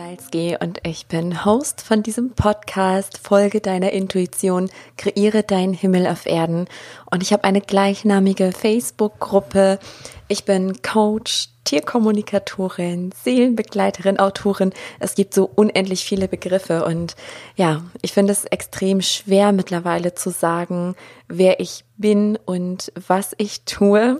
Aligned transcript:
Rogalski 0.00 0.56
und 0.58 0.80
ich 0.82 1.06
bin 1.06 1.44
Host 1.44 1.82
von 1.82 2.02
diesem 2.02 2.30
Podcast. 2.30 3.18
Folge 3.18 3.60
deiner 3.60 3.92
Intuition, 3.92 4.70
kreiere 4.96 5.42
deinen 5.42 5.74
Himmel 5.74 6.06
auf 6.06 6.24
Erden. 6.24 6.66
Und 7.10 7.22
ich 7.22 7.34
habe 7.34 7.44
eine 7.44 7.60
gleichnamige 7.60 8.52
Facebook-Gruppe. 8.52 9.78
Ich 10.28 10.44
bin 10.44 10.80
Coach, 10.80 11.50
Tierkommunikatorin, 11.70 13.12
Seelenbegleiterin, 13.22 14.18
Autorin. 14.18 14.72
Es 14.98 15.14
gibt 15.14 15.32
so 15.34 15.48
unendlich 15.54 16.04
viele 16.04 16.26
Begriffe 16.26 16.84
und 16.84 17.14
ja, 17.54 17.84
ich 18.02 18.12
finde 18.12 18.32
es 18.32 18.44
extrem 18.44 19.00
schwer 19.02 19.52
mittlerweile 19.52 20.12
zu 20.12 20.30
sagen, 20.30 20.96
wer 21.28 21.60
ich 21.60 21.84
bin 21.96 22.36
und 22.44 22.92
was 23.06 23.36
ich 23.38 23.62
tue. 23.66 24.18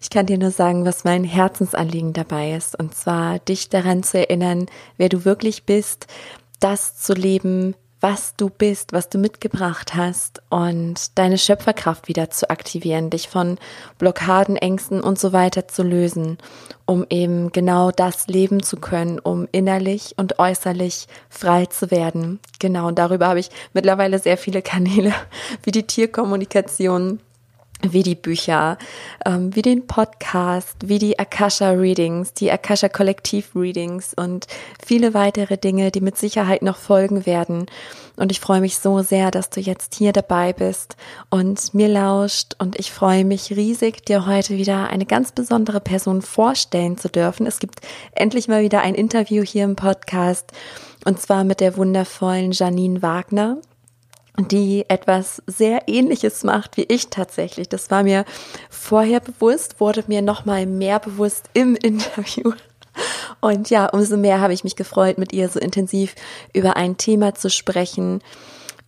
Ich 0.00 0.10
kann 0.10 0.26
dir 0.26 0.38
nur 0.38 0.52
sagen, 0.52 0.84
was 0.84 1.02
mein 1.02 1.24
Herzensanliegen 1.24 2.12
dabei 2.12 2.52
ist 2.52 2.78
und 2.78 2.94
zwar 2.94 3.40
dich 3.40 3.68
daran 3.68 4.04
zu 4.04 4.18
erinnern, 4.18 4.66
wer 4.96 5.08
du 5.08 5.24
wirklich 5.24 5.64
bist, 5.64 6.06
das 6.60 6.96
zu 6.98 7.14
leben, 7.14 7.74
was 8.02 8.34
du 8.34 8.50
bist, 8.50 8.92
was 8.92 9.08
du 9.08 9.16
mitgebracht 9.16 9.94
hast 9.94 10.42
und 10.50 11.16
deine 11.16 11.38
Schöpferkraft 11.38 12.08
wieder 12.08 12.30
zu 12.30 12.50
aktivieren, 12.50 13.10
dich 13.10 13.28
von 13.28 13.58
Blockaden, 13.98 14.56
Ängsten 14.56 15.00
und 15.00 15.20
so 15.20 15.32
weiter 15.32 15.68
zu 15.68 15.84
lösen, 15.84 16.38
um 16.84 17.06
eben 17.10 17.52
genau 17.52 17.92
das 17.92 18.26
leben 18.26 18.60
zu 18.60 18.76
können, 18.76 19.20
um 19.20 19.46
innerlich 19.52 20.14
und 20.16 20.40
äußerlich 20.40 21.06
frei 21.30 21.66
zu 21.66 21.92
werden. 21.92 22.40
Genau, 22.58 22.88
und 22.88 22.98
darüber 22.98 23.28
habe 23.28 23.38
ich 23.38 23.50
mittlerweile 23.72 24.18
sehr 24.18 24.36
viele 24.36 24.62
Kanäle 24.62 25.14
wie 25.62 25.70
die 25.70 25.86
Tierkommunikation, 25.86 27.20
wie 27.82 28.02
die 28.02 28.14
Bücher, 28.14 28.78
ähm, 29.26 29.54
wie 29.54 29.62
den 29.62 29.86
Podcast, 29.86 30.76
wie 30.84 30.98
die 30.98 31.18
Akasha 31.18 31.70
Readings, 31.70 32.32
die 32.32 32.50
Akasha 32.50 32.88
Kollektiv 32.88 33.50
Readings 33.54 34.14
und 34.14 34.46
viele 34.84 35.14
weitere 35.14 35.56
Dinge, 35.56 35.90
die 35.90 36.00
mit 36.00 36.16
Sicherheit 36.16 36.62
noch 36.62 36.76
folgen 36.76 37.26
werden. 37.26 37.66
Und 38.16 38.30
ich 38.30 38.40
freue 38.40 38.60
mich 38.60 38.78
so 38.78 39.02
sehr, 39.02 39.30
dass 39.30 39.50
du 39.50 39.60
jetzt 39.60 39.94
hier 39.94 40.12
dabei 40.12 40.52
bist 40.52 40.96
und 41.30 41.72
mir 41.74 41.88
lauscht. 41.88 42.54
Und 42.58 42.78
ich 42.78 42.92
freue 42.92 43.24
mich 43.24 43.50
riesig, 43.56 44.04
dir 44.04 44.26
heute 44.26 44.56
wieder 44.56 44.88
eine 44.88 45.06
ganz 45.06 45.32
besondere 45.32 45.80
Person 45.80 46.22
vorstellen 46.22 46.98
zu 46.98 47.08
dürfen. 47.08 47.46
Es 47.46 47.58
gibt 47.58 47.80
endlich 48.12 48.48
mal 48.48 48.62
wieder 48.62 48.82
ein 48.82 48.94
Interview 48.94 49.42
hier 49.42 49.64
im 49.64 49.76
Podcast 49.76 50.52
und 51.04 51.20
zwar 51.20 51.44
mit 51.44 51.60
der 51.60 51.76
wundervollen 51.76 52.52
Janine 52.52 53.02
Wagner 53.02 53.58
die 54.38 54.84
etwas 54.88 55.42
sehr 55.46 55.88
ähnliches 55.88 56.42
macht 56.42 56.76
wie 56.76 56.84
ich 56.84 57.08
tatsächlich. 57.08 57.68
Das 57.68 57.90
war 57.90 58.02
mir 58.02 58.24
vorher 58.70 59.20
bewusst, 59.20 59.78
wurde 59.78 60.04
mir 60.06 60.22
noch 60.22 60.44
mal 60.44 60.66
mehr 60.66 60.98
bewusst 60.98 61.50
im 61.52 61.76
Interview. 61.82 62.52
Und 63.40 63.70
ja, 63.70 63.86
umso 63.86 64.16
mehr 64.16 64.40
habe 64.40 64.52
ich 64.52 64.64
mich 64.64 64.76
gefreut, 64.76 65.18
mit 65.18 65.32
ihr 65.32 65.48
so 65.48 65.58
intensiv 65.58 66.14
über 66.52 66.76
ein 66.76 66.96
Thema 66.96 67.34
zu 67.34 67.48
sprechen, 67.50 68.22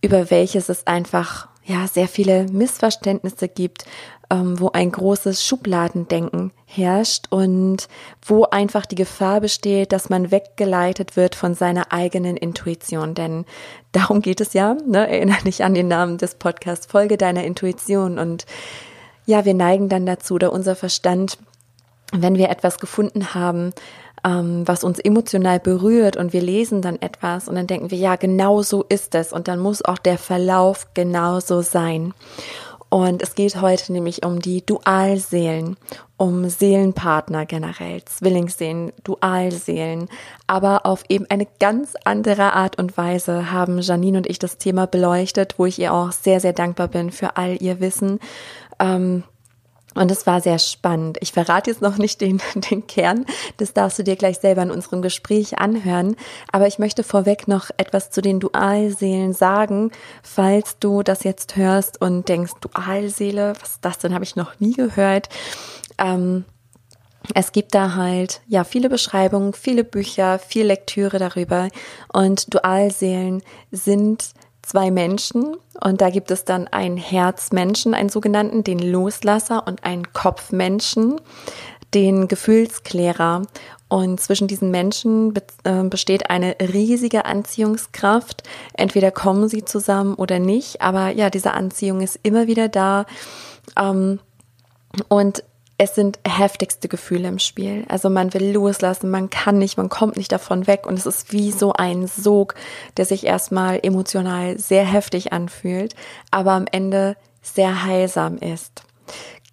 über 0.01 0.29
welches 0.29 0.69
es 0.69 0.85
einfach 0.85 1.47
ja 1.65 1.87
sehr 1.87 2.07
viele 2.07 2.45
Missverständnisse 2.51 3.47
gibt, 3.47 3.85
ähm, 4.29 4.59
wo 4.59 4.69
ein 4.71 4.91
großes 4.91 5.45
Schubladendenken 5.45 6.51
herrscht 6.65 7.25
und 7.29 7.87
wo 8.25 8.45
einfach 8.45 8.85
die 8.85 8.95
Gefahr 8.95 9.41
besteht, 9.41 9.91
dass 9.91 10.09
man 10.09 10.31
weggeleitet 10.31 11.15
wird 11.15 11.35
von 11.35 11.53
seiner 11.53 11.91
eigenen 11.91 12.37
Intuition. 12.37 13.13
Denn 13.13 13.45
darum 13.91 14.21
geht 14.21 14.41
es 14.41 14.53
ja, 14.53 14.75
ne? 14.85 15.07
erinnere 15.07 15.43
dich 15.43 15.63
an 15.63 15.73
den 15.73 15.87
Namen 15.87 16.17
des 16.17 16.35
Podcasts, 16.35 16.85
Folge 16.85 17.17
deiner 17.17 17.43
Intuition. 17.43 18.19
Und 18.19 18.45
ja, 19.25 19.45
wir 19.45 19.53
neigen 19.53 19.89
dann 19.89 20.05
dazu, 20.05 20.35
oder 20.35 20.53
unser 20.53 20.75
Verstand, 20.75 21.39
wenn 22.11 22.37
wir 22.37 22.49
etwas 22.49 22.79
gefunden 22.79 23.33
haben, 23.33 23.71
ähm, 24.25 24.67
was 24.67 24.83
uns 24.83 24.99
emotional 24.99 25.59
berührt 25.59 26.17
und 26.17 26.33
wir 26.33 26.41
lesen 26.41 26.81
dann 26.81 27.01
etwas 27.01 27.47
und 27.47 27.55
dann 27.55 27.67
denken 27.67 27.91
wir, 27.91 27.97
ja, 27.97 28.15
genau 28.15 28.63
so 28.63 28.83
ist 28.89 29.13
es 29.15 29.31
und 29.31 29.47
dann 29.47 29.59
muss 29.59 29.85
auch 29.85 29.99
der 29.99 30.17
Verlauf 30.17 30.87
genauso 30.95 31.61
sein. 31.61 32.13
Und 32.89 33.21
es 33.21 33.35
geht 33.35 33.61
heute 33.61 33.91
nämlich 33.91 34.25
um 34.25 34.39
die 34.39 34.65
Dualseelen, 34.65 35.75
um 36.17 36.47
Seelenpartner 36.47 37.45
generell, 37.45 38.03
Zwillingsseelen, 38.05 38.93
Dualseelen. 39.03 40.07
Aber 40.47 40.85
auf 40.85 41.03
eben 41.09 41.25
eine 41.29 41.47
ganz 41.59 41.95
andere 42.05 42.53
Art 42.53 42.77
und 42.79 42.95
Weise 42.95 43.51
haben 43.51 43.79
Janine 43.81 44.19
und 44.19 44.27
ich 44.27 44.39
das 44.39 44.59
Thema 44.59 44.87
beleuchtet, 44.87 45.55
wo 45.57 45.65
ich 45.65 45.77
ihr 45.77 45.93
auch 45.93 46.11
sehr, 46.11 46.39
sehr 46.39 46.53
dankbar 46.53 46.87
bin 46.87 47.11
für 47.11 47.35
all 47.35 47.61
ihr 47.61 47.81
Wissen. 47.81 48.19
Ähm, 48.79 49.23
und 49.95 50.11
es 50.11 50.27
war 50.27 50.41
sehr 50.41 50.59
spannend. 50.59 51.17
Ich 51.21 51.31
verrate 51.31 51.71
jetzt 51.71 51.81
noch 51.81 51.97
nicht 51.97 52.21
den, 52.21 52.41
den 52.55 52.85
Kern. 52.85 53.25
Das 53.57 53.73
darfst 53.73 53.97
du 53.97 54.03
dir 54.03 54.15
gleich 54.15 54.37
selber 54.37 54.61
in 54.61 54.71
unserem 54.71 55.01
Gespräch 55.01 55.57
anhören. 55.57 56.15
Aber 56.51 56.67
ich 56.67 56.79
möchte 56.79 57.03
vorweg 57.03 57.47
noch 57.47 57.71
etwas 57.77 58.11
zu 58.11 58.21
den 58.21 58.39
Dualseelen 58.39 59.33
sagen. 59.33 59.91
Falls 60.21 60.77
du 60.79 61.01
das 61.01 61.23
jetzt 61.23 61.55
hörst 61.55 62.01
und 62.01 62.27
denkst, 62.29 62.53
Dualseele, 62.61 63.53
was 63.61 63.71
ist 63.71 63.85
das 63.85 63.97
denn? 63.97 64.13
Habe 64.13 64.25
ich 64.25 64.35
noch 64.35 64.59
nie 64.59 64.73
gehört. 64.73 65.29
Ähm, 65.97 66.43
es 67.33 67.51
gibt 67.51 67.73
da 67.73 67.95
halt 67.95 68.41
ja 68.47 68.63
viele 68.63 68.89
Beschreibungen, 68.89 69.53
viele 69.53 69.83
Bücher, 69.83 70.37
viel 70.37 70.67
Lektüre 70.67 71.17
darüber 71.17 71.69
und 72.13 72.53
Dualseelen 72.53 73.41
sind 73.71 74.33
zwei 74.65 74.91
Menschen 74.91 75.55
und 75.81 76.01
da 76.01 76.09
gibt 76.09 76.31
es 76.31 76.45
dann 76.45 76.67
einen 76.67 76.97
Herzmenschen, 76.97 77.93
einen 77.93 78.09
sogenannten, 78.09 78.63
den 78.63 78.79
Loslasser 78.79 79.67
und 79.67 79.83
einen 79.83 80.11
Kopfmenschen, 80.13 81.21
den 81.93 82.27
Gefühlsklärer. 82.27 83.43
Und 83.87 84.19
zwischen 84.19 84.47
diesen 84.47 84.71
Menschen 84.71 85.33
äh, 85.63 85.83
besteht 85.83 86.29
eine 86.29 86.55
riesige 86.59 87.25
Anziehungskraft. 87.25 88.43
Entweder 88.73 89.11
kommen 89.11 89.47
sie 89.47 89.63
zusammen 89.63 90.15
oder 90.15 90.39
nicht, 90.39 90.81
aber 90.81 91.09
ja, 91.09 91.29
diese 91.29 91.53
Anziehung 91.53 92.01
ist 92.01 92.19
immer 92.23 92.47
wieder 92.47 92.67
da. 92.67 93.05
Ähm, 93.77 94.19
und 95.07 95.43
es 95.77 95.95
sind 95.95 96.19
heftigste 96.25 96.87
Gefühle 96.87 97.27
im 97.27 97.39
Spiel. 97.39 97.85
Also 97.89 98.09
man 98.09 98.33
will 98.33 98.51
loslassen, 98.51 99.09
man 99.09 99.29
kann 99.29 99.57
nicht, 99.57 99.77
man 99.77 99.89
kommt 99.89 100.17
nicht 100.17 100.31
davon 100.31 100.67
weg 100.67 100.87
und 100.87 100.97
es 100.97 101.05
ist 101.05 101.33
wie 101.33 101.51
so 101.51 101.73
ein 101.73 102.07
Sog, 102.07 102.55
der 102.97 103.05
sich 103.05 103.25
erstmal 103.25 103.79
emotional 103.83 104.57
sehr 104.57 104.85
heftig 104.85 105.33
anfühlt, 105.33 105.95
aber 106.31 106.51
am 106.51 106.65
Ende 106.71 107.17
sehr 107.41 107.83
heilsam 107.83 108.37
ist. 108.37 108.83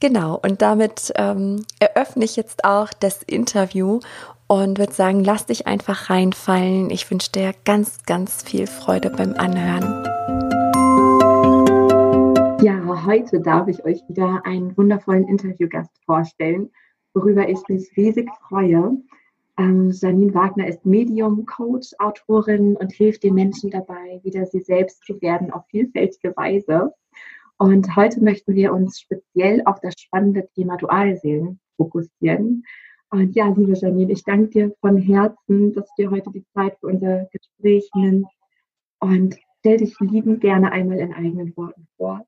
Genau, 0.00 0.38
und 0.42 0.62
damit 0.62 1.12
ähm, 1.16 1.64
eröffne 1.78 2.24
ich 2.24 2.36
jetzt 2.36 2.64
auch 2.64 2.88
das 2.98 3.22
Interview 3.22 4.00
und 4.48 4.78
würde 4.78 4.92
sagen, 4.92 5.24
lass 5.24 5.46
dich 5.46 5.66
einfach 5.66 6.10
reinfallen. 6.10 6.90
Ich 6.90 7.10
wünsche 7.10 7.30
dir 7.30 7.54
ganz, 7.64 8.02
ganz 8.04 8.42
viel 8.42 8.66
Freude 8.66 9.10
beim 9.10 9.34
Anhören. 9.34 10.11
Ja, 12.62 13.04
heute 13.06 13.40
darf 13.40 13.66
ich 13.66 13.84
euch 13.84 14.08
wieder 14.08 14.46
einen 14.46 14.76
wundervollen 14.76 15.26
Interviewgast 15.26 15.90
vorstellen, 16.06 16.70
worüber 17.12 17.48
ich 17.48 17.58
mich 17.66 17.90
riesig 17.96 18.30
freue. 18.48 19.02
Ähm, 19.58 19.90
Janine 19.90 20.32
Wagner 20.32 20.68
ist 20.68 20.86
Medium, 20.86 21.44
Coach, 21.44 21.88
Autorin 21.98 22.76
und 22.76 22.92
hilft 22.92 23.24
den 23.24 23.34
Menschen 23.34 23.72
dabei, 23.72 24.20
wieder 24.22 24.46
sie 24.46 24.60
selbst 24.60 25.04
zu 25.04 25.20
werden 25.20 25.50
auf 25.50 25.66
vielfältige 25.70 26.36
Weise. 26.36 26.94
Und 27.58 27.96
heute 27.96 28.22
möchten 28.22 28.54
wir 28.54 28.72
uns 28.72 29.00
speziell 29.00 29.62
auf 29.64 29.80
das 29.80 29.94
spannende 30.00 30.48
Thema 30.54 30.76
Dualseelen 30.76 31.58
fokussieren. 31.76 32.62
Und 33.10 33.34
ja, 33.34 33.48
liebe 33.48 33.72
Janine, 33.72 34.12
ich 34.12 34.22
danke 34.22 34.50
dir 34.50 34.72
von 34.80 34.98
Herzen, 34.98 35.72
dass 35.74 35.88
du 35.96 36.04
dir 36.04 36.10
heute 36.12 36.30
die 36.30 36.46
Zeit 36.54 36.76
für 36.78 36.86
unser 36.86 37.28
Gespräch 37.32 37.90
nimmst. 37.96 38.30
Und 39.00 39.36
stell 39.58 39.78
dich 39.78 39.98
liebend 39.98 40.40
gerne 40.40 40.70
einmal 40.70 41.00
in 41.00 41.12
eigenen 41.12 41.56
Worten 41.56 41.88
vor. 41.96 42.24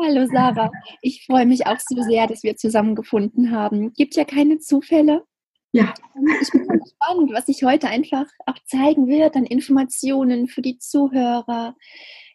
Hallo 0.00 0.26
Sarah, 0.26 0.70
ich 1.00 1.24
freue 1.26 1.46
mich 1.46 1.66
auch 1.66 1.78
so 1.78 2.02
sehr, 2.02 2.26
dass 2.26 2.42
wir 2.42 2.56
zusammengefunden 2.56 3.50
haben. 3.52 3.92
Gibt 3.92 4.16
ja 4.16 4.24
keine 4.24 4.58
Zufälle. 4.58 5.24
Ja. 5.72 5.94
Ich 6.42 6.50
bin 6.50 6.66
gespannt, 6.66 7.32
was 7.32 7.46
sich 7.46 7.62
heute 7.62 7.88
einfach 7.88 8.26
auch 8.46 8.58
zeigen 8.66 9.06
wird 9.06 9.36
an 9.36 9.44
Informationen 9.44 10.48
für 10.48 10.62
die 10.62 10.78
Zuhörer. 10.78 11.76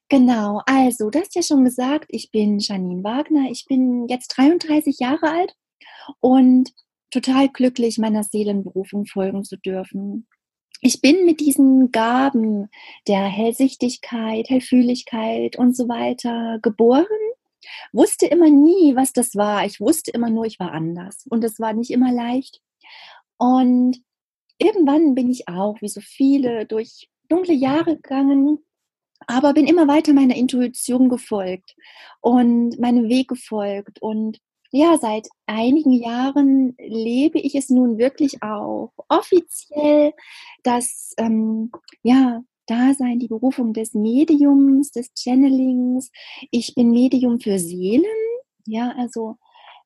Genau, 0.10 0.62
also, 0.66 1.10
du 1.10 1.20
hast 1.20 1.36
ja 1.36 1.42
schon 1.42 1.66
gesagt, 1.66 2.06
ich 2.10 2.32
bin 2.32 2.60
Janine 2.60 3.04
Wagner. 3.04 3.50
Ich 3.52 3.66
bin 3.68 4.08
jetzt 4.08 4.30
33 4.38 5.00
Jahre 5.00 5.30
alt 5.30 5.54
und 6.22 6.72
total 7.12 7.50
glücklich, 7.50 7.98
meiner 7.98 8.24
Seelenberufung 8.24 9.06
folgen 9.06 9.44
zu 9.44 9.58
dürfen 9.58 10.28
ich 10.82 11.02
bin 11.02 11.26
mit 11.26 11.40
diesen 11.40 11.92
Gaben 11.92 12.70
der 13.08 13.26
Hellsichtigkeit, 13.26 14.50
Hellfühligkeit 14.50 15.58
und 15.58 15.76
so 15.76 15.88
weiter 15.88 16.60
geboren, 16.62 17.06
wusste 17.92 18.28
immer 18.28 18.50
nie, 18.50 18.96
was 18.96 19.14
das 19.14 19.36
war. 19.36 19.66
Ich 19.66 19.80
wusste 19.80 20.12
immer 20.12 20.30
nur, 20.30 20.46
ich 20.46 20.60
war 20.60 20.72
anders 20.72 21.26
und 21.30 21.44
es 21.44 21.60
war 21.60 21.74
nicht 21.74 21.92
immer 21.92 22.12
leicht. 22.12 22.62
Und 23.38 24.02
irgendwann 24.58 25.16
bin 25.16 25.30
ich 25.30 25.48
auch, 25.48 25.82
wie 25.82 25.90
so 25.90 26.02
viele, 26.02 26.66
durch 26.66 27.10
dunkle 27.30 27.54
Jahre 27.54 27.96
gegangen, 27.96 28.60
aber 29.26 29.54
bin 29.54 29.68
immer 29.68 29.88
weiter 29.88 30.14
meiner 30.14 30.36
Intuition 30.36 31.10
gefolgt 31.10 31.76
und 32.22 32.80
meinem 32.80 33.10
Weg 33.10 33.28
gefolgt 33.28 34.02
und 34.02 34.40
ja, 34.72 34.98
seit 35.00 35.28
einigen 35.46 35.92
Jahren 35.92 36.76
lebe 36.78 37.40
ich 37.40 37.56
es 37.56 37.70
nun 37.70 37.98
wirklich 37.98 38.44
auch 38.44 38.92
offiziell, 39.08 40.14
dass 40.64 41.14
ähm, 41.18 41.72
ja 42.04 42.42
Dasein, 42.68 43.20
die 43.20 43.30
Berufung 43.30 43.74
des 43.74 43.94
Mediums, 43.94 44.92
des 44.92 45.14
Channelings. 45.16 46.12
Ich 46.52 46.76
bin 46.76 46.92
Medium 46.92 47.40
für 47.40 47.60
Seelen, 47.60 48.04
ja, 48.66 48.94
also 48.98 49.38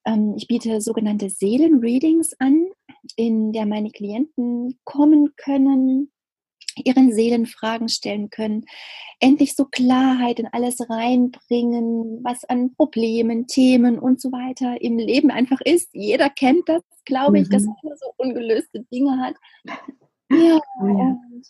ähm, 0.05 0.33
ich 0.35 0.47
biete 0.47 0.81
sogenannte 0.81 1.29
Seelenreadings 1.29 2.33
an, 2.39 2.65
in 3.15 3.53
der 3.53 3.65
meine 3.65 3.91
Klienten 3.91 4.79
kommen 4.83 5.35
können, 5.37 6.11
ihren 6.77 7.13
Seelenfragen 7.13 7.89
stellen 7.89 8.29
können, 8.29 8.65
endlich 9.19 9.55
so 9.55 9.65
Klarheit 9.65 10.39
in 10.39 10.47
alles 10.47 10.89
reinbringen, 10.89 12.23
was 12.23 12.43
an 12.45 12.73
Problemen, 12.75 13.47
Themen 13.47 13.99
und 13.99 14.21
so 14.21 14.31
weiter 14.31 14.81
im 14.81 14.97
Leben 14.97 15.31
einfach 15.31 15.61
ist. 15.61 15.89
Jeder 15.93 16.29
kennt 16.29 16.67
das, 16.67 16.83
glaube 17.05 17.39
ich, 17.39 17.47
mhm. 17.47 17.51
dass 17.51 17.63
man 17.65 17.75
so 17.83 18.13
ungelöste 18.17 18.83
Dinge 18.91 19.17
hat. 19.19 19.35
Ja, 20.29 20.59
oh 20.81 20.87
ja. 20.87 21.17
Und 21.31 21.47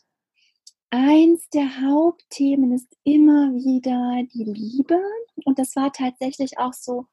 eins 0.90 1.50
der 1.50 1.82
Hauptthemen 1.82 2.74
ist 2.74 2.96
immer 3.04 3.54
wieder 3.54 4.24
die 4.34 4.44
Liebe. 4.44 5.00
Und 5.46 5.60
das 5.60 5.76
war 5.76 5.92
tatsächlich 5.92 6.58
auch 6.58 6.74
so, 6.74 7.06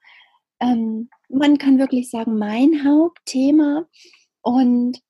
ähm, 0.60 1.08
man 1.28 1.58
kann 1.58 1.78
wirklich 1.78 2.10
sagen, 2.10 2.38
mein 2.38 2.84
Hauptthema. 2.84 3.86
Und 4.42 5.00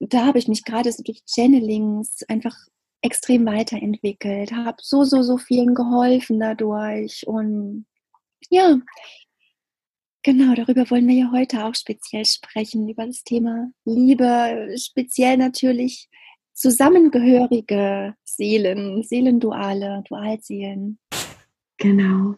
da 0.00 0.26
habe 0.26 0.38
ich 0.38 0.48
mich 0.48 0.64
gerade 0.64 0.90
so 0.90 1.02
durch 1.02 1.22
Channelings 1.26 2.22
einfach 2.28 2.56
extrem 3.02 3.46
weiterentwickelt, 3.46 4.52
habe 4.52 4.76
so, 4.80 5.04
so, 5.04 5.22
so 5.22 5.38
vielen 5.38 5.74
geholfen 5.74 6.40
dadurch. 6.40 7.26
Und 7.26 7.86
ja, 8.48 8.78
genau, 10.22 10.54
darüber 10.54 10.90
wollen 10.90 11.08
wir 11.08 11.14
ja 11.14 11.30
heute 11.32 11.64
auch 11.64 11.74
speziell 11.74 12.24
sprechen, 12.24 12.88
über 12.88 13.06
das 13.06 13.22
Thema 13.22 13.70
Liebe, 13.84 14.74
speziell 14.76 15.36
natürlich 15.36 16.08
zusammengehörige 16.52 18.14
Seelen, 18.24 19.02
Seelenduale, 19.02 20.02
Dualseelen. 20.08 20.98
Genau. 21.78 22.34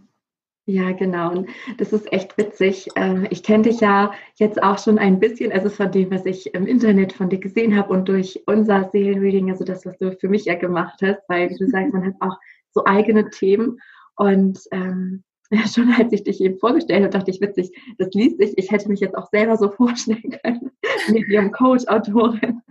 Ja, 0.65 0.93
genau. 0.93 1.33
Und 1.33 1.49
das 1.79 1.93
ist 1.93 2.13
echt 2.13 2.39
witzig. 2.39 2.89
Ähm, 2.95 3.27
ich 3.31 3.43
kenne 3.43 3.65
dich 3.65 3.81
ja 3.81 4.13
jetzt 4.37 4.63
auch 4.63 4.79
schon 4.79 4.99
ein 4.99 5.19
bisschen, 5.19 5.51
also 5.51 5.69
von 5.69 5.91
dem, 5.91 6.13
was 6.13 6.25
ich 6.25 6.55
im 6.55 6.67
Internet 6.67 7.13
von 7.13 7.29
dir 7.29 7.41
gesehen 7.41 7.77
habe 7.77 7.93
und 7.93 8.09
durch 8.09 8.45
unser 8.47 8.89
Seelenreading, 8.91 9.51
also 9.51 9.65
das, 9.65 9.85
was 9.85 9.99
du 9.99 10.13
für 10.13 10.29
mich 10.29 10.45
ja 10.45 10.55
gemacht 10.55 11.01
hast, 11.03 11.29
weil 11.29 11.49
du 11.49 11.67
sagst, 11.69 11.93
man 11.93 12.07
hat 12.07 12.15
auch 12.21 12.39
so 12.71 12.85
eigene 12.85 13.29
Themen. 13.31 13.81
Und 14.15 14.61
ähm, 14.71 15.25
schon 15.75 15.93
als 15.99 16.13
ich 16.13 16.23
dich 16.23 16.41
eben 16.41 16.59
vorgestellt 16.59 17.03
habe, 17.03 17.11
dachte 17.11 17.33
ich, 17.33 17.41
witzig, 17.41 17.77
das 17.99 18.11
liest 18.13 18.39
sich. 18.39 18.57
Ich 18.57 18.71
hätte 18.71 18.89
mich 18.89 19.01
jetzt 19.01 19.17
auch 19.17 19.29
selber 19.31 19.57
so 19.57 19.69
vorstellen 19.77 20.39
können, 20.45 20.71
Medium 21.09 21.51
Coach, 21.51 21.87
Autorin. 21.89 22.63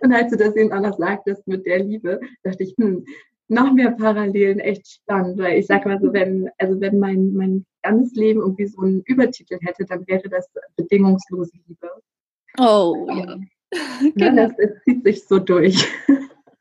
und 0.00 0.12
als 0.12 0.32
du 0.32 0.36
das 0.36 0.56
eben 0.56 0.72
auch 0.72 0.80
noch 0.80 0.98
sagtest 0.98 1.46
mit 1.46 1.64
der 1.66 1.84
Liebe, 1.84 2.20
dachte 2.42 2.64
ich, 2.64 2.74
hm, 2.76 3.04
noch 3.48 3.72
mehr 3.72 3.90
Parallelen 3.90 4.58
echt 4.58 4.86
spannend, 4.88 5.38
weil 5.38 5.58
ich 5.58 5.66
sage 5.66 5.88
mal 5.88 6.00
so, 6.00 6.12
wenn, 6.12 6.50
also 6.58 6.80
wenn 6.80 6.98
mein, 6.98 7.34
mein 7.34 7.66
ganzes 7.82 8.14
Leben 8.14 8.40
irgendwie 8.40 8.66
so 8.66 8.80
einen 8.80 9.02
Übertitel 9.02 9.58
hätte, 9.60 9.84
dann 9.84 10.06
wäre 10.06 10.28
das 10.28 10.48
bedingungslose 10.76 11.52
Liebe. 11.66 11.90
Oh, 12.58 13.06
ja. 13.10 13.36
genau. 14.14 14.48
das, 14.48 14.56
das 14.56 14.82
zieht 14.84 15.04
sich 15.04 15.26
so 15.26 15.38
durch. 15.38 15.86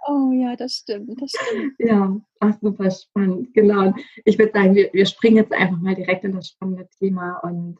Oh 0.06 0.32
ja, 0.32 0.56
das 0.56 0.74
stimmt, 0.74 1.22
das 1.22 1.32
stimmt. 1.32 1.76
Ja, 1.80 2.20
ach, 2.42 2.56
super 2.62 2.92
spannend. 2.92 3.54
Genau. 3.54 3.94
ich 4.26 4.38
würde 4.38 4.52
sagen, 4.52 4.76
wir, 4.76 4.90
wir 4.92 5.06
springen 5.06 5.38
jetzt 5.38 5.54
einfach 5.54 5.80
mal 5.80 5.96
direkt 5.96 6.26
in 6.26 6.34
das 6.34 6.50
spannende 6.50 6.88
Thema. 7.00 7.38
Und 7.38 7.78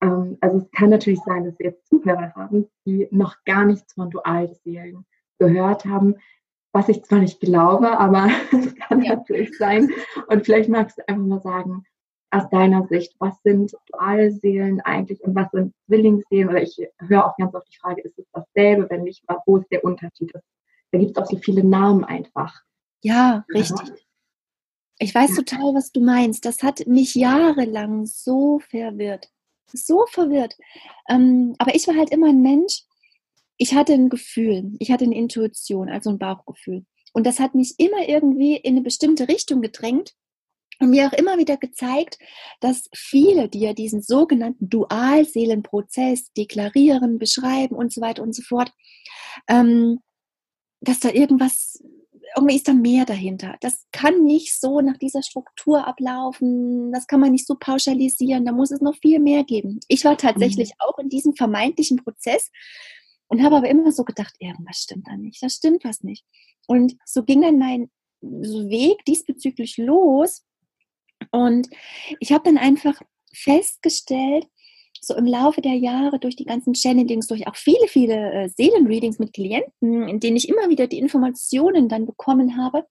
ähm, 0.00 0.38
also 0.40 0.58
es 0.58 0.70
kann 0.70 0.90
natürlich 0.90 1.20
sein, 1.26 1.44
dass 1.44 1.58
wir 1.58 1.70
jetzt 1.70 1.88
Zuhörer 1.88 2.32
haben, 2.34 2.66
die 2.86 3.08
noch 3.10 3.42
gar 3.44 3.64
nichts 3.64 3.92
von 3.94 4.10
Dualseelen 4.10 5.04
gehört 5.38 5.84
haben 5.84 6.14
was 6.74 6.88
ich 6.88 7.02
zwar 7.04 7.20
nicht 7.20 7.40
glaube, 7.40 7.98
aber 7.98 8.28
es 8.52 8.74
kann 8.74 9.02
ja. 9.02 9.14
natürlich 9.14 9.56
sein. 9.56 9.90
Und 10.26 10.44
vielleicht 10.44 10.68
magst 10.68 10.98
du 10.98 11.08
einfach 11.08 11.24
mal 11.24 11.40
sagen, 11.40 11.84
aus 12.30 12.48
deiner 12.50 12.86
Sicht, 12.88 13.14
was 13.20 13.40
sind 13.44 13.72
Dualseelen 13.92 14.80
eigentlich 14.80 15.22
und 15.22 15.36
was 15.36 15.50
sind 15.52 15.72
Zwillingsseelen? 15.86 16.48
Oder 16.48 16.62
ich 16.62 16.76
höre 16.98 17.26
auch 17.26 17.36
ganz 17.36 17.54
oft 17.54 17.68
die 17.72 17.78
Frage, 17.78 18.02
ist 18.02 18.18
es 18.18 18.26
dasselbe? 18.32 18.90
Wenn 18.90 19.04
nicht, 19.04 19.22
wo 19.46 19.58
ist 19.58 19.70
der 19.70 19.84
Unterschied? 19.84 20.32
Da 20.90 20.98
gibt 20.98 21.16
es 21.16 21.22
auch 21.22 21.30
so 21.30 21.36
viele 21.36 21.62
Namen 21.62 22.04
einfach. 22.04 22.62
Ja, 23.02 23.44
richtig. 23.54 23.88
Ja. 23.88 23.94
Ich 24.98 25.14
weiß 25.14 25.36
total, 25.36 25.74
was 25.74 25.92
du 25.92 26.00
meinst. 26.00 26.44
Das 26.44 26.62
hat 26.64 26.86
mich 26.88 27.14
jahrelang 27.14 28.06
so 28.06 28.58
verwirrt. 28.58 29.28
So 29.72 30.04
verwirrt. 30.10 30.56
Ähm, 31.08 31.54
aber 31.58 31.74
ich 31.74 31.86
war 31.86 31.94
halt 31.94 32.10
immer 32.10 32.28
ein 32.28 32.42
Mensch, 32.42 32.82
ich 33.56 33.74
hatte 33.74 33.92
ein 33.92 34.08
Gefühl, 34.08 34.72
ich 34.78 34.90
hatte 34.90 35.04
eine 35.04 35.16
Intuition, 35.16 35.88
also 35.88 36.10
ein 36.10 36.18
Bauchgefühl. 36.18 36.84
Und 37.12 37.26
das 37.26 37.38
hat 37.38 37.54
mich 37.54 37.74
immer 37.78 38.08
irgendwie 38.08 38.56
in 38.56 38.74
eine 38.74 38.82
bestimmte 38.82 39.28
Richtung 39.28 39.62
gedrängt 39.62 40.14
und 40.80 40.90
mir 40.90 41.06
auch 41.06 41.12
immer 41.12 41.38
wieder 41.38 41.56
gezeigt, 41.56 42.18
dass 42.60 42.88
viele, 42.94 43.48
die 43.48 43.60
ja 43.60 43.72
diesen 43.72 44.02
sogenannten 44.02 44.68
Dualseelenprozess 44.68 46.32
deklarieren, 46.32 47.18
beschreiben 47.18 47.76
und 47.76 47.92
so 47.92 48.00
weiter 48.00 48.22
und 48.22 48.34
so 48.34 48.42
fort, 48.42 48.72
ähm, 49.48 50.00
dass 50.80 50.98
da 50.98 51.10
irgendwas, 51.10 51.82
irgendwie 52.36 52.56
ist 52.56 52.66
da 52.66 52.72
mehr 52.72 53.04
dahinter. 53.04 53.56
Das 53.60 53.86
kann 53.92 54.24
nicht 54.24 54.58
so 54.60 54.80
nach 54.80 54.98
dieser 54.98 55.22
Struktur 55.22 55.86
ablaufen, 55.86 56.90
das 56.90 57.06
kann 57.06 57.20
man 57.20 57.30
nicht 57.30 57.46
so 57.46 57.54
pauschalisieren, 57.54 58.44
da 58.44 58.50
muss 58.50 58.72
es 58.72 58.80
noch 58.80 58.96
viel 58.96 59.20
mehr 59.20 59.44
geben. 59.44 59.78
Ich 59.86 60.04
war 60.04 60.18
tatsächlich 60.18 60.70
mhm. 60.70 60.74
auch 60.78 60.98
in 60.98 61.08
diesem 61.08 61.36
vermeintlichen 61.36 61.98
Prozess 61.98 62.50
und 63.28 63.42
habe 63.42 63.56
aber 63.56 63.68
immer 63.68 63.92
so 63.92 64.04
gedacht, 64.04 64.34
irgendwas 64.38 64.78
stimmt 64.78 65.08
da 65.08 65.16
nicht, 65.16 65.42
das 65.42 65.54
stimmt 65.54 65.84
was 65.84 66.02
nicht. 66.02 66.24
Und 66.66 66.96
so 67.04 67.24
ging 67.24 67.42
dann 67.42 67.58
mein 67.58 67.90
Weg 68.20 69.04
diesbezüglich 69.04 69.76
los. 69.76 70.44
Und 71.30 71.68
ich 72.20 72.32
habe 72.32 72.44
dann 72.44 72.58
einfach 72.58 73.00
festgestellt, 73.32 74.46
so 75.00 75.14
im 75.14 75.26
Laufe 75.26 75.60
der 75.60 75.74
Jahre 75.74 76.18
durch 76.18 76.36
die 76.36 76.44
ganzen 76.44 76.74
Channelings, 76.74 77.26
durch 77.26 77.46
auch 77.46 77.56
viele, 77.56 77.86
viele 77.88 78.32
äh, 78.32 78.48
Seelenreadings 78.48 79.18
mit 79.18 79.32
Klienten, 79.32 80.08
in 80.08 80.20
denen 80.20 80.36
ich 80.36 80.48
immer 80.48 80.68
wieder 80.68 80.86
die 80.86 80.98
Informationen 80.98 81.88
dann 81.88 82.06
bekommen 82.06 82.56
habe, 82.56 82.86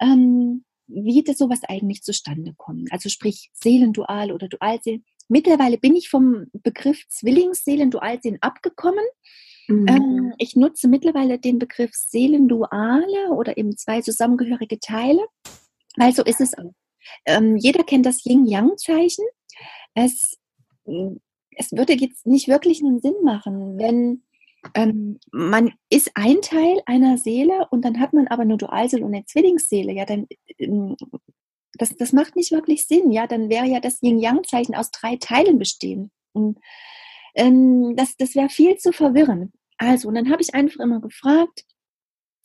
ähm, 0.00 0.64
wie 0.86 1.22
das 1.24 1.38
sowas 1.38 1.60
eigentlich 1.66 2.02
zustande 2.02 2.54
kommt. 2.56 2.92
Also 2.92 3.08
sprich 3.08 3.50
Seelendual 3.52 4.32
oder 4.32 4.48
Dualseelen. 4.48 5.04
Mittlerweile 5.28 5.78
bin 5.78 5.96
ich 5.96 6.08
vom 6.08 6.46
Begriff 6.52 7.06
Zwillingsseelen, 7.08 7.90
Dualseelen 7.90 8.38
abgekommen 8.40 9.04
Mhm. 9.68 9.86
Ähm, 9.88 10.34
ich 10.38 10.56
nutze 10.56 10.88
mittlerweile 10.88 11.38
den 11.38 11.58
Begriff 11.58 11.94
Seelenduale 11.94 13.30
oder 13.30 13.56
eben 13.56 13.76
zwei 13.76 14.00
zusammengehörige 14.00 14.78
Teile, 14.78 15.22
weil 15.96 16.14
so 16.14 16.22
ist 16.22 16.40
es 16.40 16.56
auch. 16.56 16.72
Ähm, 17.26 17.56
jeder 17.56 17.84
kennt 17.84 18.06
das 18.06 18.24
Yin-Yang-Zeichen. 18.24 19.24
Es, 19.94 20.38
es 21.56 21.72
würde 21.72 21.94
jetzt 21.94 22.26
nicht 22.26 22.48
wirklich 22.48 22.82
einen 22.82 23.00
Sinn 23.00 23.14
machen, 23.22 23.78
wenn 23.78 24.22
ähm, 24.74 25.18
man 25.30 25.72
ist 25.90 26.10
ein 26.14 26.40
Teil 26.40 26.80
einer 26.86 27.18
Seele 27.18 27.66
und 27.70 27.84
dann 27.84 28.00
hat 28.00 28.14
man 28.14 28.28
aber 28.28 28.42
eine 28.42 28.56
Dualseele 28.56 29.04
und 29.04 29.14
eine 29.14 29.26
Zwillingsseele. 29.26 29.92
Ja, 29.92 30.06
dann 30.06 30.26
ähm, 30.58 30.96
das, 31.78 31.96
das 31.96 32.12
macht 32.12 32.36
nicht 32.36 32.52
wirklich 32.52 32.86
Sinn. 32.86 33.10
Ja, 33.10 33.26
dann 33.26 33.48
wäre 33.48 33.66
ja 33.66 33.80
das 33.80 34.02
Yin-Yang-Zeichen 34.02 34.74
aus 34.74 34.90
drei 34.90 35.16
Teilen 35.16 35.58
bestehen. 35.58 36.10
Und 36.32 36.58
ähm, 37.34 37.94
das 37.96 38.16
das 38.16 38.34
wäre 38.34 38.48
viel 38.48 38.76
zu 38.76 38.92
verwirren. 38.92 39.52
Also, 39.78 40.08
und 40.08 40.14
dann 40.14 40.30
habe 40.30 40.42
ich 40.42 40.54
einfach 40.54 40.80
immer 40.80 41.00
gefragt, 41.00 41.64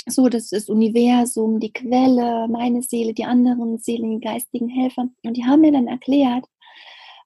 so, 0.07 0.29
das 0.29 0.51
ist 0.51 0.69
Universum, 0.69 1.59
die 1.59 1.73
Quelle, 1.73 2.47
meine 2.47 2.81
Seele, 2.81 3.13
die 3.13 3.25
anderen 3.25 3.77
Seelen, 3.77 4.19
die 4.19 4.25
geistigen 4.25 4.69
Helfer. 4.69 5.09
Und 5.23 5.37
die 5.37 5.45
haben 5.45 5.61
mir 5.61 5.71
dann 5.71 5.87
erklärt, 5.87 6.45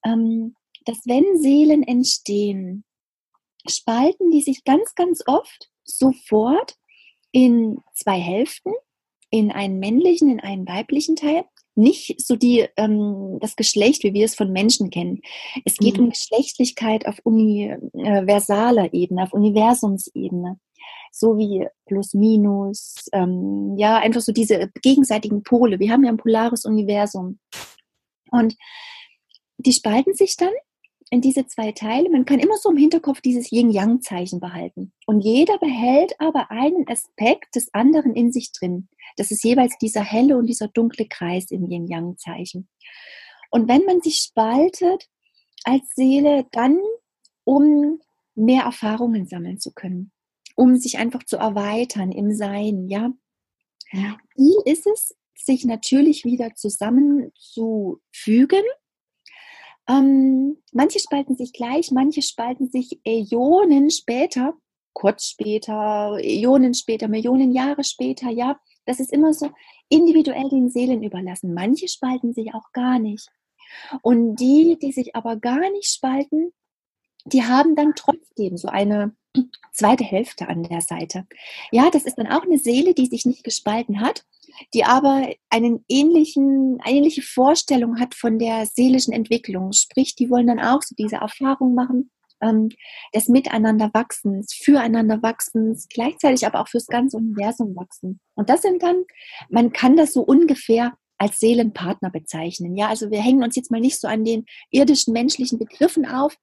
ähm, 0.05 0.55
dass 0.85 1.05
wenn 1.05 1.37
Seelen 1.37 1.83
entstehen, 1.83 2.83
spalten 3.69 4.31
die 4.31 4.41
sich 4.41 4.63
ganz, 4.65 4.95
ganz 4.95 5.23
oft 5.25 5.69
sofort 5.85 6.75
in 7.31 7.79
zwei 7.93 8.19
Hälften, 8.19 8.73
in 9.29 9.51
einen 9.51 9.79
männlichen, 9.79 10.29
in 10.29 10.39
einen 10.39 10.67
weiblichen 10.67 11.15
Teil 11.15 11.45
nicht 11.75 12.21
so 12.21 12.35
die, 12.35 12.67
ähm, 12.77 13.37
das 13.39 13.55
Geschlecht, 13.55 14.03
wie 14.03 14.13
wir 14.13 14.25
es 14.25 14.35
von 14.35 14.51
Menschen 14.51 14.89
kennen. 14.89 15.21
Es 15.65 15.77
geht 15.77 15.97
mhm. 15.97 16.05
um 16.05 16.09
Geschlechtlichkeit 16.11 17.07
auf 17.07 17.19
universaler 17.23 18.93
Ebene, 18.93 19.23
auf 19.23 19.33
Universumsebene. 19.33 20.59
So 21.11 21.37
wie 21.37 21.67
Plus, 21.85 22.13
Minus, 22.13 23.05
ähm, 23.13 23.75
ja, 23.77 23.97
einfach 23.97 24.21
so 24.21 24.31
diese 24.31 24.71
gegenseitigen 24.81 25.43
Pole. 25.43 25.79
Wir 25.79 25.91
haben 25.91 26.03
ja 26.03 26.09
ein 26.09 26.17
polares 26.17 26.65
Universum. 26.65 27.39
Und 28.31 28.55
die 29.57 29.73
spalten 29.73 30.15
sich 30.15 30.35
dann 30.35 30.53
in 31.11 31.21
diese 31.21 31.45
zwei 31.45 31.71
Teile. 31.71 32.09
Man 32.09 32.25
kann 32.25 32.39
immer 32.39 32.57
so 32.57 32.71
im 32.71 32.77
Hinterkopf 32.77 33.21
dieses 33.21 33.51
Yin-Yang-Zeichen 33.51 34.39
behalten. 34.39 34.91
Und 35.05 35.21
jeder 35.21 35.59
behält 35.59 36.19
aber 36.19 36.49
einen 36.49 36.87
Aspekt 36.87 37.55
des 37.55 37.71
anderen 37.73 38.15
in 38.15 38.31
sich 38.31 38.51
drin. 38.51 38.87
Das 39.17 39.31
ist 39.31 39.43
jeweils 39.43 39.77
dieser 39.77 40.03
helle 40.03 40.37
und 40.37 40.47
dieser 40.47 40.67
dunkle 40.67 41.07
Kreis 41.07 41.51
im 41.51 41.69
Yin-Yang-Zeichen. 41.69 42.67
Und 43.49 43.67
wenn 43.67 43.85
man 43.85 44.01
sich 44.01 44.17
spaltet 44.17 45.09
als 45.63 45.83
Seele, 45.95 46.45
dann 46.51 46.79
um 47.43 47.99
mehr 48.35 48.63
Erfahrungen 48.63 49.27
sammeln 49.27 49.59
zu 49.59 49.73
können, 49.73 50.11
um 50.55 50.77
sich 50.77 50.97
einfach 50.97 51.23
zu 51.23 51.37
erweitern 51.37 52.11
im 52.11 52.33
Sein, 52.33 52.87
ja. 52.87 53.11
ja. 53.91 54.17
Ziel 54.35 54.55
ist 54.65 54.87
es, 54.87 55.15
sich 55.35 55.65
natürlich 55.65 56.25
wieder 56.25 56.55
zusammenzufügen. 56.55 58.63
Ähm, 59.87 60.57
manche 60.71 60.99
spalten 60.99 61.35
sich 61.35 61.53
gleich, 61.53 61.91
manche 61.91 62.21
spalten 62.21 62.69
sich 62.69 62.99
Äonen 63.03 63.91
später, 63.91 64.53
kurz 64.93 65.25
später, 65.25 66.17
Äonen 66.21 66.73
später, 66.73 67.09
Millionen 67.09 67.51
Jahre 67.51 67.83
später, 67.83 68.29
ja. 68.29 68.57
Das 68.85 68.99
ist 68.99 69.11
immer 69.11 69.33
so 69.33 69.51
individuell 69.89 70.49
den 70.49 70.69
Seelen 70.69 71.03
überlassen. 71.03 71.53
Manche 71.53 71.87
spalten 71.87 72.33
sich 72.33 72.53
auch 72.53 72.71
gar 72.73 72.99
nicht. 72.99 73.29
Und 74.01 74.35
die, 74.35 74.77
die 74.81 74.91
sich 74.91 75.15
aber 75.15 75.37
gar 75.37 75.71
nicht 75.71 75.89
spalten, 75.89 76.53
die 77.25 77.43
haben 77.43 77.75
dann 77.75 77.93
trotzdem 77.95 78.57
so 78.57 78.67
eine 78.67 79.15
zweite 79.71 80.03
Hälfte 80.03 80.47
an 80.47 80.63
der 80.63 80.81
Seite. 80.81 81.25
Ja, 81.71 81.89
das 81.89 82.03
ist 82.03 82.15
dann 82.15 82.27
auch 82.27 82.43
eine 82.43 82.57
Seele, 82.57 82.93
die 82.93 83.05
sich 83.05 83.25
nicht 83.25 83.43
gespalten 83.43 84.01
hat, 84.01 84.25
die 84.73 84.83
aber 84.83 85.29
einen 85.49 85.85
ähnlichen, 85.87 86.79
eine 86.81 86.97
ähnliche 86.97 87.21
Vorstellung 87.21 87.99
hat 87.99 88.13
von 88.13 88.39
der 88.39 88.65
seelischen 88.65 89.13
Entwicklung. 89.13 89.71
Sprich, 89.71 90.15
die 90.15 90.29
wollen 90.29 90.47
dann 90.47 90.59
auch 90.59 90.81
so 90.81 90.93
diese 90.95 91.17
Erfahrung 91.17 91.73
machen 91.73 92.11
ähm, 92.43 92.69
des 93.15 93.29
Miteinanderwachsens, 93.29 94.53
Füreinanderwachsens, 94.53 95.87
gleichzeitig 95.89 96.45
aber 96.45 96.59
auch 96.61 96.67
fürs 96.67 96.87
ganze 96.87 97.17
Universum 97.17 97.75
wachsen. 97.75 98.19
Und 98.35 98.49
das 98.49 98.61
sind 98.61 98.83
dann, 98.83 99.03
man 99.49 99.71
kann 99.71 99.95
das 99.95 100.13
so 100.13 100.21
ungefähr 100.21 100.93
als 101.17 101.39
Seelenpartner 101.39 102.09
bezeichnen. 102.11 102.75
Ja, 102.75 102.89
also 102.89 103.09
wir 103.09 103.21
hängen 103.21 103.43
uns 103.43 103.55
jetzt 103.55 103.71
mal 103.71 103.79
nicht 103.79 103.99
so 103.99 104.07
an 104.07 104.25
den 104.25 104.45
irdischen 104.71 105.13
menschlichen 105.13 105.57
Begriffen 105.57 106.05
auf, 106.05 106.35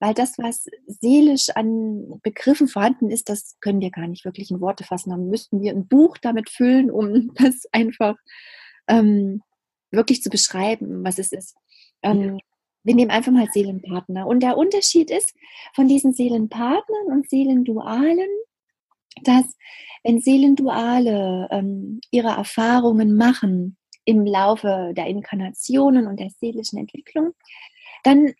weil 0.00 0.12
das, 0.14 0.38
was 0.38 0.66
seelisch 0.86 1.48
an 1.54 2.20
Begriffen 2.22 2.68
vorhanden 2.68 3.10
ist, 3.10 3.28
das 3.28 3.56
können 3.60 3.80
wir 3.80 3.90
gar 3.90 4.06
nicht 4.06 4.24
wirklich 4.24 4.50
in 4.50 4.60
Worte 4.60 4.84
fassen. 4.84 5.10
Dann 5.10 5.28
müssten 5.28 5.62
wir 5.62 5.72
ein 5.72 5.88
Buch 5.88 6.18
damit 6.18 6.50
füllen, 6.50 6.90
um 6.90 7.32
das 7.34 7.66
einfach 7.72 8.16
ähm, 8.86 9.42
wirklich 9.90 10.22
zu 10.22 10.30
beschreiben, 10.30 11.04
was 11.04 11.18
es 11.18 11.32
ist. 11.32 11.56
Ähm, 12.02 12.38
wir 12.88 12.94
nehmen 12.94 13.10
einfach 13.10 13.32
mal 13.32 13.46
Seelenpartner. 13.52 14.26
Und 14.26 14.42
der 14.42 14.56
Unterschied 14.56 15.10
ist 15.10 15.34
von 15.74 15.88
diesen 15.88 16.14
Seelenpartnern 16.14 17.06
und 17.08 17.28
Seelendualen, 17.28 18.28
dass 19.22 19.44
wenn 20.02 20.20
Seelenduale 20.20 21.48
ähm, 21.50 22.00
ihre 22.10 22.28
Erfahrungen 22.28 23.14
machen 23.14 23.76
im 24.06 24.24
Laufe 24.24 24.94
der 24.96 25.06
Inkarnationen 25.06 26.06
und 26.06 26.18
der 26.18 26.30
seelischen 26.30 26.78
Entwicklung, 26.78 27.34
dann 28.04 28.32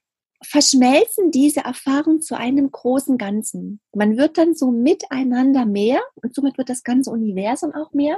verschmelzen 0.43 1.31
diese 1.31 1.61
Erfahrungen 1.61 2.23
zu 2.23 2.35
einem 2.35 2.71
großen 2.71 3.19
Ganzen. 3.19 3.81
Man 3.95 4.17
wird 4.17 4.38
dann 4.38 4.55
so 4.55 4.71
miteinander 4.71 5.67
mehr 5.67 6.00
und 6.14 6.35
somit 6.35 6.57
wird 6.57 6.71
das 6.71 6.85
ganze 6.85 7.11
Universum 7.11 7.75
auch 7.75 7.93
mehr. 7.93 8.17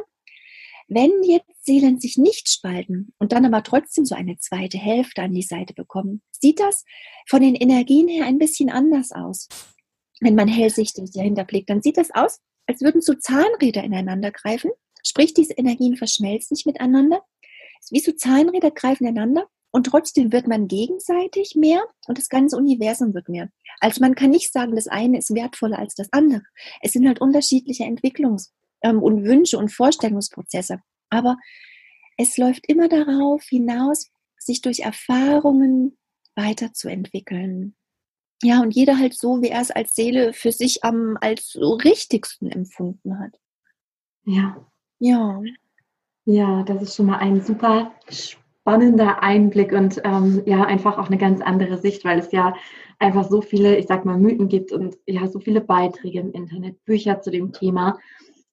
Wenn 0.93 1.23
jetzt 1.23 1.65
Seelen 1.65 2.01
sich 2.01 2.17
nicht 2.17 2.49
spalten 2.49 3.15
und 3.19 3.31
dann 3.31 3.47
aber 3.47 3.63
trotzdem 3.63 4.05
so 4.05 4.17
eine 4.17 4.39
zweite 4.39 4.77
Hälfte 4.77 5.23
an 5.23 5.33
die 5.33 5.43
Seite 5.43 5.73
bekommen, 5.73 6.21
sieht 6.33 6.59
das 6.59 6.85
von 7.29 7.41
den 7.41 7.55
Energien 7.55 8.09
her 8.09 8.27
ein 8.27 8.39
bisschen 8.39 8.71
anders 8.71 9.13
aus. 9.13 9.49
Wenn 10.19 10.35
man 10.35 10.49
hellsichtig 10.49 11.13
dahinter 11.13 11.45
blickt, 11.45 11.71
dann 11.71 11.81
sieht 11.81 11.97
das 11.97 12.11
aus, 12.13 12.41
als 12.67 12.81
würden 12.81 13.03
so 13.03 13.15
Zahnräder 13.15 13.85
ineinander 13.85 14.33
greifen. 14.33 14.73
Sprich, 15.07 15.33
diese 15.33 15.53
Energien 15.53 15.97
verschmelzen 15.97 16.57
sich 16.57 16.67
miteinander. 16.67 17.23
Wie 17.91 18.01
so 18.01 18.11
Zahnräder 18.11 18.73
greifen 18.73 19.07
ineinander 19.07 19.47
und 19.71 19.85
trotzdem 19.87 20.33
wird 20.33 20.49
man 20.49 20.67
gegenseitig 20.67 21.55
mehr 21.55 21.85
und 22.09 22.19
das 22.19 22.29
ganze 22.29 22.57
Universum 22.57 23.15
wird 23.15 23.29
mehr. 23.29 23.49
Also 23.79 24.01
man 24.01 24.17
kann 24.17 24.31
nicht 24.31 24.53
sagen, 24.53 24.75
das 24.75 24.89
eine 24.89 25.19
ist 25.19 25.33
wertvoller 25.33 25.79
als 25.79 25.95
das 25.95 26.09
andere. 26.11 26.43
Es 26.83 26.95
sind 26.95 27.07
halt 27.07 27.21
unterschiedliche 27.21 27.85
Entwicklungs- 27.85 28.51
ähm, 28.83 29.03
und 29.03 29.25
Wünsche 29.25 29.59
und 29.59 29.73
Vorstellungsprozesse. 29.73 30.81
Aber 31.11 31.37
es 32.17 32.37
läuft 32.37 32.67
immer 32.69 32.89
darauf 32.89 33.43
hinaus, 33.45 34.11
sich 34.39 34.61
durch 34.63 34.81
Erfahrungen 34.81 35.97
weiterzuentwickeln. 36.35 37.75
Ja, 38.43 38.63
und 38.63 38.75
jeder 38.75 38.99
halt 38.99 39.15
so, 39.15 39.43
wie 39.43 39.49
er 39.49 39.61
es 39.61 39.71
als 39.71 39.95
Seele 39.95 40.33
für 40.33 40.53
sich 40.53 40.83
am 40.83 41.19
als 41.21 41.51
so 41.51 41.75
richtigsten 41.75 42.51
empfunden 42.51 43.19
hat. 43.19 43.39
Ja. 44.25 44.67
Ja. 44.99 45.43
Ja, 46.25 46.63
das 46.63 46.83
ist 46.83 46.97
schon 46.97 47.07
mal 47.07 47.19
ein 47.19 47.43
super 47.43 47.93
spannender 48.09 49.23
Einblick 49.23 49.73
und 49.73 50.01
ähm, 50.05 50.43
ja, 50.47 50.65
einfach 50.65 50.99
auch 50.99 51.09
eine 51.09 51.19
ganz 51.19 51.41
andere 51.41 51.79
Sicht, 51.79 52.05
weil 52.05 52.19
es 52.19 52.31
ja 52.33 52.55
einfach 52.99 53.29
so 53.29 53.41
viele, 53.41 53.77
ich 53.77 53.87
sag 53.87 54.05
mal, 54.05 54.19
Mythen 54.19 54.49
gibt 54.49 54.73
und 54.73 54.97
ja, 55.07 55.27
so 55.27 55.41
viele 55.41 55.61
Beiträge 55.61 56.21
im 56.21 56.33
Internet, 56.33 56.85
Bücher 56.85 57.21
zu 57.21 57.31
dem 57.31 57.53
Thema. 57.53 57.99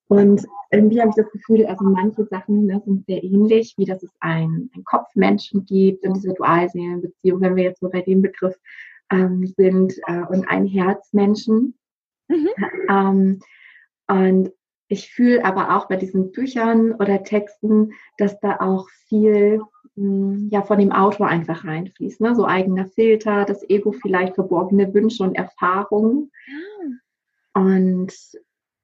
Und 0.10 0.46
irgendwie 0.72 1.02
habe 1.02 1.10
ich 1.10 1.16
das 1.16 1.32
Gefühl, 1.32 1.66
also 1.66 1.84
manche 1.84 2.26
Sachen 2.26 2.66
ne, 2.66 2.82
sind 2.86 3.06
sehr 3.06 3.24
ähnlich, 3.24 3.74
wie 3.78 3.86
dass 3.86 4.04
es 4.04 4.12
einen, 4.22 4.70
einen 4.74 4.84
Kopfmenschen 4.86 5.66
gibt 5.66 6.04
in 6.04 6.14
dieser 6.14 6.34
Dualseelenbeziehung, 6.34 7.42
wenn 7.42 7.56
wir 7.56 7.64
jetzt 7.64 7.82
so 7.82 7.90
bei 7.90 8.02
dem 8.02 8.22
Begriff 8.22 8.56
ähm, 9.12 9.46
sind, 9.58 9.94
äh, 10.08 10.24
und 10.30 10.48
einen 10.48 10.68
Herzmenschen. 10.68 11.78
Mhm. 12.30 12.50
Ähm, 12.90 13.40
und 14.08 14.52
ich 14.88 15.12
fühle 15.12 15.44
aber 15.44 15.76
auch 15.76 15.90
bei 15.90 15.98
diesen 15.98 16.32
Büchern 16.32 16.94
oder 16.94 17.24
Texten, 17.24 17.92
dass 18.18 18.40
da 18.40 18.58
auch 18.62 18.88
viel 19.08 19.62
mh, 19.96 20.48
ja 20.52 20.62
von 20.62 20.80
dem 20.80 20.94
Autor 20.94 21.28
einfach 21.28 21.66
reinfließt. 21.66 22.22
Ne? 22.22 22.36
So 22.36 22.46
eigener 22.46 22.86
Filter, 22.86 23.44
das 23.44 23.70
Ego 23.70 23.92
vielleicht 23.92 24.36
verborgene 24.36 24.94
Wünsche 24.94 25.24
und 25.24 25.36
Erfahrungen. 25.36 26.32
Ja. 26.48 27.62
Und 27.62 28.14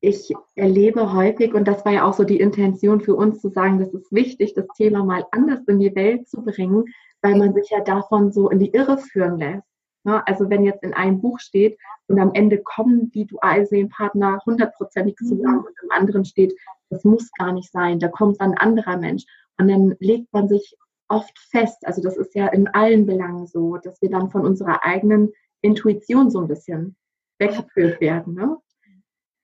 ich 0.03 0.33
erlebe 0.55 1.13
häufig, 1.13 1.53
und 1.53 1.65
das 1.65 1.86
war 1.86 1.93
ja 1.93 2.03
auch 2.03 2.13
so 2.13 2.25
die 2.25 2.41
Intention 2.41 3.00
für 3.00 3.15
uns 3.15 3.39
zu 3.39 3.48
sagen, 3.50 3.79
das 3.79 3.93
ist 3.93 4.12
wichtig, 4.12 4.53
das 4.53 4.67
Thema 4.75 5.05
mal 5.05 5.25
anders 5.31 5.65
in 5.65 5.79
die 5.79 5.95
Welt 5.95 6.27
zu 6.27 6.43
bringen, 6.43 6.83
weil 7.22 7.38
man 7.38 7.53
sich 7.53 7.69
ja 7.69 7.79
davon 7.79 8.33
so 8.33 8.50
in 8.50 8.60
die 8.60 8.74
Irre 8.74 8.98
führen 8.98 9.38
lässt. 9.38 9.63
Ne? 10.03 10.22
Also 10.27 10.50
wenn 10.50 10.65
jetzt 10.65 10.83
in 10.83 10.93
einem 10.93 11.22
Buch 11.22 11.39
steht 11.39 11.79
und 12.07 12.19
am 12.19 12.33
Ende 12.33 12.57
kommen 12.57 13.12
die 13.12 13.25
Dualseelenpartner 13.25 14.41
hundertprozentig 14.45 15.15
mhm. 15.22 15.25
zusammen 15.25 15.60
und 15.60 15.75
im 15.81 15.91
anderen 15.91 16.25
steht, 16.25 16.53
das 16.89 17.05
muss 17.05 17.31
gar 17.39 17.53
nicht 17.53 17.72
sein, 17.72 18.00
da 18.00 18.10
kommt 18.10 18.41
dann 18.41 18.51
ein 18.51 18.57
anderer 18.57 18.98
Mensch. 18.98 19.24
Und 19.57 19.69
dann 19.69 19.95
legt 20.00 20.33
man 20.33 20.50
sich 20.50 20.75
oft 21.07 21.39
fest, 21.50 21.77
also 21.88 22.01
das 22.01 22.17
ist 22.17 22.36
ja 22.36 22.48
in 22.48 22.67
allen 22.67 23.05
Belangen 23.05 23.48
so, 23.48 23.77
dass 23.77 24.01
wir 24.01 24.10
dann 24.10 24.29
von 24.31 24.41
unserer 24.41 24.83
eigenen 24.83 25.31
Intuition 25.62 26.29
so 26.29 26.41
ein 26.41 26.50
bisschen 26.50 26.98
weggeführt 27.39 28.01
werden. 28.01 28.33
Ne? 28.33 28.57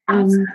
Ähm, 0.10 0.48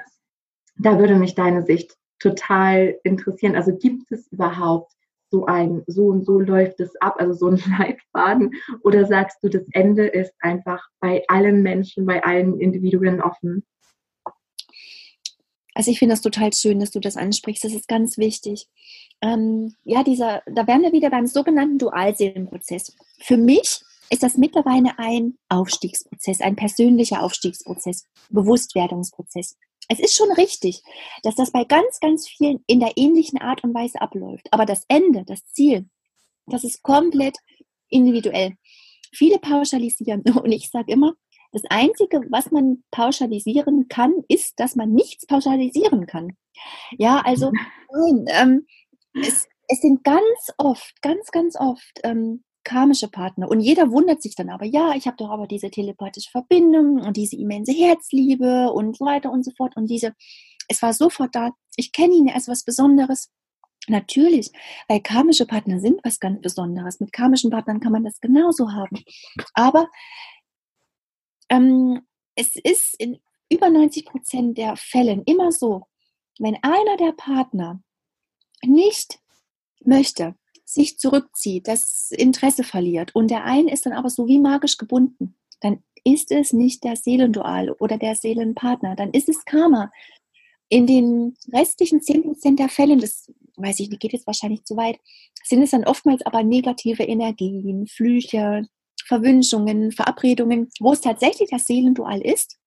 da 0.77 0.99
würde 0.99 1.17
mich 1.17 1.35
deine 1.35 1.65
Sicht 1.65 1.97
total 2.19 2.99
interessieren. 3.05 3.57
Also 3.57 3.77
gibt 3.77 4.11
es 4.11 4.27
überhaupt 4.29 4.93
so 5.31 5.47
ein, 5.47 5.83
so 5.87 6.07
und 6.07 6.25
so 6.25 6.39
läuft 6.39 6.81
es 6.81 6.95
ab, 7.01 7.17
also 7.19 7.33
so 7.33 7.49
ein 7.49 7.57
Leitfaden? 7.79 8.55
Oder 8.83 9.07
sagst 9.07 9.39
du, 9.43 9.49
das 9.49 9.65
Ende 9.73 10.07
ist 10.07 10.33
einfach 10.41 10.87
bei 11.01 11.25
allen 11.29 11.63
Menschen, 11.63 12.07
bei 12.07 12.23
allen 12.23 12.61
Individuen 12.61 13.21
offen? 13.21 13.65
Also 15.75 15.91
ich 15.91 15.99
finde 15.99 16.13
das 16.13 16.23
total 16.23 16.53
schön, 16.53 16.79
dass 16.79 16.93
du 16.93 17.01
das 17.01 17.17
ansprichst. 17.17 17.65
Das 17.65 17.73
ist 17.73 17.89
ganz 17.89 18.17
wichtig. 18.17 18.69
Ähm, 19.21 19.75
ja, 19.83 20.05
dieser, 20.05 20.43
da 20.47 20.67
wären 20.69 20.83
wir 20.83 20.93
wieder 20.93 21.11
beim 21.11 21.27
sogenannten 21.27 21.79
Dualseelenprozess. 21.79 22.97
Für 23.19 23.37
mich 23.37 23.83
ist 24.11 24.23
das 24.23 24.37
mittlerweile 24.37 24.99
ein 24.99 25.39
Aufstiegsprozess, 25.49 26.41
ein 26.41 26.57
persönlicher 26.57 27.23
Aufstiegsprozess, 27.23 28.07
Bewusstwerdungsprozess. 28.31 29.57
Es 29.89 30.01
ist 30.01 30.15
schon 30.15 30.33
richtig, 30.33 30.83
dass 31.23 31.35
das 31.35 31.53
bei 31.53 31.65
ganz, 31.65 32.01
ganz 32.01 32.29
vielen 32.29 32.65
in 32.67 32.81
der 32.81 32.93
ähnlichen 32.97 33.41
Art 33.41 33.65
und 33.65 33.75
Weise 33.75 34.01
abläuft. 34.01 34.49
Aber 34.51 34.65
das 34.67 34.85
Ende, 34.89 35.25
das 35.25 35.45
Ziel, 35.47 35.89
das 36.47 36.65
ist 36.65 36.83
komplett 36.83 37.37
individuell. 37.89 38.57
Viele 39.13 39.39
pauschalisieren 39.39 40.23
und 40.43 40.53
ich 40.53 40.71
sage 40.71 40.93
immer, 40.93 41.15
das 41.53 41.63
Einzige, 41.71 42.21
was 42.31 42.51
man 42.51 42.83
pauschalisieren 42.91 43.87
kann, 43.89 44.13
ist, 44.27 44.59
dass 44.59 44.75
man 44.75 44.93
nichts 44.93 45.25
pauschalisieren 45.25 46.07
kann. 46.07 46.37
Ja, 46.99 47.21
also 47.25 47.53
ähm, 48.27 48.67
es, 49.15 49.47
es, 49.69 49.81
sind 49.81 50.03
ganz 50.03 50.53
oft, 50.59 51.01
ganz, 51.01 51.31
ganz 51.31 51.57
oft 51.57 52.01
ähm, 52.03 52.43
karmische 52.65 53.09
Partner. 53.09 53.49
Und 53.49 53.61
jeder 53.61 53.91
wundert 53.91 54.23
sich 54.23 54.35
dann 54.35 54.51
aber, 54.51 54.65
ja, 54.65 54.95
ich 54.95 55.07
habe 55.07 55.17
doch 55.17 55.31
aber 55.31 55.47
diese 55.47 55.71
telepathische 55.71 56.31
Verbindung 56.31 57.01
und 57.01 57.17
diese 57.17 57.37
immense 57.37 57.73
Herzliebe 57.73 58.73
und 58.73 58.97
so 58.97 59.05
weiter 59.05 59.31
und 59.31 59.45
so 59.45 59.53
fort. 59.57 59.77
Und 59.77 59.89
diese, 59.89 60.15
es 60.69 60.83
war 60.83 60.93
sofort 60.93 61.35
da, 61.35 61.51
ich 61.77 61.93
kenne 61.93 62.15
ihn 62.15 62.31
als 62.31 62.49
was 62.49 62.65
Besonderes. 62.65 63.31
Natürlich, 63.87 64.51
weil 64.89 65.01
karmische 65.01 65.45
Partner 65.45 65.79
sind 65.79 66.01
was 66.05 66.19
ganz 66.19 66.41
Besonderes. 66.41 67.01
Mit 67.01 67.13
karmischen 67.13 67.51
Partnern 67.51 67.81
kann 67.81 67.93
man 67.93 68.05
das 68.05 68.19
genauso 68.19 68.73
haben. 68.73 69.05
Aber 69.53 69.89
ähm, 71.51 72.01
es 72.35 72.57
ist 72.57 72.95
in 72.99 73.21
über 73.51 73.69
90 73.69 74.07
Prozent 74.07 74.59
der 74.59 74.77
Fällen 74.77 75.23
immer 75.25 75.53
so, 75.53 75.83
wenn 76.39 76.57
einer 76.63 76.97
der 76.97 77.13
Partner 77.13 77.83
nicht 78.63 79.19
möchte, 79.85 80.35
sich 80.75 80.99
zurückzieht, 80.99 81.69
das 81.69 82.11
Interesse 82.11 82.65
verliert. 82.65 83.15
Und 83.15 83.31
der 83.31 83.45
eine 83.45 83.73
ist 83.73 83.87
dann 83.87 83.93
aber 83.93 84.11
so 84.11 84.27
wie 84.27 84.39
magisch 84.39 84.77
gebunden, 84.77 85.37
dann 85.61 85.83
ist 86.05 86.31
es 86.31 86.53
nicht 86.53 86.85
der 86.85 86.97
Seelendual 86.97 87.71
oder 87.71 87.97
der 87.97 88.15
Seelenpartner, 88.15 88.95
dann 88.97 89.11
ist 89.11 89.29
es 89.29 89.45
Karma. 89.45 89.91
In 90.69 90.87
den 90.87 91.37
restlichen 91.53 92.01
10% 92.01 92.57
der 92.57 92.69
Fälle, 92.69 92.97
das 92.97 93.31
weiß 93.57 93.81
ich 93.81 93.91
geht 93.99 94.13
jetzt 94.13 94.27
wahrscheinlich 94.27 94.65
zu 94.65 94.77
weit, 94.77 94.99
sind 95.45 95.63
es 95.63 95.71
dann 95.71 95.85
oftmals 95.85 96.25
aber 96.27 96.43
negative 96.43 97.05
Energien, 97.05 97.87
Flüche, 97.87 98.67
Verwünschungen, 99.07 99.93
Verabredungen, 99.93 100.71
wo 100.81 100.93
es 100.93 101.01
tatsächlich 101.01 101.51
das 101.51 101.67
Seelendual 101.67 102.21
ist, 102.21 102.59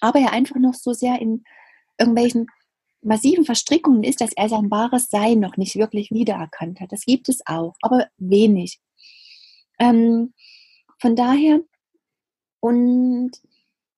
aber 0.00 0.20
er 0.20 0.32
einfach 0.32 0.56
noch 0.56 0.74
so 0.74 0.92
sehr 0.92 1.20
in 1.20 1.44
irgendwelchen 1.98 2.48
massiven 3.02 3.44
Verstrickungen 3.44 4.04
ist, 4.04 4.20
dass 4.20 4.32
er 4.32 4.48
sein 4.48 4.70
wahres 4.70 5.10
Sein 5.10 5.40
noch 5.40 5.56
nicht 5.56 5.76
wirklich 5.76 6.10
wiedererkannt 6.10 6.80
hat. 6.80 6.92
Das 6.92 7.04
gibt 7.04 7.28
es 7.28 7.40
auch, 7.46 7.74
aber 7.82 8.06
wenig. 8.16 8.80
Ähm, 9.78 10.32
von 11.00 11.16
daher, 11.16 11.60
und 12.60 13.32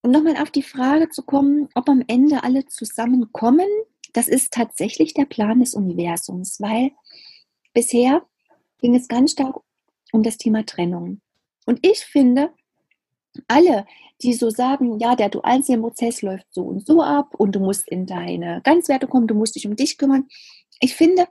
um 0.03 0.11
nochmal 0.11 0.37
auf 0.37 0.51
die 0.51 0.63
Frage 0.63 1.09
zu 1.11 1.23
kommen, 1.23 1.69
ob 1.75 1.89
am 1.89 2.03
Ende 2.07 2.43
alle 2.43 2.67
zusammenkommen, 2.67 3.69
das 4.13 4.29
ist 4.29 4.53
tatsächlich 4.53 5.15
der 5.15 5.27
Plan 5.27 5.61
des 5.61 5.75
Universums, 5.75 6.61
weil 6.61 6.93
bisher 7.73 8.27
ging 8.81 8.95
es 8.95 9.09
ganz 9.09 9.33
stark 9.33 9.61
um 10.13 10.23
das 10.23 10.39
Thema 10.39 10.65
Trennung. 10.65 11.21
Und 11.67 11.85
ich 11.87 12.01
finde, 12.01 12.53
alle, 13.49 13.87
die 14.23 14.33
so 14.33 14.51
sagen, 14.51 14.99
ja, 14.99 15.17
der 15.17 15.29
Dualseelenprozess 15.29 16.23
läuft 16.23 16.47
so 16.51 16.63
und 16.63 16.87
so 16.87 17.03
ab 17.03 17.35
und 17.35 17.55
du 17.55 17.61
musst 17.61 17.89
in 17.89 18.07
deine 18.07 18.61
Ganzwerte 18.63 19.07
kommen, 19.07 19.27
du 19.27 19.35
musst 19.35 19.57
dich 19.57 19.67
um 19.67 19.77
dich 19.77 19.99
kümmern. 19.99 20.29
Ich 20.81 20.95
finde, 20.95 21.27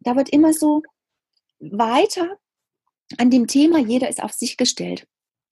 da 0.00 0.16
wird 0.16 0.30
immer 0.30 0.52
so 0.52 0.82
weiter 1.58 2.38
an 3.18 3.30
dem 3.30 3.46
Thema, 3.46 3.78
jeder 3.78 4.08
ist 4.08 4.22
auf 4.22 4.32
sich 4.32 4.56
gestellt. 4.56 5.06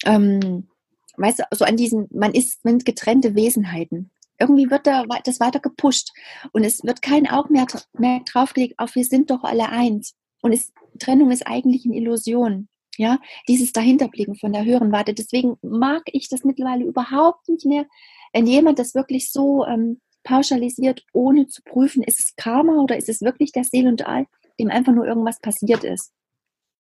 Ähm, 0.05 0.69
weißt 1.17 1.41
du, 1.41 1.45
so 1.53 1.65
an 1.65 1.77
diesen, 1.77 2.09
man 2.11 2.33
ist 2.33 2.65
mit 2.65 2.85
getrennte 2.85 3.35
Wesenheiten. 3.35 4.11
Irgendwie 4.39 4.71
wird 4.71 4.87
da 4.87 5.05
das 5.25 5.41
weiter 5.41 5.59
gepusht 5.59 6.13
und 6.53 6.65
es 6.65 6.85
wird 6.85 7.03
kein 7.03 7.29
Auge 7.29 7.53
mehr, 7.53 7.67
mehr 7.99 8.21
draufgelegt 8.25 8.79
auf, 8.79 8.95
wir 8.95 9.05
sind 9.05 9.31
doch 9.31 9.43
alle 9.43 9.69
eins. 9.69 10.15
Und 10.41 10.53
es, 10.53 10.73
Trennung 11.01 11.33
ist 11.33 11.47
eigentlich 11.47 11.85
eine 11.85 11.97
Illusion. 11.97 12.69
Ja, 12.99 13.21
dieses 13.47 13.73
Dahinterblicken 13.73 14.35
von 14.35 14.53
der 14.53 14.65
höheren 14.65 14.91
Warte. 14.91 15.15
Deswegen 15.15 15.57
mag 15.63 16.03
ich 16.07 16.29
das 16.29 16.43
mittlerweile 16.43 16.85
überhaupt 16.85 17.49
nicht 17.49 17.65
mehr, 17.65 17.87
wenn 18.33 18.47
jemand 18.47 18.81
das 18.81 18.95
wirklich 18.97 19.31
so 19.31 19.65
ähm, 19.65 20.01
pauschalisiert, 20.25 21.05
ohne 21.13 21.47
zu 21.47 21.63
prüfen, 21.63 22.03
ist 22.03 22.19
es 22.19 22.35
Karma 22.35 22.83
oder 22.83 22.97
ist 22.97 23.09
es 23.09 23.23
wirklich 23.23 23.53
der 23.53 23.63
Seele 23.63 23.89
und 23.89 24.05
All, 24.07 24.27
dem 24.59 24.69
einfach 24.69 24.93
nur 24.93 25.07
irgendwas 25.07 25.41
passiert 25.41 25.85
ist, 25.85 26.13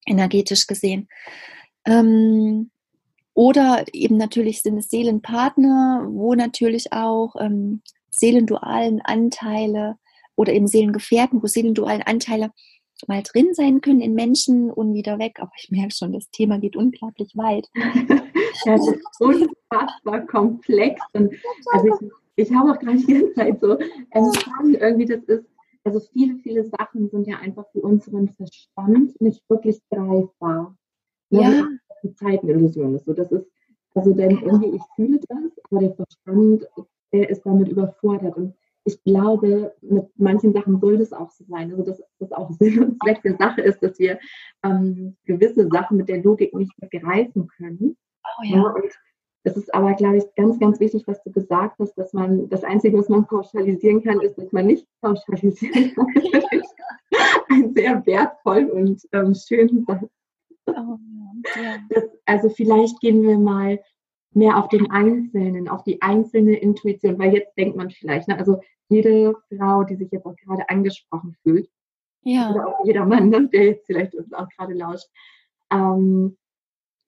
energetisch 0.06 0.66
gesehen. 0.66 1.08
Ähm, 1.86 2.72
oder 3.32 3.84
eben 3.92 4.16
natürlich 4.16 4.62
sind 4.62 4.76
es 4.78 4.90
Seelenpartner, 4.90 6.04
wo 6.08 6.34
natürlich 6.34 6.92
auch 6.92 7.36
ähm, 7.38 7.82
seelendualen 8.10 9.00
Anteile 9.02 9.96
oder 10.34 10.52
eben 10.52 10.66
Seelengefährten, 10.66 11.40
wo 11.40 11.46
seelendualen 11.46 12.02
Anteile 12.02 12.50
mal 13.06 13.22
drin 13.22 13.54
sein 13.54 13.80
können 13.80 14.00
in 14.00 14.14
Menschen 14.14 14.70
und 14.70 14.94
wieder 14.94 15.18
weg. 15.18 15.38
Aber 15.40 15.52
ich 15.58 15.70
merke 15.70 15.94
schon, 15.94 16.12
das 16.12 16.30
Thema 16.30 16.58
geht 16.58 16.76
unglaublich 16.76 17.36
weit. 17.36 17.68
ja, 17.74 18.76
das 18.76 18.88
ist 18.88 19.20
unfassbar 19.20 20.26
komplex. 20.26 21.00
Und 21.12 21.32
also 21.72 21.86
ich, 21.88 22.46
ich 22.46 22.54
habe 22.54 22.72
auch 22.72 22.78
gerade 22.78 22.98
die 22.98 23.12
ganze 23.12 23.34
Zeit 23.34 23.60
so 23.60 23.78
empfangen, 24.10 24.74
irgendwie 24.74 25.06
das 25.06 25.22
ist, 25.24 25.44
also 25.84 26.00
viele, 26.12 26.36
viele 26.38 26.64
Sachen 26.64 27.08
sind 27.08 27.26
ja 27.26 27.38
einfach 27.38 27.64
für 27.72 27.80
unseren 27.80 28.28
Verstand 28.30 29.20
nicht 29.20 29.48
wirklich 29.48 29.80
greifbar. 29.90 30.76
Ne? 31.30 31.40
Ja. 31.40 31.68
Die 32.02 32.14
Zeitenillusion 32.14 32.94
ist 32.94 33.06
so. 33.06 33.12
Das 33.12 33.30
ist, 33.32 33.46
also 33.94 34.12
denn 34.12 34.38
irgendwie, 34.38 34.76
ich 34.76 34.82
fühle 34.96 35.18
das, 35.28 35.52
aber 35.70 35.80
der 35.80 35.94
Verstand, 35.94 36.68
der 37.12 37.30
ist 37.30 37.42
damit 37.44 37.68
überfordert. 37.68 38.36
Und 38.36 38.54
ich 38.88 39.02
glaube, 39.04 39.74
mit 39.82 40.06
manchen 40.16 40.54
Sachen 40.54 40.80
soll 40.80 40.96
das 40.96 41.12
auch 41.12 41.30
so 41.30 41.44
sein. 41.44 41.70
Also, 41.70 41.84
dass 41.84 42.02
das 42.18 42.32
auch 42.32 42.50
Sinn 42.58 42.82
und 42.82 43.02
Zweck 43.02 43.22
der 43.22 43.36
Sache 43.36 43.60
ist, 43.60 43.82
dass 43.82 43.98
wir 43.98 44.18
ähm, 44.64 45.16
gewisse 45.26 45.68
Sachen 45.68 45.98
mit 45.98 46.08
der 46.08 46.22
Logik 46.22 46.54
nicht 46.54 46.72
begreifen 46.78 47.48
können. 47.48 47.96
Oh, 48.24 48.44
ja. 48.44 48.56
ja. 48.56 48.62
und 48.62 48.92
es 49.44 49.56
ist 49.56 49.72
aber, 49.74 49.94
glaube 49.94 50.18
ich, 50.18 50.24
ganz, 50.36 50.58
ganz 50.58 50.80
wichtig, 50.80 51.04
was 51.06 51.22
du 51.22 51.30
gesagt 51.30 51.78
hast, 51.78 51.94
dass 51.94 52.12
man 52.12 52.48
das 52.48 52.64
Einzige, 52.64 52.98
was 52.98 53.08
man 53.08 53.26
pauschalisieren 53.26 54.02
kann, 54.02 54.20
ist, 54.20 54.36
dass 54.36 54.52
man 54.52 54.66
nicht 54.66 54.86
pauschalisieren 55.00 55.94
kann. 55.94 56.06
Ein 57.50 57.74
sehr 57.74 58.04
wertvoll 58.06 58.64
und 58.66 59.00
ähm, 59.12 59.34
schönen 59.34 59.84
Satz. 59.86 60.04
Oh, 60.66 60.98
ja. 61.56 61.76
das, 61.88 62.04
also 62.26 62.50
vielleicht 62.50 63.00
gehen 63.00 63.22
wir 63.22 63.38
mal 63.38 63.78
mehr 64.32 64.56
auf 64.56 64.68
den 64.68 64.90
Einzelnen, 64.90 65.68
auf 65.68 65.82
die 65.84 66.00
einzelne 66.02 66.56
Intuition, 66.56 67.18
weil 67.18 67.34
jetzt 67.34 67.56
denkt 67.56 67.76
man 67.76 67.90
vielleicht, 67.90 68.28
ne, 68.28 68.38
also 68.38 68.60
jede 68.88 69.34
Frau, 69.48 69.84
die 69.84 69.96
sich 69.96 70.10
jetzt 70.10 70.26
auch 70.26 70.36
gerade 70.36 70.68
angesprochen 70.68 71.36
fühlt, 71.42 71.68
ja. 72.22 72.50
oder 72.50 72.68
auch 72.68 72.84
jeder 72.84 73.04
Mann, 73.04 73.28
ne, 73.30 73.48
der 73.48 73.64
jetzt 73.64 73.86
vielleicht 73.86 74.14
uns 74.14 74.32
auch 74.32 74.48
gerade 74.56 74.74
lauscht, 74.74 75.08
ähm, 75.70 76.36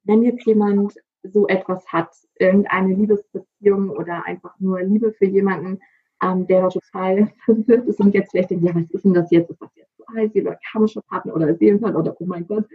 wenn 0.04 0.22
jetzt 0.22 0.44
jemand 0.46 0.94
so 1.22 1.46
etwas 1.48 1.86
hat, 1.88 2.10
irgendeine 2.38 2.94
Liebesbeziehung 2.94 3.90
oder 3.90 4.26
einfach 4.26 4.58
nur 4.58 4.80
Liebe 4.82 5.12
für 5.12 5.26
jemanden, 5.26 5.80
ähm, 6.22 6.46
der 6.46 6.62
da 6.62 6.68
total 6.68 7.32
verwirrt 7.44 7.86
ist 7.86 8.00
und 8.00 8.14
jetzt 8.14 8.30
vielleicht 8.30 8.50
denkt, 8.50 8.64
ja, 8.64 8.74
was 8.74 8.90
ist 8.90 9.04
denn 9.04 9.14
das 9.14 9.30
jetzt? 9.30 9.50
Ist 9.50 9.60
das 9.60 9.74
jetzt 9.76 9.96
so 9.96 10.04
alt, 10.06 10.34
oder 10.34 10.58
karmischer 10.70 11.02
Partner 11.02 11.34
oder 11.34 11.54
Seelenpartner 11.54 12.00
oder 12.00 12.16
oh 12.18 12.26
mein 12.26 12.46
Gott. 12.46 12.66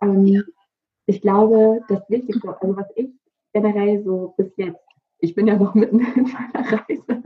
Ähm, 0.00 0.26
ja. 0.26 0.42
Ich 1.06 1.20
glaube, 1.20 1.80
das 1.88 2.08
Wichtigste, 2.08 2.56
also 2.60 2.76
was 2.76 2.86
ich 2.94 3.10
generell 3.52 4.02
so 4.02 4.34
bis 4.36 4.52
jetzt, 4.56 4.84
ich 5.18 5.34
bin 5.34 5.46
ja 5.46 5.56
noch 5.56 5.74
mitten 5.74 6.00
in 6.00 6.22
meiner 6.32 6.72
Reise, 6.72 7.22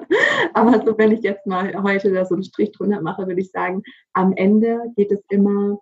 aber 0.55 0.85
so 0.85 0.97
wenn 0.99 1.13
ich 1.13 1.23
jetzt 1.23 1.47
mal 1.47 1.83
heute 1.83 2.13
da 2.13 2.25
so 2.25 2.35
einen 2.35 2.45
Strich 2.45 2.73
drunter 2.73 3.01
mache, 3.01 3.27
würde 3.27 3.41
ich 3.41 3.51
sagen, 3.51 3.83
am 4.13 4.33
Ende 4.35 4.81
geht 4.97 5.13
es 5.13 5.23
immer 5.29 5.79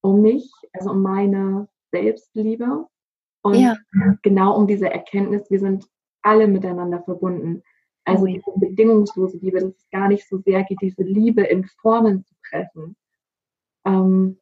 um 0.00 0.22
mich, 0.22 0.50
also 0.72 0.90
um 0.90 1.02
meine 1.02 1.68
Selbstliebe 1.90 2.86
und 3.42 3.54
ja. 3.54 3.76
genau 4.22 4.56
um 4.56 4.66
diese 4.66 4.90
Erkenntnis, 4.90 5.50
wir 5.50 5.60
sind 5.60 5.86
alle 6.22 6.46
miteinander 6.46 7.02
verbunden. 7.02 7.62
Also 8.04 8.24
diese 8.24 8.50
bedingungslose 8.56 9.36
Liebe, 9.38 9.60
dass 9.60 9.76
es 9.76 9.90
gar 9.90 10.08
nicht 10.08 10.26
so 10.26 10.38
sehr 10.38 10.64
geht, 10.64 10.78
diese 10.80 11.02
Liebe 11.02 11.42
in 11.42 11.64
Formen 11.64 12.24
zu 12.24 12.34
pressen. 12.48 12.96
Ähm, 13.84 14.38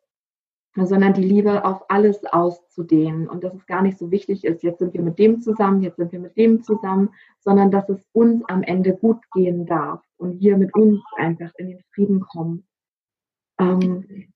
sondern 0.84 1.14
die 1.14 1.22
Liebe 1.22 1.64
auf 1.64 1.84
alles 1.88 2.24
auszudehnen 2.26 3.28
und 3.28 3.42
dass 3.42 3.54
es 3.54 3.66
gar 3.66 3.80
nicht 3.80 3.98
so 3.98 4.10
wichtig 4.10 4.44
ist, 4.44 4.62
jetzt 4.62 4.80
sind 4.80 4.92
wir 4.92 5.02
mit 5.02 5.18
dem 5.18 5.40
zusammen, 5.40 5.82
jetzt 5.82 5.96
sind 5.96 6.12
wir 6.12 6.20
mit 6.20 6.36
dem 6.36 6.62
zusammen, 6.62 7.10
sondern 7.40 7.70
dass 7.70 7.88
es 7.88 8.06
uns 8.12 8.44
am 8.48 8.62
Ende 8.62 8.94
gut 8.94 9.20
gehen 9.32 9.64
darf 9.64 10.02
und 10.18 10.40
wir 10.40 10.58
mit 10.58 10.74
uns 10.74 11.00
einfach 11.16 11.50
in 11.56 11.68
den 11.68 11.80
Frieden 11.94 12.20
kommen. 12.20 12.66
Ähm, 13.58 14.32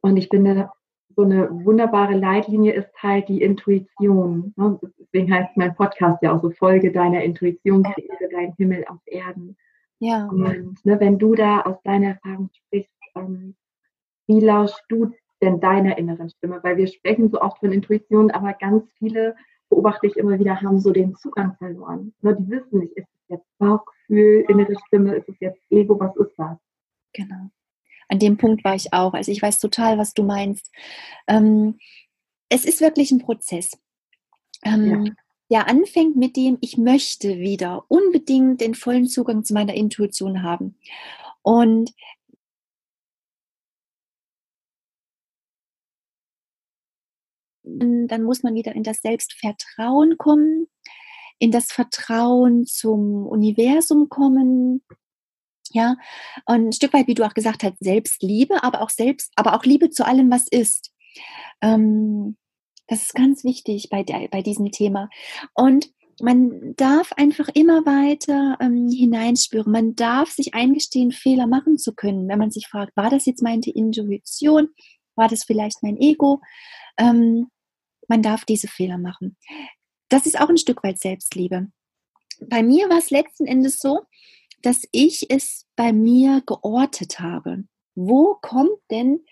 und 0.00 0.16
ich 0.16 0.28
finde, 0.28 0.70
so 1.14 1.22
eine 1.22 1.48
wunderbare 1.64 2.14
Leitlinie 2.14 2.72
ist 2.72 2.90
halt 3.02 3.28
die 3.28 3.42
Intuition. 3.42 4.54
Ne? 4.56 4.80
Deswegen 4.98 5.32
heißt 5.32 5.56
mein 5.56 5.74
Podcast 5.74 6.22
ja 6.22 6.34
auch 6.34 6.40
so 6.40 6.50
Folge 6.50 6.92
deiner 6.92 7.22
Intuition, 7.22 7.82
kreiere 7.82 8.28
deinen 8.32 8.54
Himmel 8.54 8.84
auf 8.88 9.00
Erden. 9.06 9.56
Ja. 9.98 10.26
Und 10.26 10.84
ne, 10.84 10.98
wenn 10.98 11.18
du 11.18 11.34
da 11.34 11.60
aus 11.60 11.76
deiner 11.82 12.08
Erfahrung 12.08 12.48
sprichst, 12.52 12.90
ähm, 13.14 13.54
wie 14.26 14.40
lauschst 14.40 14.82
du 14.88 15.12
denn 15.42 15.60
deiner 15.60 15.98
inneren 15.98 16.30
Stimme? 16.30 16.60
Weil 16.62 16.76
wir 16.76 16.86
sprechen 16.86 17.30
so 17.30 17.40
oft 17.40 17.58
von 17.58 17.72
Intuition, 17.72 18.30
aber 18.30 18.52
ganz 18.54 18.84
viele, 18.98 19.36
beobachte 19.68 20.06
ich 20.06 20.16
immer 20.16 20.38
wieder, 20.38 20.60
haben 20.60 20.80
so 20.80 20.92
den 20.92 21.14
Zugang 21.16 21.54
verloren. 21.56 22.14
Ne, 22.22 22.36
die 22.36 22.50
wissen 22.50 22.80
nicht, 22.80 22.96
ist 22.96 23.08
es 23.08 23.28
jetzt 23.28 23.58
Bauchgefühl, 23.58 24.44
innere 24.48 24.74
Stimme, 24.86 25.14
ist 25.14 25.28
es 25.28 25.40
jetzt 25.40 25.60
Ego, 25.70 25.98
was 25.98 26.16
ist 26.16 26.34
das? 26.36 26.58
Genau. 27.12 27.50
An 28.08 28.18
dem 28.18 28.36
Punkt 28.36 28.64
war 28.64 28.74
ich 28.74 28.92
auch. 28.92 29.14
Also 29.14 29.30
ich 29.30 29.40
weiß 29.40 29.60
total, 29.60 29.98
was 29.98 30.14
du 30.14 30.24
meinst. 30.24 30.72
Ähm, 31.28 31.78
es 32.48 32.64
ist 32.64 32.80
wirklich 32.80 33.12
ein 33.12 33.20
Prozess. 33.20 33.78
Ähm, 34.64 35.06
ja 35.06 35.12
der 35.50 35.68
anfängt 35.68 36.16
mit 36.16 36.36
dem, 36.36 36.58
ich 36.60 36.78
möchte 36.78 37.38
wieder 37.38 37.84
unbedingt 37.88 38.60
den 38.60 38.74
vollen 38.74 39.06
Zugang 39.06 39.44
zu 39.44 39.52
meiner 39.52 39.74
Intuition 39.74 40.42
haben. 40.42 40.76
Und 41.42 41.92
dann 47.78 48.22
muss 48.22 48.42
man 48.42 48.54
wieder 48.54 48.74
in 48.74 48.82
das 48.82 49.00
Selbstvertrauen 49.00 50.18
kommen, 50.18 50.66
in 51.38 51.50
das 51.50 51.66
Vertrauen 51.66 52.66
zum 52.66 53.26
Universum 53.26 54.08
kommen. 54.08 54.82
Ja, 55.72 55.96
und 56.46 56.68
ein 56.68 56.72
Stück 56.72 56.92
weit, 56.92 57.06
wie 57.06 57.14
du 57.14 57.24
auch 57.24 57.34
gesagt 57.34 57.62
hast, 57.62 57.76
Selbstliebe, 57.78 58.62
aber 58.64 58.82
auch 58.82 58.90
selbst, 58.90 59.32
aber 59.36 59.54
auch 59.54 59.64
Liebe 59.64 59.90
zu 59.90 60.04
allem, 60.04 60.30
was 60.30 60.48
ist. 60.48 60.92
Ähm, 61.60 62.36
das 62.88 63.02
ist 63.02 63.14
ganz 63.14 63.44
wichtig 63.44 63.88
bei, 63.88 64.02
der, 64.02 64.26
bei 64.28 64.42
diesem 64.42 64.72
Thema. 64.72 65.08
Und 65.54 65.90
man 66.20 66.74
darf 66.76 67.12
einfach 67.12 67.48
immer 67.54 67.86
weiter 67.86 68.58
ähm, 68.60 68.88
hineinspüren. 68.88 69.72
Man 69.72 69.94
darf 69.94 70.30
sich 70.30 70.54
eingestehen, 70.54 71.12
Fehler 71.12 71.46
machen 71.46 71.78
zu 71.78 71.94
können. 71.94 72.28
Wenn 72.28 72.38
man 72.38 72.50
sich 72.50 72.66
fragt, 72.66 72.96
war 72.96 73.08
das 73.08 73.26
jetzt 73.26 73.42
meine 73.42 73.62
Intuition? 73.64 74.68
War 75.16 75.28
das 75.28 75.44
vielleicht 75.44 75.82
mein 75.82 75.96
Ego? 75.96 76.40
Ähm, 76.98 77.48
man 78.10 78.22
darf 78.22 78.44
diese 78.44 78.66
Fehler 78.66 78.98
machen. 78.98 79.36
Das 80.08 80.26
ist 80.26 80.38
auch 80.38 80.48
ein 80.48 80.58
Stück 80.58 80.82
weit 80.82 80.98
Selbstliebe. 80.98 81.68
Bei 82.40 82.62
mir 82.62 82.90
war 82.90 82.98
es 82.98 83.10
letzten 83.10 83.46
Endes 83.46 83.78
so, 83.78 84.00
dass 84.62 84.82
ich 84.90 85.30
es 85.30 85.66
bei 85.76 85.92
mir 85.92 86.42
geortet 86.44 87.20
habe. 87.20 87.64
Wo 87.94 88.34
kommt 88.34 88.78
denn 88.90 89.24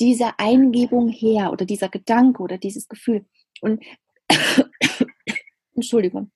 diese 0.00 0.38
Eingebung 0.38 1.08
her 1.08 1.52
oder 1.52 1.66
dieser 1.66 1.90
Gedanke 1.90 2.42
oder 2.42 2.56
dieses 2.56 2.88
Gefühl? 2.88 3.26
Und 3.60 3.84
Entschuldigung, 5.74 6.32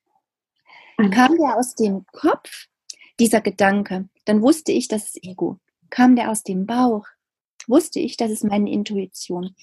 kam 1.10 1.38
der 1.38 1.56
aus 1.56 1.74
dem 1.74 2.04
Kopf, 2.12 2.66
dieser 3.18 3.40
Gedanke, 3.40 4.08
dann 4.26 4.42
wusste 4.42 4.72
ich, 4.72 4.88
das 4.88 5.06
ist 5.06 5.24
Ego. 5.24 5.60
Kam 5.88 6.14
der 6.14 6.30
aus 6.30 6.42
dem 6.42 6.66
Bauch, 6.66 7.06
wusste 7.68 8.00
ich, 8.00 8.16
das 8.16 8.30
ist 8.30 8.44
meine 8.44 8.70
Intuition. 8.70 9.54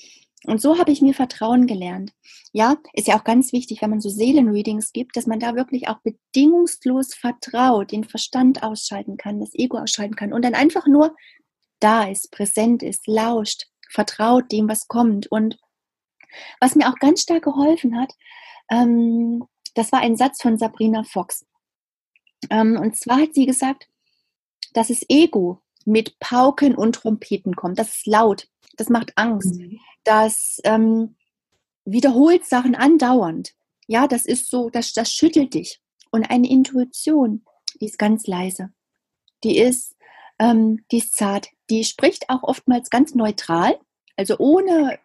Und 0.45 0.59
so 0.59 0.79
habe 0.79 0.91
ich 0.91 1.01
mir 1.01 1.13
Vertrauen 1.13 1.67
gelernt. 1.67 2.13
Ja, 2.51 2.77
ist 2.93 3.07
ja 3.07 3.17
auch 3.17 3.23
ganz 3.23 3.53
wichtig, 3.53 3.81
wenn 3.81 3.91
man 3.91 4.01
so 4.01 4.09
Seelenreadings 4.09 4.91
gibt, 4.91 5.15
dass 5.15 5.27
man 5.27 5.39
da 5.39 5.55
wirklich 5.55 5.87
auch 5.87 5.99
bedingungslos 5.99 7.13
vertraut, 7.13 7.91
den 7.91 8.03
Verstand 8.03 8.63
ausschalten 8.63 9.17
kann, 9.17 9.39
das 9.39 9.53
Ego 9.53 9.77
ausschalten 9.77 10.15
kann 10.15 10.33
und 10.33 10.43
dann 10.43 10.55
einfach 10.55 10.87
nur 10.87 11.15
da 11.79 12.05
ist, 12.05 12.31
präsent 12.31 12.81
ist, 12.83 13.07
lauscht, 13.07 13.67
vertraut 13.89 14.51
dem, 14.51 14.67
was 14.67 14.87
kommt. 14.87 15.27
Und 15.27 15.59
was 16.59 16.75
mir 16.75 16.89
auch 16.89 16.95
ganz 16.95 17.21
stark 17.21 17.43
geholfen 17.43 17.99
hat, 17.99 18.13
ähm, 18.71 19.43
das 19.75 19.91
war 19.91 19.99
ein 19.99 20.17
Satz 20.17 20.41
von 20.41 20.57
Sabrina 20.57 21.03
Fox. 21.03 21.45
Ähm, 22.49 22.77
und 22.77 22.95
zwar 22.97 23.21
hat 23.21 23.33
sie 23.33 23.45
gesagt, 23.45 23.87
dass 24.73 24.87
das 24.87 25.05
Ego 25.09 25.61
mit 25.85 26.19
Pauken 26.19 26.75
und 26.75 26.95
Trompeten 26.95 27.55
kommt. 27.55 27.79
Das 27.79 27.95
ist 27.95 28.07
laut, 28.07 28.47
das 28.77 28.89
macht 28.89 29.17
Angst, 29.17 29.55
mhm. 29.55 29.79
Das 30.03 30.59
ähm, 30.63 31.15
wiederholt 31.85 32.45
Sachen 32.45 32.75
andauernd. 32.75 33.53
Ja, 33.87 34.07
das 34.07 34.25
ist 34.25 34.49
so, 34.49 34.69
das, 34.69 34.93
das 34.93 35.11
schüttelt 35.11 35.53
dich. 35.53 35.81
Und 36.11 36.29
eine 36.29 36.49
Intuition, 36.49 37.45
die 37.79 37.85
ist 37.85 37.97
ganz 37.97 38.27
leise. 38.27 38.71
Die 39.43 39.57
ist, 39.57 39.95
ähm, 40.39 40.85
die 40.91 40.97
ist 40.97 41.15
zart. 41.15 41.49
Die 41.69 41.83
spricht 41.83 42.29
auch 42.29 42.43
oftmals 42.43 42.89
ganz 42.89 43.15
neutral, 43.15 43.79
also 44.17 44.37
ohne 44.37 44.99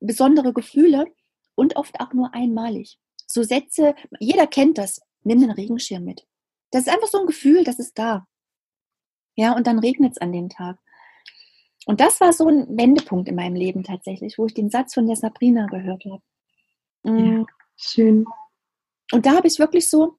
besondere 0.00 0.52
Gefühle 0.52 1.06
und 1.54 1.76
oft 1.76 2.00
auch 2.00 2.12
nur 2.12 2.34
einmalig. 2.34 2.98
So 3.26 3.42
Sätze, 3.42 3.94
jeder 4.18 4.46
kennt 4.46 4.78
das. 4.78 5.00
Nimm 5.22 5.40
den 5.40 5.50
Regenschirm 5.50 6.04
mit. 6.04 6.26
Das 6.70 6.86
ist 6.86 6.92
einfach 6.92 7.08
so 7.08 7.20
ein 7.20 7.26
Gefühl, 7.26 7.64
das 7.64 7.78
ist 7.78 7.98
da. 7.98 8.26
Ja, 9.36 9.56
und 9.56 9.66
dann 9.66 9.78
regnet 9.78 10.12
es 10.12 10.18
an 10.18 10.32
dem 10.32 10.48
Tag. 10.48 10.78
Und 11.86 12.00
das 12.00 12.20
war 12.20 12.32
so 12.32 12.48
ein 12.48 12.66
Wendepunkt 12.76 13.28
in 13.28 13.34
meinem 13.34 13.54
Leben 13.54 13.84
tatsächlich, 13.84 14.38
wo 14.38 14.46
ich 14.46 14.54
den 14.54 14.70
Satz 14.70 14.94
von 14.94 15.06
der 15.06 15.16
Sabrina 15.16 15.66
gehört 15.66 16.04
habe. 16.04 16.22
Ja, 17.04 17.44
schön. 17.76 18.24
Und 19.12 19.26
da 19.26 19.36
habe 19.36 19.46
ich 19.46 19.58
wirklich 19.58 19.90
so 19.90 20.16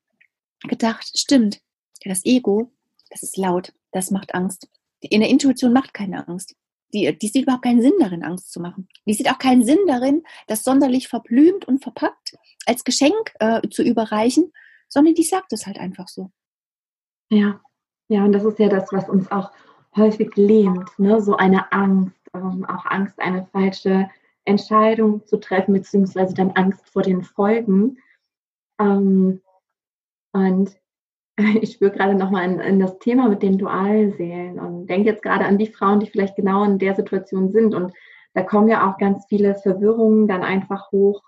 gedacht, 0.67 1.17
stimmt, 1.17 1.61
das 2.03 2.23
Ego, 2.25 2.71
das 3.09 3.23
ist 3.23 3.37
laut, 3.37 3.73
das 3.91 4.11
macht 4.11 4.35
Angst. 4.35 4.69
Die, 5.01 5.13
eine 5.15 5.29
Intuition 5.29 5.73
macht 5.73 5.93
keine 5.93 6.27
Angst. 6.27 6.55
Die, 6.93 7.17
die 7.17 7.27
sieht 7.27 7.43
überhaupt 7.43 7.63
keinen 7.63 7.81
Sinn 7.81 7.93
darin, 7.99 8.23
Angst 8.23 8.51
zu 8.51 8.59
machen. 8.59 8.87
Die 9.05 9.13
sieht 9.13 9.29
auch 9.29 9.39
keinen 9.39 9.65
Sinn 9.65 9.79
darin, 9.87 10.23
das 10.47 10.63
sonderlich 10.63 11.07
verblümt 11.07 11.65
und 11.65 11.81
verpackt 11.81 12.37
als 12.67 12.83
Geschenk 12.83 13.33
äh, 13.39 13.67
zu 13.69 13.83
überreichen, 13.83 14.53
sondern 14.87 15.15
die 15.15 15.23
sagt 15.23 15.51
es 15.51 15.65
halt 15.65 15.79
einfach 15.79 16.07
so. 16.07 16.31
Ja, 17.29 17.59
ja, 18.07 18.23
und 18.23 18.33
das 18.33 18.43
ist 18.43 18.59
ja 18.59 18.69
das, 18.69 18.91
was 18.91 19.09
uns 19.09 19.31
auch 19.31 19.51
häufig 19.95 20.35
lähmt, 20.35 20.97
ne? 20.97 21.21
so 21.21 21.35
eine 21.35 21.71
Angst, 21.71 22.15
ähm, 22.33 22.65
auch 22.65 22.85
Angst, 22.85 23.19
eine 23.19 23.45
falsche 23.51 24.09
Entscheidung 24.45 25.25
zu 25.25 25.37
treffen, 25.37 25.73
beziehungsweise 25.73 26.33
dann 26.33 26.51
Angst 26.51 26.89
vor 26.89 27.01
den 27.01 27.23
Folgen. 27.23 27.97
Ähm, 28.79 29.41
und 30.33 30.75
ich 31.61 31.73
spüre 31.73 31.91
gerade 31.91 32.15
nochmal 32.15 32.45
in, 32.49 32.59
in 32.59 32.79
das 32.79 32.99
Thema 32.99 33.29
mit 33.29 33.41
den 33.41 33.57
Dualseelen 33.57 34.59
und 34.59 34.87
denke 34.87 35.09
jetzt 35.09 35.23
gerade 35.23 35.45
an 35.45 35.57
die 35.57 35.67
Frauen, 35.67 35.99
die 35.99 36.07
vielleicht 36.07 36.35
genau 36.35 36.63
in 36.63 36.79
der 36.79 36.95
Situation 36.95 37.51
sind. 37.51 37.73
Und 37.73 37.93
da 38.33 38.43
kommen 38.43 38.67
ja 38.67 38.89
auch 38.89 38.97
ganz 38.97 39.25
viele 39.27 39.55
Verwirrungen 39.55 40.27
dann 40.27 40.43
einfach 40.43 40.91
hoch. 40.91 41.23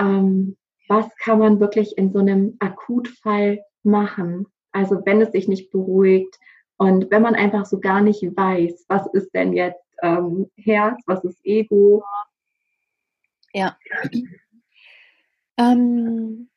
Ähm, 0.00 0.56
was 0.88 1.06
kann 1.16 1.38
man 1.38 1.60
wirklich 1.60 1.98
in 1.98 2.12
so 2.12 2.20
einem 2.20 2.56
Akutfall 2.58 3.60
machen? 3.82 4.46
Also 4.72 5.00
wenn 5.04 5.20
es 5.20 5.32
sich 5.32 5.48
nicht 5.48 5.70
beruhigt 5.70 6.38
und 6.76 7.10
wenn 7.10 7.22
man 7.22 7.34
einfach 7.34 7.64
so 7.66 7.80
gar 7.80 8.00
nicht 8.00 8.22
weiß, 8.22 8.84
was 8.88 9.06
ist 9.12 9.32
denn 9.34 9.52
jetzt 9.52 9.82
ähm, 10.02 10.50
Herz, 10.56 11.00
was 11.06 11.24
ist 11.24 11.40
Ego. 11.44 12.04
Ja. 13.52 13.78
Ähm, 15.56 16.50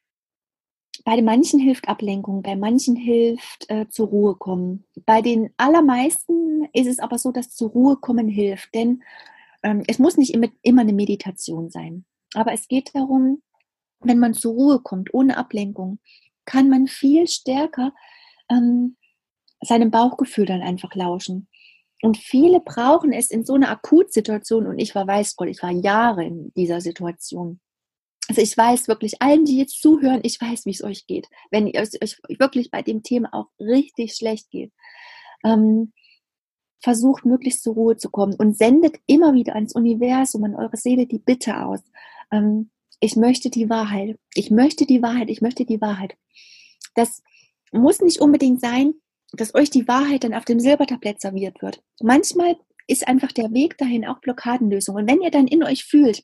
bei 1.05 1.21
manchen 1.21 1.59
hilft 1.59 1.87
Ablenkung, 1.87 2.41
bei 2.41 2.55
manchen 2.55 2.95
hilft 2.95 3.69
äh, 3.69 3.87
zur 3.87 4.09
Ruhe 4.09 4.35
kommen. 4.35 4.85
Bei 5.05 5.21
den 5.21 5.53
allermeisten 5.57 6.67
ist 6.73 6.87
es 6.87 6.99
aber 6.99 7.17
so, 7.17 7.31
dass 7.31 7.55
zur 7.55 7.69
Ruhe 7.69 7.95
kommen 7.95 8.27
hilft, 8.27 8.75
denn 8.75 9.03
ähm, 9.63 9.83
es 9.87 9.99
muss 9.99 10.17
nicht 10.17 10.33
immer, 10.33 10.47
immer 10.61 10.81
eine 10.81 10.93
Meditation 10.93 11.69
sein. 11.69 12.05
Aber 12.33 12.51
es 12.51 12.67
geht 12.67 12.93
darum, 12.93 13.41
wenn 14.01 14.19
man 14.19 14.33
zur 14.33 14.53
Ruhe 14.53 14.81
kommt, 14.81 15.13
ohne 15.13 15.37
Ablenkung, 15.37 15.99
kann 16.45 16.69
man 16.69 16.87
viel 16.87 17.27
stärker 17.27 17.93
ähm, 18.49 18.97
seinem 19.61 19.91
Bauchgefühl 19.91 20.45
dann 20.45 20.61
einfach 20.61 20.95
lauschen. 20.95 21.47
Und 22.01 22.17
viele 22.17 22.61
brauchen 22.61 23.11
es 23.11 23.29
in 23.29 23.45
so 23.45 23.55
einer 23.55 23.69
Akutsituation, 23.69 24.67
und 24.67 24.79
ich 24.79 24.95
war 24.95 25.05
Weißgott, 25.05 25.49
ich 25.49 25.61
war 25.61 25.71
Jahre 25.71 26.23
in 26.23 26.53
dieser 26.55 26.79
Situation. 26.79 27.59
Also 28.29 28.41
ich 28.41 28.55
weiß 28.55 28.87
wirklich, 28.87 29.21
allen, 29.21 29.43
die 29.43 29.57
jetzt 29.57 29.81
zuhören, 29.81 30.21
ich 30.23 30.39
weiß, 30.39 30.65
wie 30.65 30.71
es 30.71 30.83
euch 30.83 31.07
geht, 31.07 31.27
wenn 31.51 31.67
es 31.67 31.99
euch 32.01 32.21
wirklich 32.37 32.69
bei 32.71 32.83
dem 32.83 33.03
Thema 33.03 33.33
auch 33.33 33.47
richtig 33.59 34.13
schlecht 34.13 34.51
geht. 34.51 34.71
Ähm, 35.43 35.93
versucht 36.81 37.25
möglichst 37.25 37.63
zur 37.63 37.73
Ruhe 37.73 37.97
zu 37.97 38.09
kommen 38.09 38.35
und 38.35 38.57
sendet 38.57 38.97
immer 39.05 39.33
wieder 39.33 39.55
ans 39.55 39.73
Universum, 39.73 40.43
an 40.45 40.55
eure 40.55 40.77
Seele 40.77 41.07
die 41.07 41.19
Bitte 41.19 41.65
aus. 41.65 41.81
Ähm, 42.31 42.69
ich 42.99 43.15
möchte 43.15 43.49
die 43.49 43.69
Wahrheit. 43.69 44.17
Ich 44.33 44.51
möchte 44.51 44.85
die 44.85 45.01
Wahrheit. 45.01 45.29
Ich 45.29 45.41
möchte 45.41 45.65
die 45.65 45.81
Wahrheit. 45.81 46.15
Das 46.95 47.21
muss 47.71 48.01
nicht 48.01 48.21
unbedingt 48.21 48.61
sein, 48.61 48.93
dass 49.33 49.55
euch 49.55 49.69
die 49.69 49.87
Wahrheit 49.87 50.23
dann 50.23 50.33
auf 50.33 50.45
dem 50.45 50.59
Silbertablett 50.59 51.21
serviert 51.21 51.61
wird. 51.61 51.81
Manchmal 52.01 52.57
ist 52.87 53.07
einfach 53.07 53.31
der 53.31 53.51
Weg 53.53 53.77
dahin 53.77 54.07
auch 54.07 54.19
Blockadenlösung. 54.19 54.95
Und 54.95 55.09
wenn 55.09 55.21
ihr 55.21 55.31
dann 55.31 55.47
in 55.47 55.63
euch 55.63 55.85
fühlt, 55.85 56.23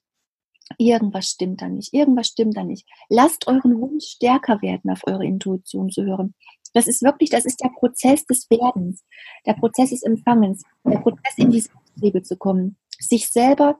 irgendwas 0.78 1.30
stimmt 1.30 1.62
da 1.62 1.70
nicht, 1.70 1.94
irgendwas 1.94 2.28
stimmt 2.28 2.58
da 2.58 2.64
nicht, 2.64 2.88
lasst 3.10 3.48
euren 3.48 3.80
Wunsch 3.80 4.06
stärker 4.06 4.62
werden, 4.62 4.90
auf 4.90 5.02
eure 5.06 5.26
Intuition 5.26 5.90
zu 5.90 6.04
hören. 6.04 6.34
Das 6.74 6.88
ist 6.88 7.04
wirklich, 7.04 7.30
das 7.30 7.46
ist 7.46 7.62
der 7.62 7.70
Prozess 7.70 8.26
des 8.26 8.50
Werdens, 8.50 9.06
der 9.46 9.54
Prozess 9.54 9.92
des 9.92 10.04
Empfangens, 10.04 10.64
der 10.84 10.98
Prozess 10.98 11.38
in 11.38 11.52
diese 11.52 11.70
Liebe 11.96 12.24
zu 12.24 12.36
kommen, 12.36 12.78
sich 13.00 13.30
selber 13.30 13.80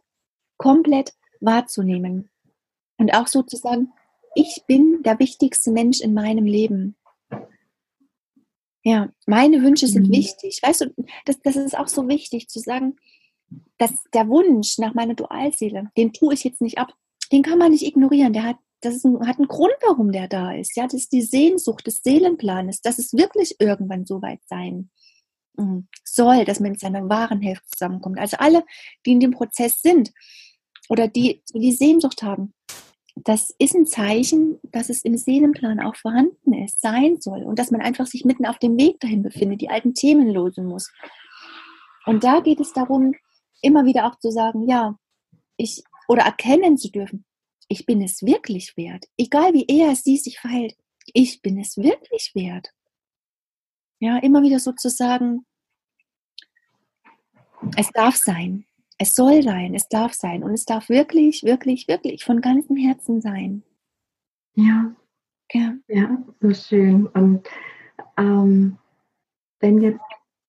komplett 0.58 1.14
wahrzunehmen 1.42 2.30
und 2.98 3.14
auch 3.14 3.28
sozusagen, 3.28 3.92
ich 4.36 4.64
bin 4.68 5.02
der 5.04 5.20
wichtigste 5.20 5.72
Mensch 5.72 6.02
in 6.02 6.14
meinem 6.14 6.46
Leben. 6.46 6.96
Ja, 8.88 9.10
meine 9.26 9.64
Wünsche 9.64 9.88
sind 9.88 10.10
mhm. 10.10 10.14
wichtig. 10.14 10.60
Weißt 10.62 10.82
du, 10.82 10.94
das, 11.26 11.42
das 11.42 11.56
ist 11.56 11.76
auch 11.76 11.88
so 11.88 12.08
wichtig 12.08 12.48
zu 12.50 12.60
sagen, 12.60 12.98
dass 13.80 13.92
der 14.14 14.28
Wunsch 14.28 14.78
nach 14.78 14.94
meiner 14.94 15.16
Dualseele, 15.16 15.90
den 15.98 16.14
tue 16.14 16.36
ich 16.36 16.44
jetzt 16.44 16.62
nicht 16.62 16.78
ab. 16.78 16.94
Den 17.32 17.42
kann 17.42 17.58
man 17.58 17.72
nicht 17.72 17.84
ignorieren. 17.84 18.32
Der 18.32 18.44
hat, 18.44 18.58
das 18.82 18.96
ist 18.96 19.04
ein, 19.04 19.28
hat 19.28 19.40
einen 19.40 19.48
Grund, 19.48 19.74
warum 19.82 20.12
der 20.12 20.28
da 20.28 20.54
ist. 20.54 20.78
Ja, 20.78 20.84
das 20.84 20.94
ist 20.94 21.14
die 21.14 21.24
Sehnsucht 21.24 21.88
des 21.88 22.04
Seelenplanes, 22.04 22.82
dass 22.82 23.00
es 23.00 23.14
wirklich 23.14 23.56
irgendwann 23.60 24.06
so 24.06 24.22
weit 24.22 24.42
sein 24.46 24.92
mhm, 25.58 25.88
soll, 26.04 26.46
dass 26.46 26.60
man 26.60 26.74
mit 26.74 26.80
seiner 26.80 27.10
wahren 27.10 27.42
Hälfte 27.42 27.68
zusammenkommt. 27.72 28.20
Also 28.20 28.38
alle, 28.38 28.64
die 29.04 29.14
in 29.14 29.20
dem 29.20 29.32
Prozess 29.32 29.82
sind 29.82 30.12
oder 30.90 31.08
die 31.08 31.42
die 31.56 31.72
Sehnsucht 31.72 32.22
haben, 32.22 32.54
das 33.16 33.50
ist 33.60 33.76
ein 33.76 33.86
Zeichen, 33.86 34.60
dass 34.64 34.90
es 34.90 35.04
im 35.04 35.18
Seelenplan 35.18 35.80
auch 35.80 35.96
vorhanden 35.96 36.54
ist, 36.54 36.82
sein 36.82 37.22
soll 37.22 37.44
und 37.44 37.58
dass 37.58 37.72
man 37.72 37.82
einfach 37.82 38.06
sich 38.08 38.26
mitten 38.26 38.46
auf 38.46 38.60
dem 38.60 38.78
Weg 38.78 39.00
dahin 39.00 39.24
befindet, 39.24 39.62
die 39.62 39.70
alten 39.70 39.94
Themen 39.94 40.30
losen 40.30 40.66
muss. 40.66 40.92
Und 42.06 42.24
da 42.24 42.42
geht 42.42 42.60
es 42.60 42.74
darum, 42.74 43.16
immer 43.62 43.86
wieder 43.86 44.06
auch 44.06 44.20
zu 44.20 44.32
sagen, 44.32 44.68
ja, 44.68 44.98
ich 45.58 45.84
oder 46.08 46.24
erkennen 46.24 46.78
zu 46.78 46.92
dürfen, 46.92 47.26
ich 47.68 47.86
bin 47.86 48.02
es 48.02 48.22
wirklich 48.22 48.76
wert, 48.78 49.06
egal 49.18 49.54
wie 49.54 49.66
er 49.68 49.96
sie 49.96 50.18
sich 50.18 50.40
verhält, 50.40 50.76
ich 51.14 51.42
bin 51.42 51.60
es 51.60 51.78
wirklich 51.78 52.32
wert. 52.36 52.72
Ja, 54.00 54.18
immer 54.18 54.44
wieder 54.44 54.60
sozusagen, 54.60 55.46
es 57.78 57.90
darf 57.92 58.18
sein, 58.18 58.68
es 58.98 59.16
soll 59.16 59.44
sein, 59.44 59.74
es 59.76 59.88
darf 59.90 60.14
sein 60.14 60.44
und 60.44 60.54
es 60.54 60.66
darf 60.66 60.90
wirklich, 60.90 61.44
wirklich, 61.44 61.88
wirklich 61.88 62.24
von 62.24 62.42
ganzem 62.42 62.78
Herzen 62.78 63.22
sein. 63.22 63.64
Ja. 64.56 64.96
Ja, 65.52 65.74
ja 65.88 66.24
so 66.42 66.54
schön. 66.54 67.08
Und 67.08 67.48
ähm, 68.18 68.78
wenn 69.60 69.82
jetzt 69.82 70.00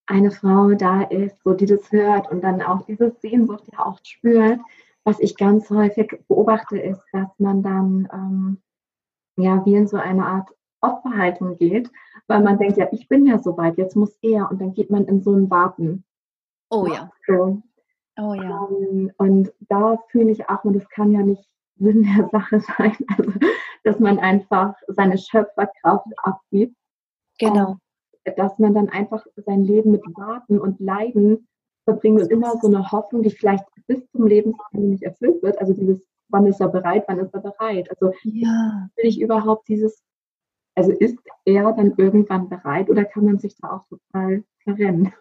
eine 0.07 0.31
Frau 0.31 0.71
da 0.75 1.03
ist, 1.03 1.43
so 1.43 1.55
die 1.55 1.67
das 1.67 1.91
hört 1.91 2.31
und 2.31 2.43
dann 2.43 2.63
auch 2.63 2.83
diese 2.87 3.11
Sehnsucht 3.21 3.65
ja 3.73 3.85
auch 3.85 3.99
spürt. 4.05 4.61
Was 5.05 5.21
ich 5.21 5.37
ganz 5.37 5.71
häufig 5.71 6.19
beobachte, 6.29 6.79
ist, 6.79 7.03
dass 7.13 7.29
man 7.39 7.63
dann 7.63 8.09
ähm, 8.13 8.63
ja 9.37 9.65
wie 9.65 9.75
in 9.75 9.87
so 9.87 9.97
eine 9.97 10.27
Art 10.27 10.49
Opferhaltung 10.81 11.57
geht, 11.57 11.91
weil 12.27 12.43
man 12.43 12.59
denkt, 12.59 12.77
ja, 12.77 12.89
ich 12.93 13.09
bin 13.09 13.27
ja 13.27 13.39
soweit, 13.39 13.79
jetzt 13.79 13.97
muss 13.97 14.17
er 14.23 14.51
und 14.51 14.61
dann 14.61 14.75
geht 14.75 14.91
man 14.91 15.07
in 15.07 15.23
so 15.23 15.33
ein 15.33 15.51
Warten. 15.51 16.05
Oh 16.71 16.87
ja. 16.87 17.11
So. 17.27 17.63
Oh 18.19 18.35
ja. 18.35 18.59
Um, 18.59 18.83
ähm, 18.83 19.13
und 19.19 19.53
da 19.69 19.99
fühle 20.09 20.31
ich 20.31 20.49
auch, 20.49 20.65
und 20.65 20.75
das 20.75 20.89
kann 20.89 21.13
ja 21.13 21.23
nicht 21.23 21.45
Sinn 21.79 22.03
der 22.17 22.29
Sache 22.31 22.61
sein, 22.61 22.97
also, 23.19 23.33
dass 23.85 23.99
man 23.99 24.19
einfach 24.19 24.75
seine 24.89 25.19
Schöpferkraft 25.19 26.07
abgibt. 26.23 26.77
Genau. 27.39 27.77
dass 28.37 28.59
man 28.59 28.73
dann 28.73 28.89
einfach 28.89 29.27
sein 29.37 29.63
Leben 29.63 29.91
mit 29.91 30.03
Warten 30.17 30.59
und 30.59 30.81
Leiden 30.81 31.47
verbringt 31.85 32.23
und 32.23 32.31
immer 32.31 32.57
so 32.61 32.67
eine 32.67 32.91
Hoffnung, 32.91 33.23
die 33.23 33.31
vielleicht 33.31 33.65
bis 33.87 34.07
zum 34.11 34.27
Lebensende 34.27 34.87
nicht 34.89 35.03
erfüllt 35.03 35.43
wird. 35.43 35.59
Also 35.61 35.75
dieses, 35.75 36.03
wann 36.29 36.47
ist 36.47 36.61
er 36.61 36.69
bereit, 36.69 37.05
wann 37.09 37.21
ist 37.21 37.35
er 37.35 37.41
bereit? 37.41 37.91
Also 37.91 38.13
ja. 38.25 38.89
will 38.97 39.05
ich 39.05 39.21
überhaupt 39.21 39.69
dieses, 39.69 40.03
also 40.75 40.93
ist 40.93 41.19
er 41.45 41.73
dann 41.73 41.95
irgendwann 41.97 42.49
bereit 42.49 42.89
oder 42.91 43.05
kann 43.05 43.27
man 43.27 43.39
sich 43.39 43.55
da 43.57 43.77
auch 43.77 43.87
total 43.89 44.45
verrennen? 44.65 45.13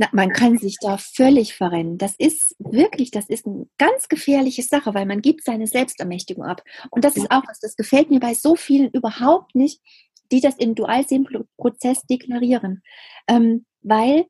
Na, 0.00 0.08
man 0.12 0.32
kann 0.32 0.56
sich 0.56 0.76
da 0.80 0.96
völlig 0.96 1.54
verrennen. 1.54 1.98
Das 1.98 2.14
ist 2.16 2.56
wirklich, 2.58 3.10
das 3.10 3.28
ist 3.28 3.46
eine 3.46 3.66
ganz 3.76 4.08
gefährliche 4.08 4.62
Sache, 4.62 4.94
weil 4.94 5.04
man 5.04 5.20
gibt 5.20 5.44
seine 5.44 5.66
Selbstermächtigung 5.66 6.42
ab. 6.42 6.64
Und 6.90 7.04
das 7.04 7.18
ist 7.18 7.30
auch 7.30 7.42
was, 7.46 7.60
das 7.60 7.76
gefällt 7.76 8.08
mir 8.08 8.18
bei 8.18 8.32
so 8.32 8.56
vielen 8.56 8.88
überhaupt 8.92 9.54
nicht, 9.54 9.82
die 10.32 10.40
das 10.40 10.56
im 10.56 10.74
Dualseelenprozess 10.74 12.06
deklarieren. 12.06 12.82
Ähm, 13.28 13.66
weil 13.82 14.24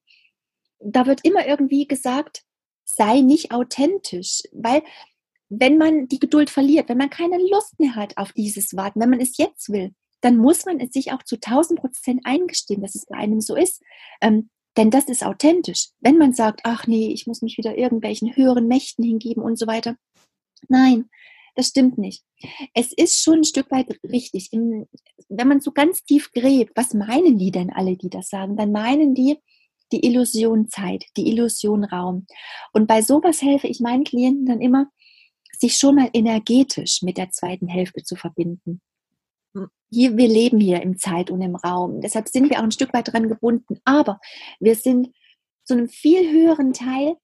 da 0.80 1.06
wird 1.06 1.24
immer 1.24 1.46
irgendwie 1.46 1.86
gesagt, 1.86 2.42
sei 2.84 3.20
nicht 3.20 3.52
authentisch, 3.52 4.42
weil 4.50 4.82
wenn 5.50 5.78
man 5.78 6.08
die 6.08 6.18
Geduld 6.18 6.50
verliert, 6.50 6.88
wenn 6.88 6.98
man 6.98 7.10
keine 7.10 7.38
Lust 7.38 7.78
mehr 7.78 7.94
hat 7.94 8.16
auf 8.16 8.32
dieses 8.32 8.74
Warten, 8.74 9.00
wenn 9.00 9.10
man 9.10 9.20
es 9.20 9.36
jetzt 9.36 9.70
will, 9.70 9.94
dann 10.20 10.36
muss 10.36 10.66
man 10.66 10.80
es 10.80 10.90
sich 10.90 11.12
auch 11.12 11.22
zu 11.22 11.36
1000 11.36 11.78
Prozent 11.78 12.22
eingestehen, 12.24 12.82
dass 12.82 12.96
es 12.96 13.06
bei 13.06 13.18
einem 13.18 13.40
so 13.40 13.54
ist. 13.54 13.80
Ähm, 14.20 14.50
denn 14.76 14.90
das 14.90 15.04
ist 15.06 15.24
authentisch. 15.24 15.88
Wenn 16.00 16.18
man 16.18 16.32
sagt, 16.32 16.60
ach 16.64 16.86
nee, 16.86 17.12
ich 17.12 17.26
muss 17.26 17.42
mich 17.42 17.58
wieder 17.58 17.76
irgendwelchen 17.76 18.34
höheren 18.36 18.68
Mächten 18.68 19.04
hingeben 19.04 19.42
und 19.42 19.58
so 19.58 19.66
weiter. 19.66 19.96
Nein, 20.68 21.08
das 21.54 21.68
stimmt 21.68 21.98
nicht. 21.98 22.22
Es 22.74 22.92
ist 22.92 23.22
schon 23.22 23.40
ein 23.40 23.44
Stück 23.44 23.70
weit 23.70 23.98
richtig. 24.04 24.52
In, 24.52 24.86
wenn 25.28 25.48
man 25.48 25.60
so 25.60 25.72
ganz 25.72 26.04
tief 26.04 26.30
gräbt, 26.32 26.72
was 26.76 26.94
meinen 26.94 27.38
die 27.38 27.50
denn 27.50 27.70
alle, 27.70 27.96
die 27.96 28.10
das 28.10 28.28
sagen? 28.28 28.56
Dann 28.56 28.72
meinen 28.72 29.14
die 29.14 29.36
die 29.92 30.06
Illusion 30.06 30.68
Zeit, 30.68 31.04
die 31.16 31.28
Illusion 31.28 31.82
Raum. 31.82 32.26
Und 32.72 32.86
bei 32.86 33.02
sowas 33.02 33.42
helfe 33.42 33.66
ich 33.66 33.80
meinen 33.80 34.04
Klienten 34.04 34.46
dann 34.46 34.60
immer, 34.60 34.86
sich 35.58 35.76
schon 35.76 35.96
mal 35.96 36.10
energetisch 36.12 37.02
mit 37.02 37.18
der 37.18 37.30
zweiten 37.30 37.66
Hälfte 37.66 38.04
zu 38.04 38.14
verbinden 38.14 38.80
hier, 39.90 40.16
wir 40.16 40.28
leben 40.28 40.60
hier 40.60 40.82
im 40.82 40.98
Zeit 40.98 41.30
und 41.30 41.40
im 41.42 41.56
Raum. 41.56 42.00
Deshalb 42.00 42.28
sind 42.28 42.50
wir 42.50 42.58
auch 42.58 42.64
ein 42.64 42.70
Stück 42.70 42.94
weit 42.94 43.08
daran 43.08 43.28
gebunden. 43.28 43.80
Aber 43.84 44.20
wir 44.60 44.74
sind 44.74 45.10
zu 45.64 45.74
einem 45.74 45.88
viel 45.88 46.30
höheren 46.30 46.72
Teil 46.72 47.16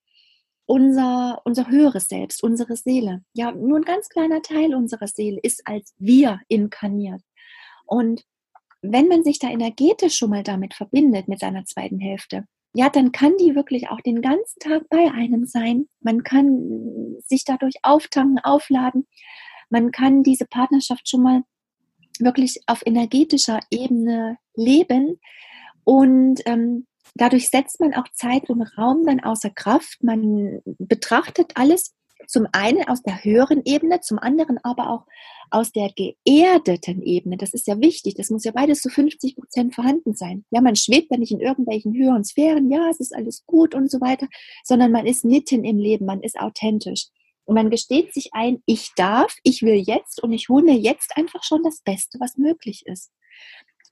unser, 0.66 1.40
unser 1.44 1.68
höheres 1.68 2.08
Selbst, 2.08 2.42
unsere 2.42 2.76
Seele. 2.76 3.22
Ja, 3.32 3.52
nur 3.52 3.78
ein 3.78 3.84
ganz 3.84 4.08
kleiner 4.08 4.42
Teil 4.42 4.74
unserer 4.74 5.06
Seele 5.06 5.38
ist 5.42 5.62
als 5.66 5.94
wir 5.98 6.40
inkarniert. 6.48 7.22
Und 7.86 8.24
wenn 8.82 9.08
man 9.08 9.22
sich 9.22 9.38
da 9.38 9.48
energetisch 9.48 10.16
schon 10.16 10.30
mal 10.30 10.42
damit 10.42 10.74
verbindet, 10.74 11.28
mit 11.28 11.40
seiner 11.40 11.64
zweiten 11.64 12.00
Hälfte, 12.00 12.44
ja, 12.74 12.90
dann 12.90 13.10
kann 13.10 13.36
die 13.38 13.54
wirklich 13.54 13.88
auch 13.88 14.00
den 14.00 14.20
ganzen 14.20 14.58
Tag 14.60 14.82
bei 14.90 15.10
einem 15.10 15.46
sein. 15.46 15.88
Man 16.00 16.24
kann 16.24 17.16
sich 17.24 17.44
dadurch 17.44 17.76
auftanken, 17.82 18.38
aufladen. 18.40 19.06
Man 19.70 19.92
kann 19.92 20.22
diese 20.22 20.44
Partnerschaft 20.44 21.08
schon 21.08 21.22
mal 21.22 21.42
wirklich 22.20 22.60
auf 22.66 22.84
energetischer 22.86 23.60
Ebene 23.70 24.38
leben 24.54 25.20
und 25.84 26.40
ähm, 26.46 26.86
dadurch 27.14 27.48
setzt 27.48 27.80
man 27.80 27.94
auch 27.94 28.08
Zeit 28.12 28.50
und 28.50 28.62
Raum 28.62 29.04
dann 29.06 29.20
außer 29.20 29.50
Kraft. 29.50 30.02
Man 30.02 30.60
betrachtet 30.64 31.52
alles 31.54 31.94
zum 32.26 32.46
einen 32.52 32.88
aus 32.88 33.02
der 33.02 33.22
höheren 33.22 33.62
Ebene, 33.64 34.00
zum 34.00 34.18
anderen 34.18 34.58
aber 34.64 34.90
auch 34.90 35.06
aus 35.50 35.70
der 35.70 35.90
geerdeten 35.94 37.02
Ebene. 37.02 37.36
Das 37.36 37.54
ist 37.54 37.66
ja 37.66 37.80
wichtig. 37.80 38.14
Das 38.14 38.30
muss 38.30 38.44
ja 38.44 38.52
beides 38.52 38.80
zu 38.80 38.88
50 38.88 39.36
Prozent 39.36 39.74
vorhanden 39.74 40.14
sein. 40.14 40.44
Ja, 40.50 40.60
man 40.60 40.76
schwebt 40.76 41.10
ja 41.10 41.18
nicht 41.18 41.32
in 41.32 41.40
irgendwelchen 41.40 41.94
höheren 41.94 42.24
Sphären. 42.24 42.70
Ja, 42.70 42.88
es 42.90 43.00
ist 43.00 43.14
alles 43.14 43.44
gut 43.46 43.74
und 43.74 43.90
so 43.90 44.00
weiter, 44.00 44.26
sondern 44.64 44.90
man 44.90 45.06
ist 45.06 45.24
mitten 45.24 45.64
im 45.64 45.78
Leben. 45.78 46.06
Man 46.06 46.22
ist 46.22 46.38
authentisch. 46.38 47.06
Und 47.46 47.54
man 47.54 47.70
gesteht 47.70 48.12
sich 48.12 48.30
ein, 48.34 48.62
ich 48.66 48.92
darf, 48.96 49.34
ich 49.42 49.62
will 49.62 49.76
jetzt 49.76 50.22
und 50.22 50.32
ich 50.32 50.48
hole 50.48 50.64
mir 50.64 50.76
jetzt 50.76 51.16
einfach 51.16 51.42
schon 51.44 51.62
das 51.62 51.80
Beste, 51.80 52.18
was 52.20 52.36
möglich 52.36 52.84
ist. 52.86 53.12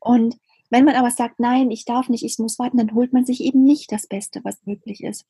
Und 0.01 0.37
wenn 0.71 0.85
man 0.85 0.97
aber 0.97 1.11
sagt, 1.11 1.39
nein, 1.39 1.71
ich 1.71 1.85
darf 1.85 2.09
nicht, 2.09 2.25
ich 2.25 2.39
muss 2.39 2.59
warten, 2.59 2.79
dann 2.79 2.95
holt 2.95 3.13
man 3.13 3.25
sich 3.25 3.41
eben 3.41 3.63
nicht 3.63 3.93
das 3.93 4.09
Beste, 4.09 4.41
was 4.43 4.67
möglich 4.67 5.03
ist. 5.05 5.25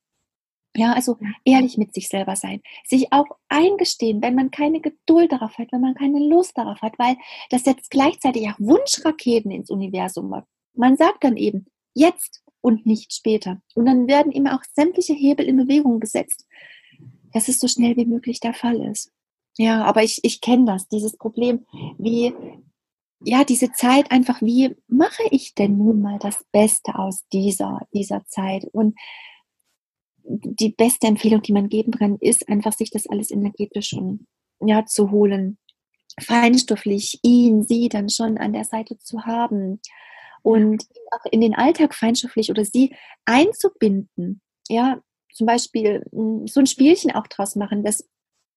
Ja, 0.76 0.92
also 0.94 1.18
ehrlich 1.44 1.76
mit 1.76 1.94
sich 1.94 2.08
selber 2.08 2.34
sein. 2.34 2.62
Sich 2.84 3.12
auch 3.12 3.26
eingestehen, 3.48 4.22
wenn 4.22 4.34
man 4.34 4.50
keine 4.50 4.80
Geduld 4.80 5.30
darauf 5.30 5.56
hat, 5.58 5.70
wenn 5.70 5.82
man 5.82 5.94
keine 5.94 6.18
Lust 6.18 6.56
darauf 6.56 6.80
hat, 6.82 6.98
weil 6.98 7.16
das 7.50 7.62
setzt 7.62 7.90
gleichzeitig 7.90 8.48
auch 8.48 8.58
Wunschraketen 8.58 9.52
ins 9.52 9.70
Universum. 9.70 10.34
Man 10.72 10.96
sagt 10.96 11.22
dann 11.22 11.36
eben, 11.36 11.66
jetzt 11.92 12.42
und 12.60 12.86
nicht 12.86 13.12
später. 13.12 13.60
Und 13.74 13.86
dann 13.86 14.08
werden 14.08 14.32
immer 14.32 14.56
auch 14.56 14.64
sämtliche 14.72 15.12
Hebel 15.12 15.46
in 15.46 15.58
Bewegung 15.58 16.00
gesetzt 16.00 16.46
dass 17.34 17.48
es 17.48 17.58
so 17.58 17.68
schnell 17.68 17.96
wie 17.96 18.06
möglich 18.06 18.40
der 18.40 18.54
Fall 18.54 18.80
ist. 18.90 19.12
Ja, 19.58 19.84
aber 19.84 20.02
ich, 20.02 20.20
ich 20.22 20.40
kenne 20.40 20.64
das, 20.64 20.88
dieses 20.88 21.16
Problem, 21.16 21.66
wie, 21.98 22.32
ja, 23.22 23.44
diese 23.44 23.72
Zeit 23.72 24.10
einfach, 24.10 24.40
wie 24.40 24.74
mache 24.88 25.22
ich 25.30 25.54
denn 25.54 25.76
nun 25.76 26.00
mal 26.00 26.18
das 26.18 26.44
Beste 26.52 26.96
aus 26.98 27.24
dieser, 27.32 27.86
dieser 27.92 28.24
Zeit? 28.26 28.64
Und 28.72 28.96
die 30.24 30.70
beste 30.70 31.06
Empfehlung, 31.06 31.42
die 31.42 31.52
man 31.52 31.68
geben 31.68 31.92
kann, 31.92 32.16
ist 32.20 32.48
einfach, 32.48 32.72
sich 32.72 32.90
das 32.90 33.06
alles 33.06 33.30
energetisch 33.30 33.88
schon, 33.88 34.26
ja, 34.60 34.86
zu 34.86 35.10
holen. 35.10 35.58
Feinstofflich 36.20 37.18
ihn, 37.22 37.64
sie 37.64 37.88
dann 37.88 38.08
schon 38.08 38.38
an 38.38 38.52
der 38.52 38.64
Seite 38.64 38.98
zu 38.98 39.24
haben 39.24 39.80
und 40.42 40.86
auch 41.10 41.30
in 41.32 41.40
den 41.40 41.54
Alltag 41.54 41.94
feinstofflich 41.94 42.50
oder 42.50 42.64
sie 42.64 42.94
einzubinden. 43.24 44.40
Ja, 44.68 45.00
zum 45.34 45.46
Beispiel 45.46 46.06
hm, 46.12 46.46
so 46.46 46.60
ein 46.60 46.66
Spielchen 46.66 47.10
auch 47.12 47.26
draus 47.26 47.56
machen, 47.56 47.84
das 47.84 48.08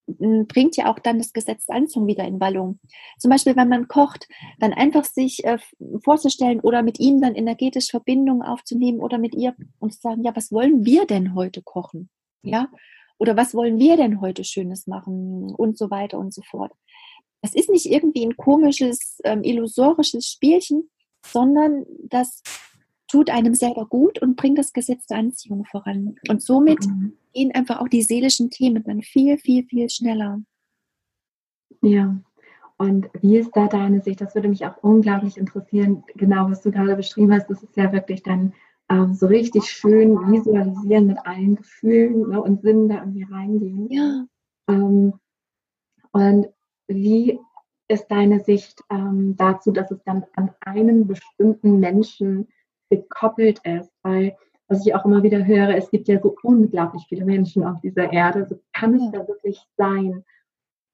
hm, 0.08 0.48
bringt 0.48 0.78
ja 0.78 0.90
auch 0.92 1.00
dann 1.00 1.18
das 1.18 1.34
Gesetz 1.34 1.66
der 1.66 1.76
Anziehung 1.76 2.08
wieder 2.08 2.24
in 2.24 2.40
Wallung. 2.40 2.80
Zum 3.20 3.30
Beispiel, 3.30 3.56
wenn 3.58 3.68
man 3.68 3.88
kocht, 3.88 4.28
dann 4.60 4.74
einfach 4.74 5.04
sich 5.04 5.44
äh, 5.44 5.58
vorzustellen 6.04 6.62
oder 6.62 6.84
mit 6.84 7.00
ihm 7.00 7.20
dann 7.20 7.36
energetisch 7.36 7.90
Verbindungen 7.90 8.44
aufzunehmen 8.44 9.00
oder 9.00 9.18
mit 9.18 9.36
ihr 9.36 9.56
und 9.80 9.94
zu 9.94 10.00
sagen, 10.00 10.24
ja, 10.24 10.34
was 10.36 10.52
wollen 10.52 10.86
wir 10.86 11.06
denn 11.06 11.36
heute 11.36 11.62
kochen? 11.62 12.10
Ja? 12.44 12.70
Oder 13.18 13.36
was 13.36 13.56
wollen 13.56 13.80
wir 13.80 13.98
denn 13.98 14.22
heute 14.22 14.44
Schönes 14.44 14.86
machen? 14.86 15.54
Und 15.56 15.78
so 15.78 15.90
weiter 15.90 16.20
und 16.20 16.34
so 16.34 16.44
fort. 16.44 16.72
Das 17.42 17.56
ist 17.56 17.70
nicht 17.70 17.88
irgendwie 17.88 18.26
ein 18.26 18.38
komisches, 18.38 19.20
ähm, 19.24 19.44
illusorisches 19.44 20.28
Spielchen, 20.28 20.90
sondern 21.26 21.86
das 22.04 22.42
tut 23.08 23.30
einem 23.30 23.56
selber 23.56 23.86
gut 23.86 24.22
und 24.22 24.36
bringt 24.36 24.58
das 24.58 24.74
Gesetz 24.74 25.08
der 25.08 25.18
Anziehung 25.18 25.66
voran. 25.66 26.16
Und 26.30 26.42
somit 26.42 26.86
mhm. 26.86 27.14
gehen 27.34 27.54
einfach 27.54 27.80
auch 27.80 27.88
die 27.88 28.02
seelischen 28.02 28.50
Themen 28.50 28.84
dann 28.84 29.02
viel, 29.02 29.38
viel, 29.38 29.64
viel 29.66 29.90
schneller. 29.90 30.42
Ja. 31.82 32.18
Und 32.78 33.10
wie 33.22 33.38
ist 33.38 33.52
da 33.56 33.68
deine 33.68 34.02
Sicht? 34.02 34.22
Das 34.22 34.36
würde 34.36 34.50
mich 34.50 34.66
auch 34.66 34.78
unglaublich 34.84 35.38
interessieren, 35.38 36.04
genau 36.16 36.50
was 36.50 36.62
du 36.62 36.72
gerade 36.72 36.96
beschrieben 36.96 37.34
hast. 37.34 37.50
Das 37.50 37.64
ist 37.64 37.76
ja 37.76 37.92
wirklich 37.92 38.22
dann 38.22 38.54
ähm, 38.90 39.14
so 39.14 39.26
richtig 39.28 39.66
schön 39.66 40.16
visualisieren 40.32 41.08
mit 41.08 41.18
allen 41.26 41.56
Gefühlen 41.56 42.30
ne, 42.30 42.42
und 42.42 42.62
Sinnen 42.62 42.90
da 42.90 43.00
irgendwie 43.00 43.24
reingehen. 43.24 43.88
Ja. 43.90 44.26
Ähm, 44.70 45.14
und 46.12 46.48
wie 46.88 47.40
ist 47.88 48.08
deine 48.10 48.42
Sicht 48.42 48.82
ähm, 48.92 49.36
dazu, 49.38 49.72
dass 49.72 49.92
es 49.92 50.04
dann 50.04 50.26
an 50.36 50.52
einem 50.62 51.08
bestimmten 51.08 51.80
Menschen 51.80 52.48
gekoppelt 52.90 53.60
ist, 53.64 53.92
weil 54.04 54.36
was 54.68 54.86
ich 54.86 54.94
auch 54.94 55.06
immer 55.06 55.24
wieder 55.24 55.46
höre, 55.46 55.76
es 55.76 55.90
gibt 55.90 56.08
ja 56.08 56.20
so 56.22 56.36
unglaublich 56.44 57.04
viele 57.08 57.26
Menschen 57.26 57.64
auf 57.64 57.80
dieser 57.82 58.12
Erde. 58.12 58.46
So 58.50 58.60
kann 58.74 58.96
es 58.96 59.12
da 59.12 59.28
wirklich 59.28 59.60
sein, 59.78 60.26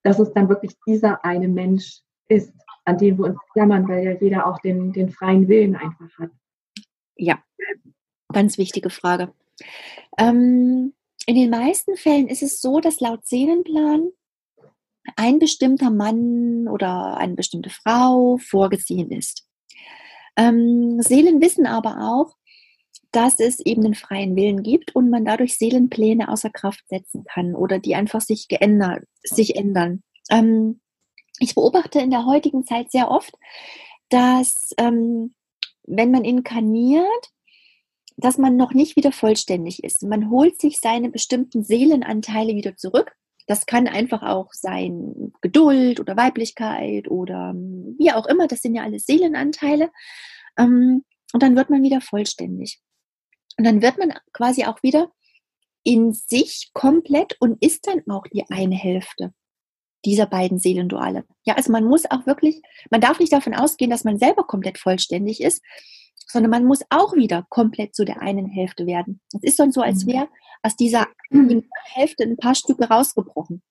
dass 0.03 0.19
es 0.19 0.31
dann 0.33 0.49
wirklich 0.49 0.73
dieser 0.85 1.23
eine 1.25 1.47
Mensch 1.47 2.01
ist, 2.27 2.53
an 2.85 2.97
dem 2.97 3.17
wir 3.17 3.25
uns 3.25 3.39
klammern, 3.53 3.87
weil 3.87 4.03
ja 4.03 4.11
jeder 4.19 4.45
auch 4.45 4.59
den, 4.59 4.93
den 4.93 5.09
freien 5.09 5.47
Willen 5.47 5.75
einfach 5.75 6.09
hat. 6.19 6.29
Ja, 7.15 7.39
ganz 8.31 8.57
wichtige 8.57 8.89
Frage. 8.89 9.33
Ähm, 10.17 10.93
in 11.25 11.35
den 11.35 11.49
meisten 11.49 11.95
Fällen 11.95 12.27
ist 12.27 12.43
es 12.43 12.61
so, 12.61 12.79
dass 12.79 12.99
laut 12.99 13.25
Seelenplan 13.25 14.11
ein 15.15 15.39
bestimmter 15.39 15.89
Mann 15.89 16.67
oder 16.67 17.17
eine 17.17 17.35
bestimmte 17.35 17.69
Frau 17.69 18.37
vorgesehen 18.37 19.11
ist. 19.11 19.42
Ähm, 20.35 21.01
Seelen 21.01 21.41
wissen 21.41 21.65
aber 21.65 21.97
auch, 22.01 22.35
dass 23.11 23.39
es 23.39 23.59
eben 23.59 23.85
einen 23.85 23.93
freien 23.93 24.35
Willen 24.35 24.63
gibt 24.63 24.95
und 24.95 25.09
man 25.09 25.23
dadurch 25.23 25.57
Seelenpläne 25.57 26.29
außer 26.29 26.49
Kraft 26.49 26.83
setzen 26.89 27.23
kann 27.25 27.55
oder 27.55 27.79
die 27.79 27.95
einfach 27.95 28.21
sich 28.21 28.47
geändert, 28.47 29.03
sich 29.23 29.55
ändern. 29.55 30.03
Ähm, 30.29 30.81
ich 31.39 31.55
beobachte 31.55 31.99
in 31.99 32.09
der 32.09 32.25
heutigen 32.25 32.65
Zeit 32.65 32.91
sehr 32.91 33.11
oft, 33.11 33.35
dass 34.09 34.71
ähm, 34.77 35.35
wenn 35.83 36.11
man 36.11 36.23
inkarniert, 36.23 37.29
dass 38.17 38.37
man 38.37 38.55
noch 38.55 38.73
nicht 38.73 38.95
wieder 38.95 39.11
vollständig 39.11 39.83
ist. 39.83 40.03
Man 40.03 40.29
holt 40.29 40.59
sich 40.59 40.79
seine 40.79 41.09
bestimmten 41.09 41.63
Seelenanteile 41.63 42.55
wieder 42.55 42.75
zurück. 42.75 43.15
Das 43.47 43.65
kann 43.65 43.87
einfach 43.87 44.23
auch 44.23 44.53
sein 44.53 45.33
Geduld 45.41 45.99
oder 45.99 46.15
Weiblichkeit 46.15 47.09
oder 47.09 47.51
ähm, 47.53 47.95
wie 47.99 48.11
auch 48.11 48.25
immer. 48.25 48.47
Das 48.47 48.61
sind 48.61 48.75
ja 48.75 48.83
alles 48.83 49.05
Seelenanteile. 49.05 49.91
Ähm, 50.57 51.03
und 51.33 51.43
dann 51.43 51.55
wird 51.55 51.69
man 51.69 51.83
wieder 51.83 52.01
vollständig. 52.01 52.79
Und 53.57 53.65
dann 53.65 53.81
wird 53.81 53.97
man 53.97 54.13
quasi 54.31 54.65
auch 54.65 54.81
wieder 54.83 55.11
in 55.83 56.13
sich 56.13 56.71
komplett 56.73 57.35
und 57.39 57.61
ist 57.61 57.87
dann 57.87 58.03
auch 58.09 58.25
die 58.27 58.45
eine 58.49 58.75
Hälfte 58.75 59.33
dieser 60.05 60.25
beiden 60.25 60.59
Seelenduale. 60.59 61.25
Ja, 61.43 61.55
also 61.55 61.71
man 61.71 61.85
muss 61.85 62.09
auch 62.09 62.25
wirklich, 62.25 62.61
man 62.89 63.01
darf 63.01 63.19
nicht 63.19 63.33
davon 63.33 63.53
ausgehen, 63.53 63.91
dass 63.91 64.03
man 64.03 64.17
selber 64.17 64.43
komplett 64.45 64.77
vollständig 64.77 65.41
ist, 65.41 65.61
sondern 66.27 66.51
man 66.51 66.65
muss 66.65 66.81
auch 66.89 67.13
wieder 67.13 67.45
komplett 67.49 67.95
zu 67.95 68.05
der 68.05 68.21
einen 68.21 68.47
Hälfte 68.47 68.85
werden. 68.85 69.21
Es 69.33 69.43
ist 69.43 69.59
dann 69.59 69.71
so, 69.71 69.81
als 69.81 70.05
mhm. 70.05 70.11
wäre 70.11 70.29
aus 70.63 70.75
dieser 70.75 71.07
Hälfte 71.93 72.23
ein 72.23 72.37
paar 72.37 72.55
Stücke 72.55 72.85
rausgebrochen. 72.85 73.61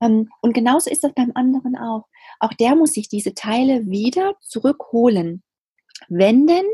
Ähm, 0.00 0.30
und 0.40 0.52
genauso 0.52 0.90
ist 0.90 1.04
das 1.04 1.12
beim 1.14 1.32
anderen 1.34 1.76
auch. 1.76 2.06
Auch 2.40 2.52
der 2.54 2.74
muss 2.74 2.92
sich 2.92 3.08
diese 3.08 3.34
Teile 3.34 3.86
wieder 3.86 4.34
zurückholen. 4.40 5.42
Wenn 6.08 6.46
denn 6.46 6.66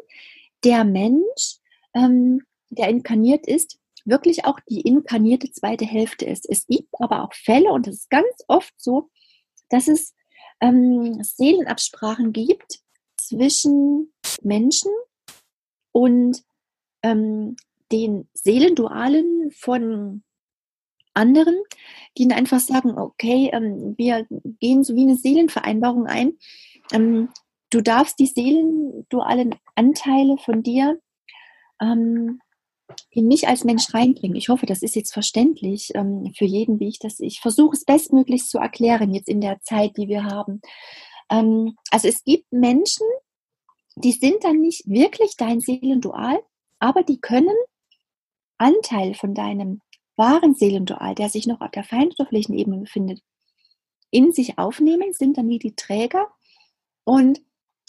der 0.64 0.84
Mensch, 0.84 1.58
ähm, 1.94 2.42
der 2.70 2.88
inkarniert 2.88 3.46
ist, 3.46 3.78
wirklich 4.04 4.44
auch 4.44 4.58
die 4.68 4.80
inkarnierte 4.80 5.50
zweite 5.52 5.84
Hälfte 5.84 6.24
ist. 6.24 6.48
Es 6.48 6.66
gibt 6.66 6.88
aber 6.98 7.22
auch 7.22 7.32
Fälle, 7.34 7.70
und 7.70 7.86
es 7.86 8.00
ist 8.00 8.10
ganz 8.10 8.44
oft 8.48 8.72
so, 8.76 9.10
dass 9.68 9.88
es 9.88 10.14
ähm, 10.60 11.22
Seelenabsprachen 11.22 12.32
gibt 12.32 12.80
zwischen 13.16 14.12
Menschen 14.42 14.90
und 15.92 16.42
ähm, 17.02 17.56
den 17.92 18.28
Seelendualen 18.34 19.50
von 19.52 20.22
anderen, 21.14 21.56
die 22.16 22.26
dann 22.26 22.38
einfach 22.38 22.60
sagen, 22.60 22.98
okay, 22.98 23.50
ähm, 23.52 23.94
wir 23.96 24.26
gehen 24.60 24.82
so 24.82 24.94
wie 24.94 25.02
eine 25.02 25.16
Seelenvereinbarung 25.16 26.06
ein. 26.06 26.38
Ähm, 26.92 27.28
du 27.70 27.80
darfst 27.80 28.18
die 28.18 28.26
seelendualen 28.26 29.54
Anteile 29.74 30.36
von 30.38 30.62
dir 30.62 30.98
ähm, 31.80 32.40
in 33.10 33.26
mich 33.26 33.48
als 33.48 33.64
Mensch 33.64 33.92
reinbringen. 33.94 34.36
Ich 34.36 34.48
hoffe, 34.48 34.66
das 34.66 34.82
ist 34.82 34.96
jetzt 34.96 35.12
verständlich 35.12 35.90
ähm, 35.94 36.32
für 36.36 36.44
jeden, 36.44 36.80
wie 36.80 36.88
ich 36.88 36.98
das. 36.98 37.20
Ich 37.20 37.40
versuche 37.40 37.76
es 37.76 37.84
bestmöglichst 37.84 38.50
zu 38.50 38.58
erklären 38.58 39.14
jetzt 39.14 39.28
in 39.28 39.40
der 39.40 39.60
Zeit, 39.60 39.96
die 39.96 40.08
wir 40.08 40.24
haben. 40.24 40.60
Ähm, 41.30 41.76
also 41.90 42.08
es 42.08 42.24
gibt 42.24 42.52
Menschen, 42.52 43.06
die 43.96 44.12
sind 44.12 44.44
dann 44.44 44.60
nicht 44.60 44.88
wirklich 44.88 45.36
dein 45.36 45.60
Seelendual, 45.60 46.40
aber 46.78 47.02
die 47.02 47.20
können 47.20 47.56
Anteil 48.62 49.14
von 49.14 49.34
deinem 49.34 49.80
wahren 50.16 50.54
Seelendual, 50.54 51.14
der 51.14 51.28
sich 51.28 51.46
noch 51.46 51.60
auf 51.60 51.70
der 51.72 51.84
feinstofflichen 51.84 52.56
Ebene 52.56 52.78
befindet, 52.78 53.20
in 54.10 54.32
sich 54.32 54.58
aufnehmen, 54.58 55.12
sind 55.12 55.36
dann 55.36 55.48
wie 55.48 55.58
die 55.58 55.74
Träger 55.74 56.28
und 57.04 57.40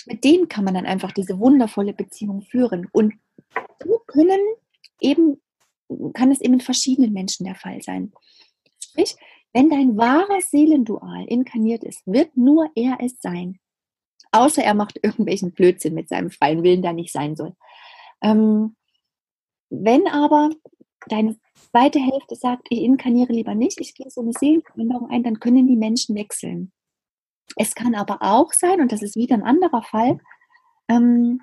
mit 0.05 0.23
denen 0.23 0.47
kann 0.47 0.65
man 0.65 0.73
dann 0.73 0.85
einfach 0.85 1.11
diese 1.11 1.39
wundervolle 1.39 1.93
Beziehung 1.93 2.41
führen. 2.41 2.89
Und 2.91 3.13
so 3.83 3.99
können 4.07 4.39
eben, 4.99 5.41
kann 6.13 6.31
es 6.31 6.41
eben 6.41 6.55
in 6.55 6.61
verschiedenen 6.61 7.13
Menschen 7.13 7.45
der 7.45 7.55
Fall 7.55 7.81
sein. 7.81 8.11
Sprich, 8.83 9.15
wenn 9.53 9.69
dein 9.69 9.97
wahrer 9.97 10.41
Seelendual 10.41 11.25
inkarniert 11.27 11.83
ist, 11.83 12.01
wird 12.05 12.35
nur 12.35 12.69
er 12.75 12.97
es 12.99 13.17
sein. 13.19 13.59
Außer 14.31 14.63
er 14.63 14.73
macht 14.73 14.99
irgendwelchen 15.03 15.51
Blödsinn 15.51 15.93
mit 15.93 16.09
seinem 16.09 16.31
freien 16.31 16.63
Willen, 16.63 16.81
der 16.81 16.93
nicht 16.93 17.13
sein 17.13 17.35
soll. 17.35 17.55
Ähm, 18.21 18.75
wenn 19.73 20.07
aber 20.07 20.51
deine 21.07 21.35
zweite 21.71 21.99
Hälfte 21.99 22.35
sagt, 22.35 22.67
ich 22.69 22.81
inkarniere 22.81 23.33
lieber 23.33 23.55
nicht, 23.55 23.81
ich 23.81 23.95
gehe 23.95 24.09
so 24.09 24.21
eine 24.21 24.33
Seelenveränderung 24.33 25.09
ein, 25.09 25.23
dann 25.23 25.39
können 25.39 25.67
die 25.67 25.75
Menschen 25.75 26.15
wechseln. 26.15 26.71
Es 27.55 27.73
kann 27.73 27.95
aber 27.95 28.19
auch 28.21 28.53
sein, 28.53 28.81
und 28.81 28.91
das 28.91 29.01
ist 29.01 29.15
wieder 29.15 29.35
ein 29.35 29.43
anderer 29.43 29.81
Fall, 29.81 30.19
ähm, 30.87 31.41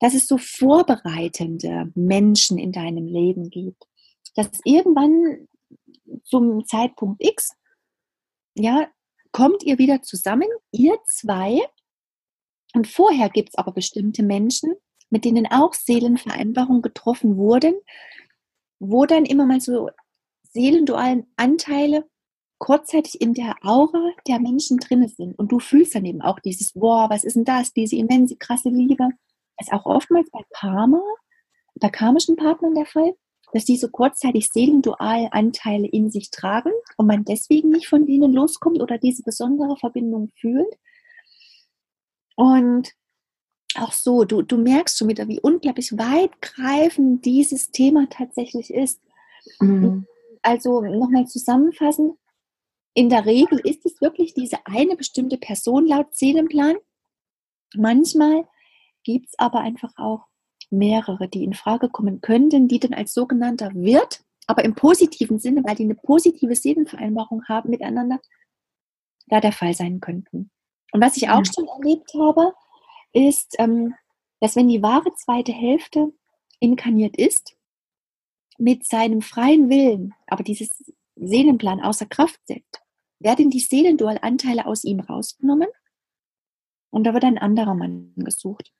dass 0.00 0.14
es 0.14 0.26
so 0.26 0.38
vorbereitende 0.38 1.92
Menschen 1.94 2.58
in 2.58 2.72
deinem 2.72 3.06
Leben 3.06 3.50
gibt. 3.50 3.84
Dass 4.34 4.48
irgendwann 4.64 5.48
zum 6.24 6.64
Zeitpunkt 6.66 7.22
X, 7.24 7.50
ja, 8.54 8.88
kommt 9.32 9.62
ihr 9.62 9.78
wieder 9.78 10.02
zusammen, 10.02 10.48
ihr 10.72 10.98
zwei, 11.04 11.60
und 12.74 12.86
vorher 12.86 13.28
gibt 13.28 13.50
es 13.50 13.54
aber 13.56 13.72
bestimmte 13.72 14.22
Menschen, 14.22 14.74
mit 15.10 15.24
denen 15.24 15.46
auch 15.46 15.74
Seelenvereinbarungen 15.74 16.82
getroffen 16.82 17.36
wurden, 17.36 17.74
wo 18.78 19.06
dann 19.06 19.24
immer 19.24 19.46
mal 19.46 19.60
so 19.60 19.90
seelendualen 20.42 21.26
Anteile 21.36 22.08
kurzzeitig 22.58 23.20
in 23.20 23.34
der 23.34 23.56
Aura 23.62 24.10
der 24.26 24.40
Menschen 24.40 24.78
drin 24.78 25.06
sind. 25.08 25.38
Und 25.38 25.52
du 25.52 25.60
fühlst 25.60 25.94
dann 25.94 26.04
eben 26.04 26.22
auch 26.22 26.40
dieses, 26.40 26.72
boah, 26.72 27.08
was 27.08 27.24
ist 27.24 27.36
denn 27.36 27.44
das, 27.44 27.72
diese 27.72 27.96
immense, 27.96 28.36
krasse 28.36 28.68
Liebe 28.68 29.08
ist 29.60 29.72
auch 29.72 29.86
oftmals 29.86 30.30
bei 30.30 30.40
Karma, 30.50 31.02
bei 31.76 31.88
karmischen 31.88 32.36
Partnern 32.36 32.74
der 32.74 32.86
Fall, 32.86 33.14
dass 33.52 33.64
diese 33.64 33.90
kurzzeitig 33.90 34.50
seelendual 34.50 35.28
Anteile 35.30 35.86
in 35.86 36.10
sich 36.10 36.30
tragen 36.30 36.72
und 36.96 37.06
man 37.06 37.24
deswegen 37.24 37.70
nicht 37.70 37.88
von 37.88 38.06
denen 38.06 38.32
loskommt 38.32 38.80
oder 38.80 38.98
diese 38.98 39.22
besondere 39.22 39.76
Verbindung 39.76 40.28
fühlt. 40.36 40.78
Und 42.36 42.92
auch 43.82 43.92
so, 43.92 44.24
du, 44.24 44.42
du 44.42 44.56
merkst 44.56 44.98
schon 44.98 45.08
wieder, 45.08 45.28
wie 45.28 45.40
unglaublich 45.40 45.96
weitgreifend 45.96 47.24
dieses 47.24 47.70
Thema 47.70 48.06
tatsächlich 48.10 48.72
ist. 48.72 49.00
Mhm. 49.60 50.06
Also 50.42 50.80
nochmal 50.82 51.26
zusammenfassen, 51.26 52.16
in 52.94 53.08
der 53.08 53.26
Regel 53.26 53.60
ist 53.60 53.86
es 53.86 54.00
wirklich 54.00 54.34
diese 54.34 54.58
eine 54.64 54.96
bestimmte 54.96 55.38
Person 55.38 55.86
laut 55.86 56.14
Seelenplan. 56.14 56.76
Manchmal 57.74 58.48
gibt 59.04 59.28
es 59.28 59.38
aber 59.38 59.60
einfach 59.60 59.92
auch 59.96 60.26
mehrere, 60.70 61.28
die 61.28 61.44
in 61.44 61.54
Frage 61.54 61.88
kommen 61.88 62.20
könnten, 62.20 62.68
die 62.68 62.80
dann 62.80 62.94
als 62.94 63.14
sogenannter 63.14 63.72
Wirt, 63.74 64.24
aber 64.46 64.64
im 64.64 64.74
positiven 64.74 65.38
Sinne, 65.38 65.62
weil 65.64 65.76
die 65.76 65.84
eine 65.84 65.94
positive 65.94 66.54
Seelenvereinbarung 66.54 67.44
haben 67.46 67.70
miteinander, 67.70 68.20
da 69.26 69.40
der 69.40 69.52
Fall 69.52 69.74
sein 69.74 70.00
könnten. 70.00 70.50
Und 70.92 71.00
was 71.00 71.16
ich 71.16 71.28
auch 71.28 71.44
ja. 71.44 71.44
schon 71.44 71.68
erlebt 71.68 72.12
habe, 72.14 72.52
ist, 73.12 73.56
ähm, 73.58 73.94
dass 74.40 74.56
wenn 74.56 74.68
die 74.68 74.82
wahre 74.82 75.12
zweite 75.14 75.52
Hälfte 75.52 76.12
inkarniert 76.60 77.16
ist, 77.16 77.56
mit 78.58 78.86
seinem 78.86 79.22
freien 79.22 79.68
Willen, 79.68 80.14
aber 80.26 80.42
dieses 80.42 80.92
Seelenplan 81.16 81.80
außer 81.80 82.06
Kraft 82.06 82.40
setzt, 82.46 82.82
werden 83.20 83.50
die 83.50 83.60
Seelendual-Anteile 83.60 84.66
aus 84.66 84.84
ihm 84.84 85.00
rausgenommen 85.00 85.68
und 86.90 87.04
da 87.04 87.14
wird 87.14 87.24
ein 87.24 87.38
anderer 87.38 87.74
Mann 87.74 88.12
gesucht 88.16 88.72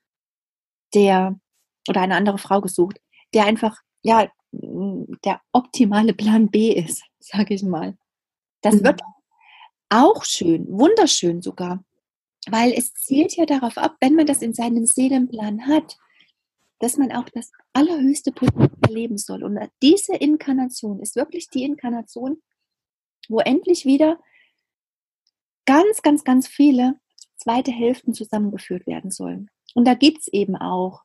der 0.93 1.39
oder 1.87 2.01
eine 2.01 2.15
andere 2.15 2.37
Frau 2.37 2.61
gesucht, 2.61 2.99
der 3.33 3.45
einfach 3.45 3.77
ja 4.01 4.29
der 4.51 5.41
optimale 5.51 6.13
Plan 6.13 6.49
B 6.49 6.71
ist, 6.71 7.03
sage 7.19 7.53
ich 7.53 7.63
mal. 7.63 7.97
Das 8.61 8.75
mhm. 8.75 8.85
wird 8.85 9.01
auch 9.89 10.23
schön, 10.23 10.67
wunderschön 10.67 11.41
sogar, 11.41 11.83
weil 12.47 12.73
es 12.73 12.93
zielt 12.93 13.35
ja 13.35 13.45
darauf 13.45 13.77
ab, 13.77 13.97
wenn 13.99 14.15
man 14.15 14.25
das 14.25 14.41
in 14.41 14.53
seinem 14.53 14.85
Seelenplan 14.85 15.67
hat, 15.67 15.97
dass 16.79 16.97
man 16.97 17.11
auch 17.11 17.27
das 17.29 17.51
allerhöchste 17.73 18.31
Potenzial 18.31 18.69
erleben 18.87 19.17
soll. 19.17 19.43
Und 19.43 19.59
diese 19.81 20.15
Inkarnation 20.15 20.99
ist 20.99 21.15
wirklich 21.15 21.49
die 21.49 21.63
Inkarnation, 21.63 22.41
wo 23.27 23.39
endlich 23.39 23.85
wieder 23.85 24.19
ganz, 25.65 26.01
ganz, 26.01 26.23
ganz 26.23 26.47
viele 26.47 26.99
zweite 27.35 27.71
Hälften 27.71 28.13
zusammengeführt 28.13 28.87
werden 28.87 29.11
sollen. 29.11 29.49
Und 29.75 29.85
da 29.85 29.93
gibt 29.93 30.21
es 30.21 30.27
eben 30.27 30.55
auch 30.55 31.03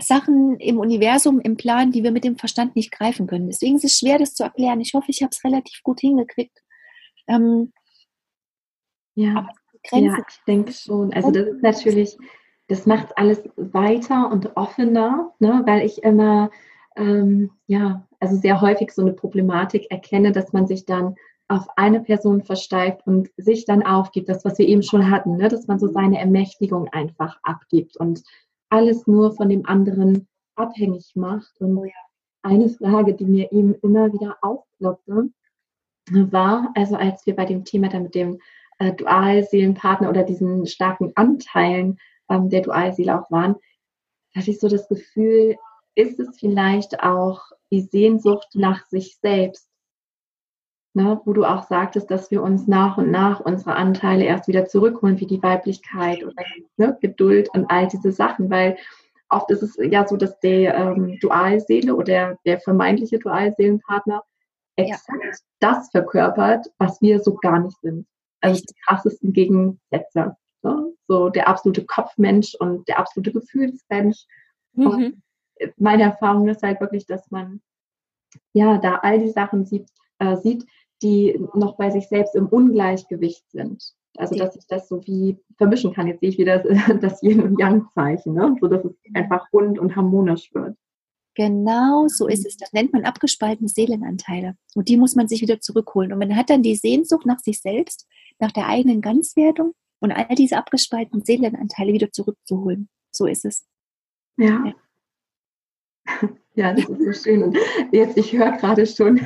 Sachen 0.00 0.58
im 0.60 0.78
Universum, 0.78 1.40
im 1.40 1.56
Plan, 1.56 1.92
die 1.92 2.02
wir 2.02 2.12
mit 2.12 2.24
dem 2.24 2.38
Verstand 2.38 2.76
nicht 2.76 2.92
greifen 2.92 3.26
können. 3.26 3.48
Deswegen 3.48 3.76
ist 3.76 3.84
es 3.84 3.98
schwer, 3.98 4.18
das 4.18 4.34
zu 4.34 4.44
erklären. 4.44 4.80
Ich 4.80 4.94
hoffe, 4.94 5.10
ich 5.10 5.22
habe 5.22 5.30
es 5.30 5.42
relativ 5.44 5.82
gut 5.82 6.00
hingekriegt. 6.00 6.56
Ähm, 7.26 7.72
ja, 9.14 9.48
ja, 9.92 10.16
ich 10.28 10.44
denke 10.46 10.72
schon. 10.72 11.12
Also 11.12 11.30
das 11.30 11.46
ist 11.46 11.62
natürlich, 11.62 12.18
das 12.68 12.86
macht 12.86 13.16
alles 13.16 13.42
weiter 13.56 14.30
und 14.30 14.56
offener, 14.56 15.32
ne? 15.38 15.62
weil 15.66 15.84
ich 15.84 16.02
immer, 16.02 16.50
ähm, 16.96 17.50
ja, 17.66 18.06
also 18.20 18.36
sehr 18.36 18.60
häufig 18.60 18.92
so 18.92 19.02
eine 19.02 19.12
Problematik 19.12 19.90
erkenne, 19.90 20.32
dass 20.32 20.52
man 20.52 20.66
sich 20.66 20.84
dann 20.84 21.14
auf 21.48 21.66
eine 21.76 22.00
Person 22.00 22.42
versteift 22.42 23.06
und 23.06 23.30
sich 23.36 23.64
dann 23.64 23.82
aufgibt, 23.82 24.28
das, 24.28 24.44
was 24.44 24.58
wir 24.58 24.68
eben 24.68 24.82
schon 24.82 25.10
hatten, 25.10 25.36
ne? 25.36 25.48
dass 25.48 25.66
man 25.66 25.78
so 25.78 25.88
seine 25.88 26.18
Ermächtigung 26.18 26.88
einfach 26.88 27.38
abgibt 27.42 27.96
und 27.96 28.22
alles 28.68 29.06
nur 29.06 29.32
von 29.32 29.48
dem 29.48 29.64
anderen 29.64 30.28
abhängig 30.56 31.12
macht. 31.14 31.58
Und 31.60 31.78
oh 31.78 31.84
ja. 31.84 31.92
eine 32.42 32.68
Frage, 32.68 33.14
die 33.14 33.24
mir 33.24 33.50
eben 33.52 33.74
immer 33.82 34.12
wieder 34.12 34.36
aufploppte, 34.42 35.30
war, 36.10 36.72
also 36.74 36.96
als 36.96 37.26
wir 37.26 37.36
bei 37.36 37.44
dem 37.44 37.64
Thema 37.64 37.88
dann 37.88 38.04
mit 38.04 38.14
dem 38.14 38.40
äh, 38.78 38.92
Dualseelenpartner 38.92 40.08
oder 40.08 40.22
diesen 40.22 40.66
starken 40.66 41.12
Anteilen 41.14 41.98
ähm, 42.30 42.48
der 42.48 42.62
Dualseele 42.62 43.20
auch 43.20 43.30
waren, 43.30 43.56
hatte 44.34 44.50
ich 44.50 44.60
so 44.60 44.68
das 44.68 44.88
Gefühl, 44.88 45.56
ist 45.94 46.20
es 46.20 46.38
vielleicht 46.38 47.02
auch 47.02 47.42
die 47.70 47.82
Sehnsucht 47.82 48.48
nach 48.54 48.86
sich 48.86 49.18
selbst, 49.20 49.68
ne, 50.94 51.20
wo 51.24 51.32
du 51.32 51.44
auch 51.44 51.64
sagtest, 51.64 52.10
dass 52.10 52.30
wir 52.30 52.42
uns 52.42 52.66
nach 52.66 52.98
und 52.98 53.10
nach 53.10 53.40
unsere 53.40 53.74
Anteile 53.74 54.24
erst 54.24 54.48
wieder 54.48 54.66
zurückholen, 54.66 55.18
wie 55.20 55.26
die 55.26 55.42
Weiblichkeit 55.42 56.24
oder 56.24 56.42
ne, 56.76 56.96
Geduld 57.00 57.48
und 57.54 57.70
all 57.70 57.88
diese 57.88 58.12
Sachen, 58.12 58.48
weil 58.50 58.76
oft 59.28 59.50
ist 59.50 59.62
es 59.62 59.76
ja 59.76 60.06
so, 60.06 60.16
dass 60.16 60.38
der 60.40 60.74
ähm, 60.74 61.18
Dualseele 61.20 61.94
oder 61.94 62.04
der, 62.04 62.38
der 62.46 62.60
vermeintliche 62.60 63.18
Dualseelenpartner 63.18 64.22
exakt 64.76 65.22
ja. 65.22 65.30
das 65.60 65.90
verkörpert, 65.90 66.66
was 66.78 67.02
wir 67.02 67.20
so 67.20 67.34
gar 67.34 67.58
nicht 67.60 67.78
sind. 67.80 68.06
Also 68.40 68.62
die 68.62 68.74
krassesten 68.86 69.32
Gegensätze. 69.32 70.36
Ne? 70.62 70.92
So 71.06 71.28
der 71.28 71.48
absolute 71.48 71.84
Kopfmensch 71.84 72.54
und 72.54 72.86
der 72.88 72.98
absolute 72.98 73.32
Gefühlsmensch. 73.32 74.24
Mhm. 74.74 75.22
meine 75.76 76.04
Erfahrung 76.04 76.46
ist 76.48 76.62
halt 76.62 76.80
wirklich, 76.80 77.04
dass 77.06 77.30
man 77.32 77.60
ja 78.52 78.78
da 78.78 78.96
all 78.96 79.18
die 79.18 79.30
Sachen 79.30 79.64
sieht, 79.66 79.88
äh, 80.18 80.36
sieht, 80.36 80.64
die 81.02 81.40
noch 81.54 81.76
bei 81.76 81.90
sich 81.90 82.06
selbst 82.08 82.36
im 82.36 82.46
Ungleichgewicht 82.46 83.50
sind. 83.50 83.82
Also 84.16 84.36
dass 84.36 84.56
ich 84.56 84.66
das 84.66 84.88
so 84.88 85.04
wie 85.06 85.38
vermischen 85.56 85.92
kann. 85.92 86.06
Jetzt 86.06 86.20
sehe 86.20 86.30
ich 86.30 86.38
wieder 86.38 86.58
das, 86.58 86.76
das 87.00 87.22
Yin 87.22 87.42
und 87.42 87.58
Yang-Zeichen, 87.58 88.34
ne? 88.34 88.56
so 88.60 88.68
dass 88.68 88.84
es 88.84 88.92
einfach 89.14 89.52
rund 89.52 89.78
und 89.78 89.96
harmonisch 89.96 90.52
wird. 90.54 90.76
Genau 91.34 92.08
so 92.08 92.26
ist 92.26 92.40
mhm. 92.40 92.46
es. 92.48 92.56
Das 92.56 92.72
nennt 92.72 92.92
man 92.92 93.04
abgespaltene 93.04 93.68
Seelenanteile. 93.68 94.56
Und 94.74 94.88
die 94.88 94.96
muss 94.96 95.14
man 95.14 95.28
sich 95.28 95.40
wieder 95.40 95.60
zurückholen. 95.60 96.12
Und 96.12 96.18
man 96.18 96.34
hat 96.34 96.50
dann 96.50 96.62
die 96.62 96.74
Sehnsucht 96.74 97.26
nach 97.26 97.38
sich 97.38 97.60
selbst, 97.60 98.08
nach 98.38 98.52
der 98.52 98.68
eigenen 98.68 99.00
Ganzwertung 99.00 99.74
und 100.00 100.12
all 100.12 100.34
diese 100.34 100.56
abgespaltenen 100.56 101.24
Seelenanteile 101.24 101.92
wieder 101.92 102.10
zurückzuholen. 102.12 102.88
So 103.10 103.26
ist 103.26 103.44
es. 103.44 103.66
Ja. 104.36 104.72
Ja, 106.54 106.72
das 106.74 106.88
ist 106.88 107.04
so 107.04 107.12
schön. 107.12 107.42
Und 107.42 107.58
jetzt, 107.92 108.16
ich 108.16 108.32
höre 108.32 108.52
gerade 108.52 108.86
schon, 108.86 109.20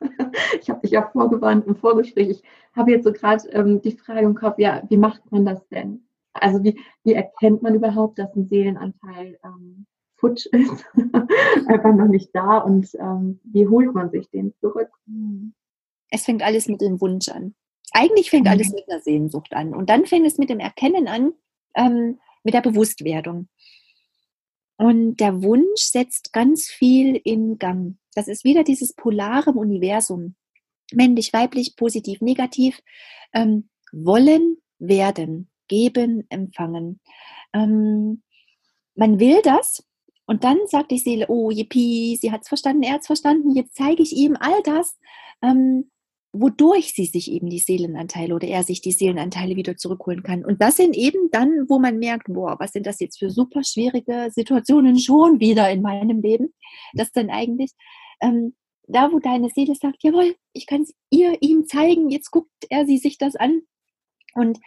ich 0.60 0.68
habe 0.68 0.80
dich 0.80 0.90
ja 0.90 1.08
vorgewarnt 1.10 1.66
im 1.66 1.76
Vorgespräch. 1.76 2.28
Ich 2.30 2.42
habe 2.74 2.90
jetzt 2.90 3.04
so 3.04 3.12
gerade 3.12 3.48
ähm, 3.50 3.80
die 3.82 3.96
Frage 3.96 4.26
im 4.26 4.34
Kopf, 4.34 4.58
ja, 4.58 4.82
wie 4.88 4.96
macht 4.96 5.30
man 5.30 5.44
das 5.44 5.66
denn? 5.68 6.06
Also 6.32 6.62
wie, 6.62 6.78
wie 7.04 7.14
erkennt 7.14 7.62
man 7.62 7.74
überhaupt, 7.74 8.18
dass 8.18 8.34
ein 8.36 8.48
Seelenanteil 8.48 9.38
ähm, 9.42 9.86
futsch 10.16 10.46
ist, 10.46 10.84
einfach 11.66 11.94
noch 11.94 12.08
nicht 12.08 12.30
da 12.34 12.58
und 12.58 12.94
ähm, 12.98 13.40
wie 13.44 13.68
holt 13.68 13.94
man 13.94 14.10
sich 14.10 14.28
den 14.30 14.54
zurück? 14.60 14.90
Es 16.10 16.24
fängt 16.24 16.42
alles 16.42 16.68
mit 16.68 16.80
dem 16.80 17.00
Wunsch 17.00 17.28
an. 17.28 17.54
Eigentlich 17.92 18.30
fängt 18.30 18.48
alles 18.48 18.68
mhm. 18.68 18.74
mit 18.74 18.90
einer 18.90 19.00
Sehnsucht 19.00 19.52
an 19.52 19.74
und 19.74 19.90
dann 19.90 20.06
fängt 20.06 20.26
es 20.26 20.38
mit 20.38 20.50
dem 20.50 20.60
Erkennen 20.60 21.08
an, 21.08 21.32
ähm, 21.74 22.18
mit 22.42 22.54
der 22.54 22.62
Bewusstwerdung. 22.62 23.48
Und 24.78 25.16
der 25.16 25.42
Wunsch 25.42 25.80
setzt 25.80 26.32
ganz 26.32 26.66
viel 26.66 27.16
in 27.16 27.58
Gang. 27.58 27.96
Das 28.14 28.28
ist 28.28 28.44
wieder 28.44 28.62
dieses 28.62 28.92
polare 28.92 29.52
Universum. 29.52 30.34
Männlich, 30.92 31.32
weiblich, 31.32 31.76
positiv, 31.76 32.20
negativ. 32.20 32.82
Ähm, 33.32 33.70
wollen, 33.92 34.58
werden, 34.78 35.48
geben, 35.68 36.26
empfangen. 36.28 37.00
Ähm, 37.52 38.22
man 38.94 39.18
will 39.18 39.40
das 39.42 39.84
und 40.26 40.44
dann 40.44 40.58
sagt 40.66 40.90
die 40.90 40.98
Seele, 40.98 41.26
oh, 41.28 41.50
yippie, 41.50 42.16
sie 42.16 42.32
hat 42.32 42.42
es 42.42 42.48
verstanden, 42.48 42.82
er 42.82 42.94
hat 42.94 43.00
es 43.02 43.06
verstanden, 43.06 43.54
jetzt 43.54 43.76
zeige 43.76 44.02
ich 44.02 44.12
ihm 44.12 44.36
all 44.38 44.60
das, 44.64 44.98
ähm, 45.42 45.90
wodurch 46.32 46.92
sie 46.92 47.06
sich 47.06 47.30
eben 47.30 47.48
die 47.48 47.58
Seelenanteile 47.58 48.34
oder 48.34 48.46
er 48.46 48.62
sich 48.62 48.80
die 48.80 48.92
Seelenanteile 48.92 49.56
wieder 49.56 49.76
zurückholen 49.76 50.22
kann. 50.22 50.44
Und 50.44 50.60
das 50.60 50.76
sind 50.76 50.96
eben 50.96 51.30
dann, 51.30 51.66
wo 51.68 51.78
man 51.78 51.98
merkt, 51.98 52.26
boah, 52.28 52.56
was 52.58 52.72
sind 52.72 52.86
das 52.86 53.00
jetzt 53.00 53.18
für 53.18 53.30
super 53.30 53.64
schwierige 53.64 54.28
Situationen 54.30 54.98
schon 54.98 55.40
wieder 55.40 55.70
in 55.70 55.82
meinem 55.82 56.20
Leben, 56.20 56.52
das 56.92 57.12
dann 57.12 57.30
eigentlich 57.30 57.72
ähm, 58.20 58.54
da, 58.88 59.12
wo 59.12 59.18
deine 59.18 59.50
Seele 59.50 59.74
sagt, 59.74 60.02
jawohl, 60.02 60.36
ich 60.52 60.66
kann 60.66 60.82
es 60.82 60.94
ihr 61.10 61.42
ihm 61.42 61.66
zeigen, 61.66 62.10
jetzt 62.10 62.30
guckt 62.30 62.50
er 62.68 62.86
sie 62.86 62.98
sich 62.98 63.18
das 63.18 63.36
an. 63.36 63.62
Und 64.34 64.58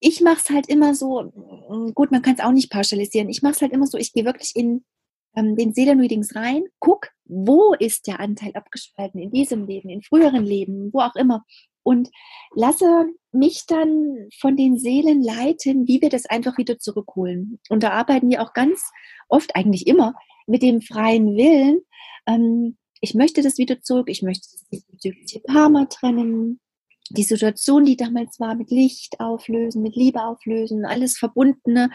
ich 0.00 0.20
mache 0.20 0.38
es 0.38 0.50
halt 0.50 0.68
immer 0.68 0.94
so, 0.94 1.22
mm, 1.22 1.92
gut, 1.94 2.12
man 2.12 2.22
kann 2.22 2.34
es 2.34 2.40
auch 2.40 2.52
nicht 2.52 2.70
pauschalisieren, 2.70 3.28
ich 3.28 3.42
mache 3.42 3.54
es 3.54 3.62
halt 3.62 3.72
immer 3.72 3.86
so, 3.86 3.98
ich 3.98 4.12
gehe 4.12 4.24
wirklich 4.24 4.52
in 4.54 4.84
ähm, 5.36 5.56
den 5.56 5.72
Seelenreadings 5.72 6.34
rein, 6.34 6.64
guck, 6.80 7.10
wo 7.24 7.74
ist 7.74 8.06
der 8.06 8.20
Anteil 8.20 8.52
abgespalten 8.54 9.20
in 9.20 9.30
diesem 9.30 9.66
Leben, 9.66 9.90
in 9.90 10.02
früheren 10.02 10.44
Leben, 10.44 10.92
wo 10.92 11.00
auch 11.00 11.14
immer 11.16 11.44
und 11.86 12.10
lasse 12.52 13.06
mich 13.30 13.64
dann 13.68 14.28
von 14.40 14.56
den 14.56 14.76
Seelen 14.76 15.22
leiten, 15.22 15.86
wie 15.86 16.00
wir 16.00 16.08
das 16.08 16.26
einfach 16.26 16.58
wieder 16.58 16.80
zurückholen. 16.80 17.60
Und 17.68 17.84
da 17.84 17.90
arbeiten 17.90 18.28
wir 18.28 18.42
auch 18.42 18.54
ganz 18.54 18.90
oft, 19.28 19.54
eigentlich 19.54 19.86
immer, 19.86 20.14
mit 20.48 20.62
dem 20.62 20.80
freien 20.80 21.36
Willen. 21.36 21.78
Ähm, 22.26 22.76
ich 23.00 23.14
möchte 23.14 23.40
das 23.40 23.56
wieder 23.58 23.82
zurück, 23.82 24.10
ich 24.10 24.22
möchte 24.22 24.48
das 24.50 24.66
diesbezügliche 24.68 25.40
Karma 25.42 25.84
trennen, 25.84 26.58
die 27.10 27.22
Situation, 27.22 27.84
die 27.84 27.96
damals 27.96 28.40
war, 28.40 28.56
mit 28.56 28.72
Licht 28.72 29.20
auflösen, 29.20 29.80
mit 29.82 29.94
Liebe 29.94 30.24
auflösen, 30.24 30.84
alles 30.84 31.16
Verbundene, 31.16 31.90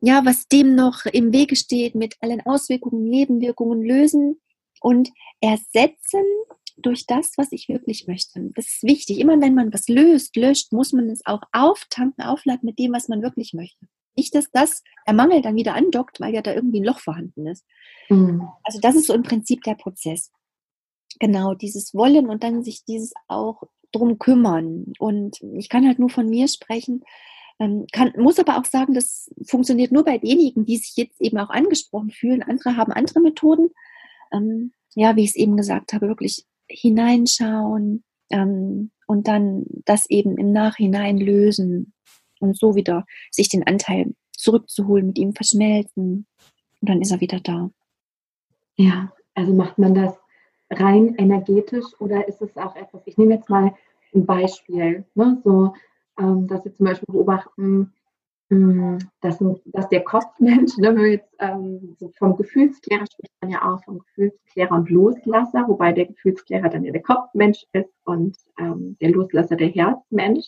ja, 0.00 0.24
was 0.24 0.48
dem 0.48 0.74
noch 0.74 1.04
im 1.06 1.32
Wege 1.32 1.56
steht, 1.56 1.94
mit 1.94 2.16
allen 2.20 2.40
Auswirkungen, 2.40 3.04
Nebenwirkungen 3.04 3.82
lösen 3.82 4.40
und 4.80 5.10
ersetzen 5.40 6.24
durch 6.76 7.06
das, 7.06 7.32
was 7.36 7.52
ich 7.52 7.68
wirklich 7.68 8.06
möchte. 8.06 8.50
Das 8.54 8.66
ist 8.66 8.82
wichtig. 8.82 9.20
Immer 9.20 9.40
wenn 9.40 9.54
man 9.54 9.72
was 9.72 9.88
löst, 9.88 10.36
löscht, 10.36 10.72
muss 10.72 10.92
man 10.92 11.10
es 11.10 11.20
auch 11.26 11.42
auftanken, 11.52 12.24
aufladen 12.24 12.64
mit 12.66 12.78
dem, 12.78 12.92
was 12.92 13.08
man 13.08 13.22
wirklich 13.22 13.52
möchte. 13.52 13.86
Nicht, 14.16 14.34
dass 14.34 14.50
das 14.50 14.82
der 15.06 15.14
Mangel 15.14 15.42
dann 15.42 15.56
wieder 15.56 15.74
andockt, 15.74 16.20
weil 16.20 16.34
ja 16.34 16.42
da 16.42 16.54
irgendwie 16.54 16.80
ein 16.80 16.84
Loch 16.84 17.00
vorhanden 17.00 17.46
ist. 17.46 17.64
Mhm. 18.08 18.48
Also 18.64 18.80
das 18.80 18.96
ist 18.96 19.06
so 19.06 19.14
im 19.14 19.22
Prinzip 19.22 19.62
der 19.62 19.74
Prozess. 19.74 20.30
Genau, 21.18 21.54
dieses 21.54 21.94
Wollen 21.94 22.28
und 22.28 22.42
dann 22.42 22.62
sich 22.62 22.84
dieses 22.84 23.12
auch 23.28 23.62
drum 23.92 24.18
kümmern. 24.18 24.92
Und 24.98 25.40
ich 25.56 25.68
kann 25.68 25.86
halt 25.86 25.98
nur 25.98 26.10
von 26.10 26.28
mir 26.28 26.48
sprechen. 26.48 27.04
Ähm, 27.60 27.86
kann, 27.92 28.12
muss 28.16 28.38
aber 28.38 28.58
auch 28.58 28.64
sagen, 28.64 28.94
das 28.94 29.30
funktioniert 29.46 29.92
nur 29.92 30.04
bei 30.04 30.18
denjenigen, 30.18 30.64
die 30.64 30.78
sich 30.78 30.96
jetzt 30.96 31.20
eben 31.20 31.38
auch 31.38 31.50
angesprochen 31.50 32.10
fühlen. 32.10 32.42
Andere 32.42 32.76
haben 32.76 32.92
andere 32.92 33.20
Methoden. 33.20 33.68
Ähm, 34.32 34.72
ja, 34.94 35.14
wie 35.14 35.24
ich 35.24 35.30
es 35.30 35.36
eben 35.36 35.56
gesagt 35.56 35.92
habe, 35.92 36.08
wirklich 36.08 36.46
hineinschauen 36.68 38.02
ähm, 38.30 38.90
und 39.06 39.28
dann 39.28 39.66
das 39.84 40.08
eben 40.08 40.38
im 40.38 40.52
Nachhinein 40.52 41.18
lösen 41.18 41.92
und 42.40 42.56
so 42.56 42.74
wieder 42.74 43.04
sich 43.30 43.48
den 43.48 43.66
Anteil 43.66 44.14
zurückzuholen, 44.32 45.08
mit 45.08 45.18
ihm 45.18 45.34
verschmelzen. 45.34 46.26
Und 46.80 46.88
dann 46.88 47.02
ist 47.02 47.10
er 47.10 47.20
wieder 47.20 47.40
da. 47.40 47.70
Ja, 48.76 49.12
also 49.34 49.52
macht 49.52 49.78
man 49.78 49.94
das 49.94 50.14
rein 50.70 51.14
energetisch 51.16 51.86
oder 51.98 52.26
ist 52.26 52.40
es 52.40 52.56
auch 52.56 52.74
etwas, 52.76 53.02
ich 53.04 53.18
nehme 53.18 53.34
jetzt 53.34 53.50
mal 53.50 53.74
ein 54.14 54.24
Beispiel, 54.24 55.04
ne, 55.14 55.40
so, 55.44 55.74
ähm, 56.18 56.46
dass 56.46 56.64
wir 56.64 56.74
zum 56.74 56.86
Beispiel 56.86 57.12
beobachten, 57.12 57.92
mh, 58.50 58.98
dass, 59.20 59.42
dass 59.66 59.88
der 59.88 60.04
Kopfmensch, 60.04 60.76
ne, 60.78 60.94
wir 60.96 61.12
jetzt 61.12 61.34
ähm, 61.38 61.96
so 61.98 62.10
vom 62.18 62.36
Gefühlsklärer 62.36 63.06
spricht 63.10 63.32
man 63.40 63.50
ja 63.50 63.62
auch 63.62 63.82
vom 63.84 64.00
Gefühlsklärer 64.00 64.72
und 64.72 64.90
Loslasser, 64.90 65.66
wobei 65.68 65.92
der 65.92 66.06
Gefühlsklärer 66.06 66.68
dann 66.68 66.84
ja 66.84 66.92
der 66.92 67.02
Kopfmensch 67.02 67.64
ist 67.72 67.94
und 68.04 68.36
ähm, 68.58 68.96
der 69.00 69.10
Loslasser 69.10 69.56
der 69.56 69.68
Herzmensch. 69.68 70.46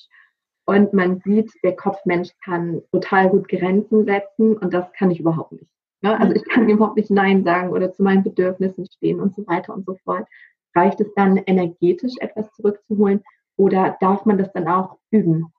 Und 0.64 0.92
man 0.92 1.20
sieht, 1.20 1.50
der 1.64 1.74
Kopfmensch 1.74 2.30
kann 2.44 2.82
total 2.92 3.30
gut 3.30 3.48
Grenzen 3.48 4.04
setzen 4.04 4.56
und 4.56 4.72
das 4.72 4.92
kann 4.92 5.10
ich 5.10 5.18
überhaupt 5.18 5.52
nicht. 5.52 5.66
Ne? 6.02 6.18
Also 6.18 6.34
ich 6.34 6.44
kann 6.44 6.68
überhaupt 6.68 6.96
nicht 6.96 7.10
Nein 7.10 7.42
sagen 7.44 7.70
oder 7.70 7.92
zu 7.92 8.02
meinen 8.02 8.22
Bedürfnissen 8.22 8.86
stehen 8.86 9.20
und 9.20 9.34
so 9.34 9.46
weiter 9.46 9.74
und 9.74 9.86
so 9.86 9.96
fort. 10.04 10.26
Reicht 10.74 11.00
es 11.00 11.12
dann 11.14 11.36
energetisch 11.36 12.14
etwas 12.20 12.50
zurückzuholen 12.52 13.22
oder 13.56 13.96
darf 14.00 14.24
man 14.24 14.38
das 14.38 14.52
dann 14.52 14.68
auch 14.68 14.98
üben? 15.10 15.52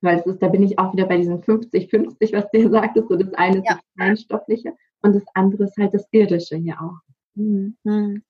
Weil 0.00 0.18
es 0.18 0.26
ist, 0.26 0.42
da 0.42 0.48
bin 0.48 0.62
ich 0.62 0.78
auch 0.78 0.92
wieder 0.92 1.06
bei 1.06 1.16
diesen 1.16 1.42
50-50, 1.42 2.32
was 2.32 2.50
du 2.50 2.70
sagtest. 2.70 3.08
So 3.08 3.16
das 3.16 3.32
eine 3.34 3.58
ist 3.58 3.66
ja. 3.66 3.74
das 3.74 3.84
Feinstoffliche 3.98 4.74
und 5.02 5.14
das 5.14 5.24
andere 5.34 5.64
ist 5.64 5.76
halt 5.76 5.94
das 5.94 6.06
Irdische 6.10 6.56
hier 6.56 6.80
auch. 6.80 6.98
Mhm. 7.34 7.76
mhm. 7.84 8.22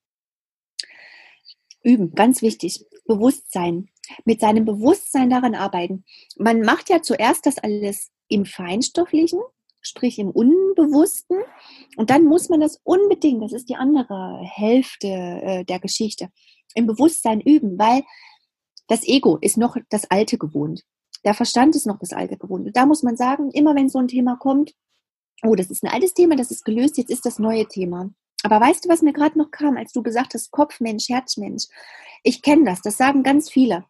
Üben, 1.82 2.14
ganz 2.14 2.40
wichtig. 2.40 2.86
Bewusstsein. 3.06 3.88
Mit 4.24 4.40
seinem 4.40 4.64
Bewusstsein 4.64 5.28
daran 5.28 5.54
arbeiten. 5.54 6.04
Man 6.38 6.60
macht 6.60 6.88
ja 6.88 7.02
zuerst 7.02 7.44
das 7.44 7.58
alles 7.58 8.10
im 8.28 8.46
Feinstofflichen 8.46 9.40
sprich 9.84 10.18
im 10.18 10.30
Unbewussten. 10.30 11.38
Und 11.96 12.10
dann 12.10 12.24
muss 12.24 12.48
man 12.48 12.60
das 12.60 12.80
unbedingt, 12.82 13.42
das 13.42 13.52
ist 13.52 13.68
die 13.68 13.76
andere 13.76 14.40
Hälfte 14.42 15.06
äh, 15.06 15.64
der 15.64 15.78
Geschichte, 15.78 16.30
im 16.74 16.86
Bewusstsein 16.86 17.40
üben, 17.40 17.78
weil 17.78 18.02
das 18.88 19.06
Ego 19.06 19.38
ist 19.40 19.56
noch 19.56 19.76
das 19.90 20.10
Alte 20.10 20.38
gewohnt. 20.38 20.84
Der 21.24 21.34
Verstand 21.34 21.74
ist 21.74 21.86
noch 21.86 21.98
das 21.98 22.12
Alte 22.12 22.36
gewohnt. 22.36 22.66
Und 22.66 22.76
da 22.76 22.86
muss 22.86 23.02
man 23.02 23.16
sagen, 23.16 23.50
immer 23.50 23.74
wenn 23.74 23.88
so 23.88 23.98
ein 23.98 24.08
Thema 24.08 24.36
kommt, 24.36 24.74
oh, 25.42 25.54
das 25.54 25.70
ist 25.70 25.82
ein 25.82 25.90
altes 25.90 26.14
Thema, 26.14 26.36
das 26.36 26.50
ist 26.50 26.64
gelöst, 26.64 26.98
jetzt 26.98 27.10
ist 27.10 27.24
das 27.24 27.38
neue 27.38 27.66
Thema. 27.66 28.10
Aber 28.42 28.60
weißt 28.60 28.84
du, 28.84 28.88
was 28.90 29.00
mir 29.00 29.14
gerade 29.14 29.38
noch 29.38 29.50
kam, 29.50 29.76
als 29.76 29.92
du 29.92 30.02
gesagt 30.02 30.34
hast, 30.34 30.50
Kopfmensch, 30.50 31.08
Herzmensch? 31.08 31.66
Ich 32.22 32.42
kenne 32.42 32.64
das, 32.64 32.82
das 32.82 32.98
sagen 32.98 33.22
ganz 33.22 33.50
viele. 33.50 33.84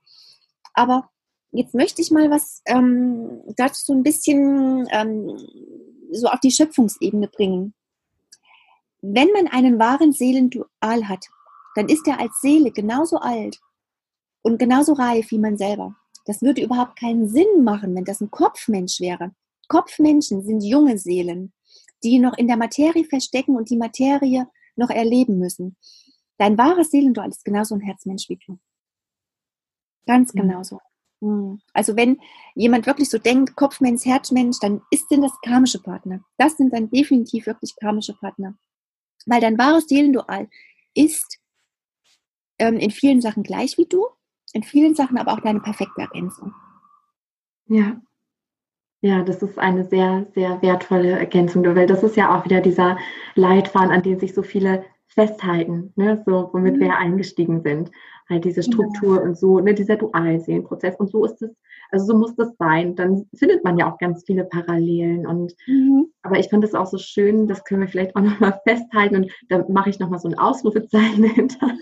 Aber 0.75 1.11
jetzt 1.51 1.75
möchte 1.75 2.03
ich 2.03 2.13
mal 2.13 2.31
was 2.31 2.63
ähm, 2.67 3.43
dazu 3.57 3.93
ein 3.93 4.05
bisschen 4.05 4.87
ähm, 4.93 5.37
so 6.13 6.29
auf 6.29 6.39
die 6.41 6.53
Schöpfungsebene 6.53 7.29
bringen. 7.29 7.75
Wenn 9.03 9.29
man 9.33 9.49
einen 9.49 9.79
wahren 9.79 10.13
Seelendual 10.13 11.09
hat, 11.09 11.27
dann 11.75 11.89
ist 11.89 12.07
er 12.07 12.21
als 12.21 12.41
Seele 12.41 12.71
genauso 12.71 13.19
alt 13.19 13.61
und 14.45 14.59
genauso 14.59 14.93
reif 14.93 15.31
wie 15.31 15.39
man 15.39 15.57
selber. 15.57 15.97
Das 16.27 16.43
würde 16.43 16.63
überhaupt 16.63 16.99
keinen 16.99 17.29
Sinn 17.29 17.65
machen, 17.65 17.95
wenn 17.97 18.05
das 18.05 18.21
ein 18.21 18.31
Kopfmensch 18.31 19.01
wäre. 19.01 19.35
Kopfmenschen 19.69 20.45
sind 20.45 20.63
junge 20.63 20.99
Seelen, 20.99 21.53
die 22.03 22.19
noch 22.19 22.37
in 22.37 22.47
der 22.47 22.57
Materie 22.57 23.05
verstecken 23.05 23.57
und 23.57 23.71
die 23.71 23.77
Materie 23.77 24.47
noch 24.77 24.91
erleben 24.91 25.39
müssen. 25.39 25.77
Dein 26.39 26.59
wahres 26.59 26.91
Seelendual 26.91 27.31
ist 27.31 27.45
genauso 27.45 27.75
ein 27.75 27.81
Herzmensch 27.81 28.29
wie 28.29 28.39
du. 28.47 28.59
Ganz 30.07 30.35
mhm. 30.35 30.41
genauso. 30.41 30.81
Mhm. 31.21 31.61
Also 31.73 31.97
wenn 31.97 32.21
jemand 32.55 32.87
wirklich 32.87 33.09
so 33.09 33.19
denkt, 33.19 33.57
Kopfmensch, 33.57 34.05
Herzmensch, 34.05 34.59
dann 34.61 34.83
ist 34.91 35.11
denn 35.11 35.23
das 35.23 35.33
karmische 35.43 35.81
Partner. 35.81 36.23
Das 36.37 36.57
sind 36.57 36.73
dann 36.73 36.91
definitiv 36.91 37.47
wirklich 37.47 37.75
karmische 37.77 38.15
Partner. 38.15 38.59
Weil 39.27 39.41
dein 39.41 39.57
wahres 39.57 39.87
Seelendual 39.87 40.49
ist 40.95 41.39
ähm, 42.59 42.77
in 42.77 42.91
vielen 42.91 43.23
Sachen 43.23 43.43
gleich 43.43 43.79
wie 43.79 43.87
du, 43.87 44.07
in 44.55 44.63
vielen 44.63 44.95
Sachen 44.95 45.19
aber 45.19 45.33
auch 45.33 45.41
deine 45.41 45.61
perfekte 45.61 46.01
Ergänzung. 46.01 46.55
Ja. 47.67 48.01
Ja, 49.03 49.23
das 49.23 49.43
ist 49.43 49.59
eine 49.59 49.85
sehr, 49.85 50.27
sehr 50.35 50.63
wertvolle 50.63 51.11
Ergänzung, 51.11 51.63
weil 51.63 51.87
das 51.87 52.03
ist 52.03 52.17
ja 52.17 52.35
auch 52.35 52.47
wieder 52.47 52.63
dieser 52.63 52.97
Leitfaden, 53.35 53.91
an 53.91 54.03
dem 54.03 54.19
sich 54.19 54.33
so 54.33 54.43
viele 54.43 54.85
festhalten, 55.09 55.93
ne? 55.97 56.23
so 56.25 56.49
womit 56.53 56.77
mhm. 56.77 56.81
wir 56.81 56.97
eingestiegen 56.97 57.63
sind. 57.63 57.91
Halt 58.31 58.47
diese 58.47 58.63
genau. 58.63 58.73
Struktur 58.73 59.17
ja. 59.17 59.23
und 59.23 59.37
so, 59.37 59.61
ne? 59.61 59.75
dieser 59.75 59.97
Dualseelenprozess. 59.97 60.97
Und 60.97 61.11
so 61.11 61.27
ist 61.27 61.43
es, 61.43 61.51
also 61.91 62.07
so 62.07 62.19
muss 62.19 62.35
das 62.37 62.57
sein. 62.59 62.95
Dann 62.97 63.27
findet 63.35 63.65
man 63.65 63.79
ja 63.79 63.91
auch 63.91 63.99
ganz 63.99 64.25
viele 64.25 64.45
Parallelen. 64.45 65.27
Und 65.27 65.55
mhm. 65.67 66.13
aber 66.23 66.39
ich 66.39 66.49
fand 66.49 66.65
es 66.65 66.75
auch 66.75 66.87
so 66.87 66.99
schön, 66.99 67.47
das 67.47 67.65
können 67.65 67.83
wir 67.83 67.89
vielleicht 67.89 68.17
auch 68.17 68.23
nochmal 68.23 68.61
festhalten. 68.67 69.17
Und 69.17 69.33
da 69.49 69.65
mache 69.69 69.91
ich 69.91 69.99
nochmal 69.99 70.19
so 70.19 70.29
ein 70.29 70.39
Ausrufezeichen 70.39 71.25
hinter, 71.35 71.73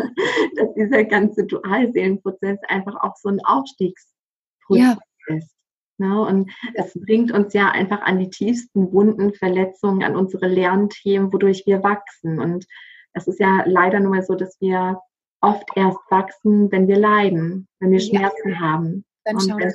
dass 0.56 0.74
dieser 0.74 1.04
ganze 1.04 1.44
Dualseelenprozess 1.44 2.58
einfach 2.68 2.96
auch 3.02 3.16
so 3.16 3.28
ein 3.28 3.40
Aufstiegsprozess 3.44 4.98
ja. 5.28 5.36
ist. 5.36 5.54
Ne? 5.98 6.20
Und 6.20 6.50
es 6.74 6.92
bringt 6.94 7.32
uns 7.32 7.52
ja 7.54 7.70
einfach 7.70 8.02
an 8.02 8.18
die 8.18 8.30
tiefsten 8.30 8.92
Wunden, 8.92 9.34
Verletzungen, 9.34 10.02
an 10.02 10.16
unsere 10.16 10.48
Lernthemen, 10.48 11.32
wodurch 11.32 11.64
wir 11.66 11.82
wachsen. 11.82 12.40
Und 12.40 12.66
es 13.12 13.28
ist 13.28 13.40
ja 13.40 13.62
leider 13.66 14.00
nur 14.00 14.10
mal 14.10 14.22
so, 14.22 14.34
dass 14.34 14.60
wir 14.60 15.00
oft 15.40 15.68
erst 15.76 15.98
wachsen, 16.10 16.70
wenn 16.72 16.88
wir 16.88 16.98
leiden, 16.98 17.68
wenn 17.80 17.90
wir 17.90 18.00
Schmerzen 18.00 18.50
ja. 18.50 18.60
haben. 18.60 19.04
Dann 19.24 19.36
Und 19.36 19.48
wenn, 19.48 19.72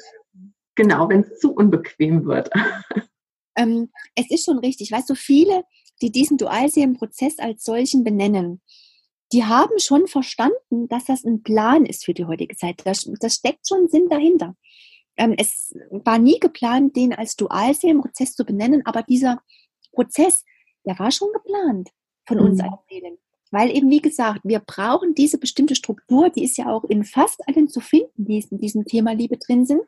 genau, 0.76 1.10
wenn 1.10 1.22
es 1.22 1.40
zu 1.40 1.54
unbequem 1.54 2.26
wird. 2.26 2.50
Ähm, 3.60 3.90
es 4.14 4.30
ist 4.30 4.46
schon 4.46 4.60
richtig. 4.60 4.92
Weißt 4.92 5.10
du, 5.10 5.16
viele, 5.16 5.64
die 6.02 6.12
diesen 6.12 6.38
Dualseelenprozess 6.38 7.40
als 7.40 7.64
solchen 7.64 8.04
benennen, 8.04 8.62
die 9.34 9.44
haben 9.44 9.80
schon 9.80 10.08
verstanden, 10.08 10.88
dass 10.88 11.06
das 11.06 11.26
ein 11.26 11.44
Plan 11.44 11.86
ist 11.86 12.06
für 12.06 12.14
die 12.14 12.26
heutige 12.26 12.56
Zeit. 12.56 12.82
Das, 12.86 13.10
das 13.20 13.34
steckt 13.34 13.68
schon 13.68 13.88
Sinn 13.90 14.08
dahinter. 14.10 14.56
Ähm, 15.18 15.34
es 15.38 15.74
war 15.90 16.20
nie 16.20 16.40
geplant, 16.40 16.96
den 16.96 17.14
als 17.14 17.36
Dualseelenprozess 17.36 18.36
zu 18.36 18.46
benennen, 18.46 18.86
aber 18.86 19.04
dieser 19.04 19.42
Prozess, 19.92 20.46
der 20.86 20.98
war 21.00 21.12
schon 21.12 21.30
geplant 21.34 21.90
von 22.26 22.40
uns 22.40 22.62
mhm. 22.62 22.70
als 22.70 22.80
Seelen. 22.88 23.18
Weil 23.52 23.76
eben, 23.76 23.90
wie 23.90 24.02
gesagt, 24.02 24.42
wir 24.44 24.60
brauchen 24.60 25.16
diese 25.16 25.38
bestimmte 25.38 25.76
Struktur, 25.76 26.30
die 26.30 26.44
ist 26.44 26.58
ja 26.58 26.72
auch 26.72 26.84
in 26.84 27.04
fast 27.04 27.48
allen 27.48 27.70
zu 27.70 27.80
finden, 27.80 28.26
die 28.26 28.46
in 28.50 28.60
diesem 28.60 28.86
Thema 28.86 29.14
Liebe 29.14 29.38
drin 29.38 29.66
sind. 29.66 29.82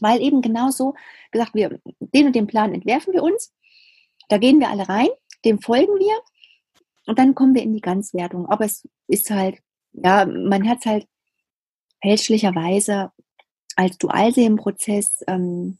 Weil 0.00 0.22
eben 0.22 0.40
genauso 0.40 0.94
gesagt, 1.30 1.54
wir, 1.54 1.80
den 2.00 2.26
und 2.26 2.34
den 2.34 2.46
Plan 2.46 2.72
entwerfen 2.74 3.12
wir 3.12 3.22
uns, 3.22 3.52
da 4.28 4.38
gehen 4.38 4.58
wir 4.58 4.70
alle 4.70 4.88
rein, 4.88 5.08
dem 5.44 5.60
folgen 5.60 5.98
wir 5.98 6.14
und 7.06 7.18
dann 7.18 7.34
kommen 7.34 7.54
wir 7.54 7.62
in 7.62 7.74
die 7.74 7.80
Ganzwertung. 7.80 8.46
Aber 8.46 8.64
es 8.64 8.88
ist 9.06 9.30
halt, 9.30 9.58
ja, 9.92 10.24
man 10.24 10.66
hat 10.68 10.78
es 10.80 10.86
halt 10.86 11.08
fälschlicherweise 12.00 13.12
als 13.76 13.98
Dualseelenprozess 13.98 15.22
ähm, 15.26 15.78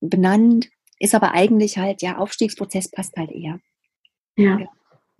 benannt, 0.00 0.70
ist 0.98 1.14
aber 1.14 1.32
eigentlich 1.32 1.78
halt, 1.78 2.02
ja, 2.02 2.18
Aufstiegsprozess 2.18 2.90
passt 2.90 3.16
halt 3.16 3.30
eher. 3.30 3.60
Ja. 4.36 4.68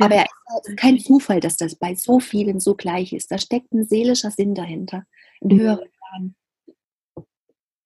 Aber 0.01 0.17
es 0.17 0.69
ist 0.69 0.77
kein 0.77 0.99
Zufall, 0.99 1.41
dass 1.41 1.57
das 1.57 1.77
bei 1.77 1.95
so 1.95 2.21
vielen 2.21 2.61
so 2.61 2.75
gleich 2.75 3.13
ist. 3.13 3.31
Da 3.31 3.39
steckt 3.39 3.73
ein 3.73 3.85
seelischer 3.85 4.31
Sinn 4.31 4.55
dahinter, 4.55 5.05
ein 5.43 5.57
mhm. 5.57 5.61
höherer 5.61 5.77
Plan. 5.99 6.35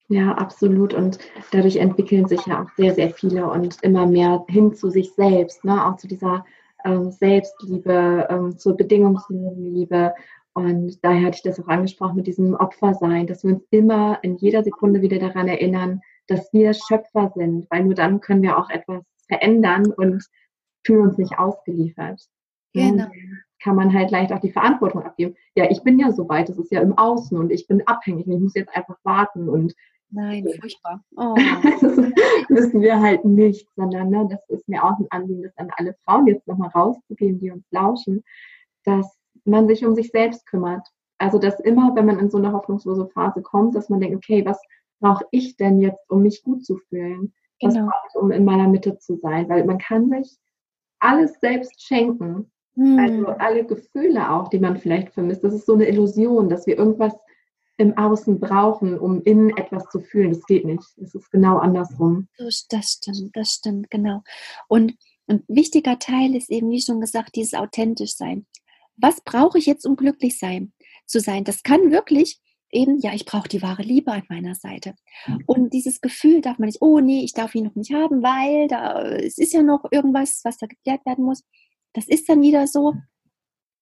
Ja, 0.07 0.33
absolut. 0.33 0.93
Und 0.93 1.17
dadurch 1.51 1.77
entwickeln 1.77 2.27
sich 2.27 2.45
ja 2.45 2.63
auch 2.63 2.69
sehr, 2.77 2.93
sehr 2.93 3.09
viele 3.09 3.49
und 3.49 3.81
immer 3.81 4.05
mehr 4.05 4.45
hin 4.47 4.73
zu 4.73 4.89
sich 4.89 5.11
selbst, 5.13 5.65
ne? 5.65 5.85
auch 5.85 5.97
zu 5.97 6.07
dieser 6.07 6.45
ähm, 6.85 7.11
Selbstliebe, 7.11 8.27
ähm, 8.29 8.57
zur 8.57 8.77
bedingungslosen 8.77 9.73
Liebe. 9.73 10.13
Und 10.53 11.03
daher 11.03 11.27
hatte 11.27 11.37
ich 11.37 11.43
das 11.43 11.59
auch 11.59 11.67
angesprochen 11.67 12.15
mit 12.15 12.27
diesem 12.27 12.53
Opfersein, 12.53 13.27
dass 13.27 13.43
wir 13.43 13.55
uns 13.55 13.63
immer 13.71 14.19
in 14.21 14.37
jeder 14.37 14.63
Sekunde 14.63 15.01
wieder 15.01 15.19
daran 15.19 15.47
erinnern, 15.47 16.01
dass 16.27 16.53
wir 16.53 16.73
Schöpfer 16.73 17.31
sind, 17.35 17.67
weil 17.69 17.83
nur 17.83 17.95
dann 17.95 18.21
können 18.21 18.41
wir 18.41 18.57
auch 18.57 18.69
etwas 18.69 19.03
verändern 19.27 19.91
und 19.91 20.23
fühlen 20.85 21.07
uns 21.07 21.17
nicht 21.17 21.37
ausgeliefert. 21.37 22.21
Genau. 22.73 23.07
Kann 23.63 23.75
man 23.75 23.93
halt 23.93 24.11
leicht 24.11 24.31
auch 24.31 24.39
die 24.39 24.51
Verantwortung 24.51 25.03
abgeben. 25.03 25.35
Ja, 25.55 25.69
ich 25.71 25.81
bin 25.81 25.97
ja 25.97 26.11
so 26.11 26.27
weit, 26.29 26.49
das 26.49 26.57
ist 26.57 26.71
ja 26.71 26.81
im 26.81 26.97
Außen 26.97 27.37
und 27.37 27.51
ich 27.51 27.67
bin 27.67 27.85
abhängig 27.87 28.27
und 28.27 28.33
ich 28.33 28.39
muss 28.39 28.55
jetzt 28.55 28.75
einfach 28.75 28.97
warten 29.03 29.49
und 29.49 29.73
Nein, 30.11 30.47
furchtbar. 30.59 31.03
Oh. 31.17 31.35
das 31.35 31.97
müssen 32.49 32.81
wir 32.81 32.99
halt 32.99 33.25
nicht, 33.25 33.67
sondern 33.75 34.09
ne, 34.09 34.27
das 34.29 34.47
ist 34.49 34.67
mir 34.69 34.83
auch 34.83 34.97
ein 34.99 35.07
Anliegen, 35.09 35.43
das 35.43 35.57
an 35.57 35.71
alle 35.75 35.95
Frauen 36.05 36.27
jetzt 36.27 36.47
nochmal 36.47 36.69
rauszugeben, 36.69 37.39
die 37.39 37.51
uns 37.51 37.65
lauschen, 37.71 38.23
dass 38.83 39.17
man 39.45 39.67
sich 39.67 39.85
um 39.85 39.95
sich 39.95 40.11
selbst 40.11 40.45
kümmert. 40.45 40.87
Also 41.17 41.39
dass 41.39 41.59
immer, 41.59 41.95
wenn 41.95 42.05
man 42.05 42.19
in 42.19 42.29
so 42.29 42.37
eine 42.37 42.51
hoffnungslose 42.51 43.07
Phase 43.07 43.41
kommt, 43.41 43.75
dass 43.75 43.89
man 43.89 43.99
denkt, 43.99 44.15
okay, 44.15 44.45
was 44.45 44.61
brauche 44.99 45.25
ich 45.31 45.57
denn 45.57 45.79
jetzt, 45.79 46.09
um 46.09 46.21
mich 46.21 46.43
gut 46.43 46.65
zu 46.65 46.77
fühlen? 46.89 47.33
Was 47.61 47.73
genau. 47.73 47.87
brauche 47.87 48.07
ich, 48.09 48.15
um 48.15 48.31
in 48.31 48.45
meiner 48.45 48.67
Mitte 48.67 48.97
zu 48.99 49.17
sein? 49.17 49.49
Weil 49.49 49.65
man 49.65 49.77
kann 49.77 50.09
sich 50.09 50.37
alles 50.99 51.39
selbst 51.39 51.81
schenken. 51.81 52.51
Mhm. 52.75 52.99
Also 52.99 53.27
alle 53.27 53.65
Gefühle 53.65 54.29
auch, 54.31 54.49
die 54.49 54.59
man 54.59 54.77
vielleicht 54.77 55.13
vermisst. 55.13 55.43
Das 55.43 55.53
ist 55.53 55.65
so 55.65 55.73
eine 55.73 55.87
Illusion, 55.87 56.49
dass 56.49 56.67
wir 56.67 56.77
irgendwas 56.77 57.13
im 57.77 57.97
Außen 57.97 58.39
brauchen, 58.39 58.97
um 58.97 59.21
innen 59.23 59.55
etwas 59.57 59.89
zu 59.89 59.99
fühlen. 59.99 60.31
Das 60.33 60.45
geht 60.45 60.65
nicht. 60.65 60.83
Es 60.97 61.15
ist 61.15 61.31
genau 61.31 61.57
andersrum. 61.57 62.27
Das 62.37 62.91
stimmt, 62.91 63.35
das 63.35 63.51
stimmt, 63.51 63.89
genau. 63.89 64.21
Und 64.67 64.93
ein 65.27 65.43
wichtiger 65.47 65.99
Teil 65.99 66.35
ist 66.35 66.49
eben, 66.49 66.69
wie 66.69 66.81
schon 66.81 67.01
gesagt, 67.01 67.35
dieses 67.35 67.53
authentisch 67.53 68.15
sein. 68.15 68.45
Was 68.97 69.21
brauche 69.21 69.57
ich 69.57 69.65
jetzt, 69.65 69.85
um 69.85 69.95
glücklich 69.95 70.39
sein, 70.39 70.71
zu 71.05 71.19
sein? 71.19 71.43
Das 71.43 71.63
kann 71.63 71.91
wirklich 71.91 72.39
eben, 72.71 72.99
ja, 72.99 73.13
ich 73.13 73.25
brauche 73.25 73.47
die 73.47 73.61
wahre 73.61 73.83
Liebe 73.83 74.11
an 74.11 74.23
meiner 74.29 74.55
Seite. 74.55 74.95
Und 75.45 75.73
dieses 75.73 76.01
Gefühl 76.01 76.41
darf 76.41 76.59
man 76.59 76.67
nicht, 76.67 76.81
oh 76.81 76.99
nee, 76.99 77.23
ich 77.23 77.33
darf 77.33 77.55
ihn 77.55 77.65
noch 77.65 77.75
nicht 77.75 77.93
haben, 77.93 78.23
weil 78.23 78.67
da, 78.67 79.01
es 79.03 79.37
ist 79.37 79.53
ja 79.53 79.61
noch 79.61 79.85
irgendwas, 79.91 80.41
was 80.43 80.57
da 80.57 80.67
geklärt 80.67 81.05
werden 81.05 81.25
muss. 81.25 81.43
Das 81.93 82.07
ist 82.07 82.27
dann 82.27 82.41
wieder 82.41 82.67
so, 82.67 82.93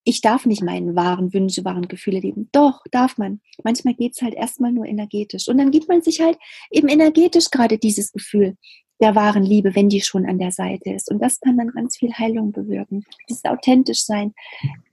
ich 0.06 0.22
darf 0.22 0.46
nicht 0.46 0.62
meinen 0.62 0.96
wahren 0.96 1.34
Wünsche, 1.34 1.64
wahren 1.64 1.88
Gefühle 1.88 2.20
leben. 2.20 2.50
Doch, 2.52 2.82
darf 2.92 3.18
man. 3.18 3.42
Manchmal 3.64 3.94
geht 3.94 4.14
es 4.16 4.22
halt 4.22 4.34
erstmal 4.34 4.72
nur 4.72 4.86
energetisch. 4.86 5.48
Und 5.48 5.58
dann 5.58 5.72
gibt 5.72 5.88
man 5.88 6.02
sich 6.02 6.20
halt 6.20 6.38
eben 6.72 6.90
energetisch 6.90 7.50
gerade 7.50 7.78
dieses 7.78 8.12
Gefühl 8.12 8.58
der 9.02 9.16
wahren 9.16 9.44
Liebe, 9.44 9.76
wenn 9.76 9.89
die 9.89 10.02
schon 10.02 10.26
an 10.26 10.39
der 10.39 10.52
Seite 10.52 10.91
ist. 10.91 11.12
Und 11.12 11.20
das 11.20 11.39
kann 11.39 11.58
dann 11.58 11.70
ganz 11.70 11.98
viel 11.98 12.14
Heilung 12.14 12.52
bewirken. 12.52 13.06
Dieses 13.30 13.44
authentisch 13.46 14.06
sein, 14.06 14.34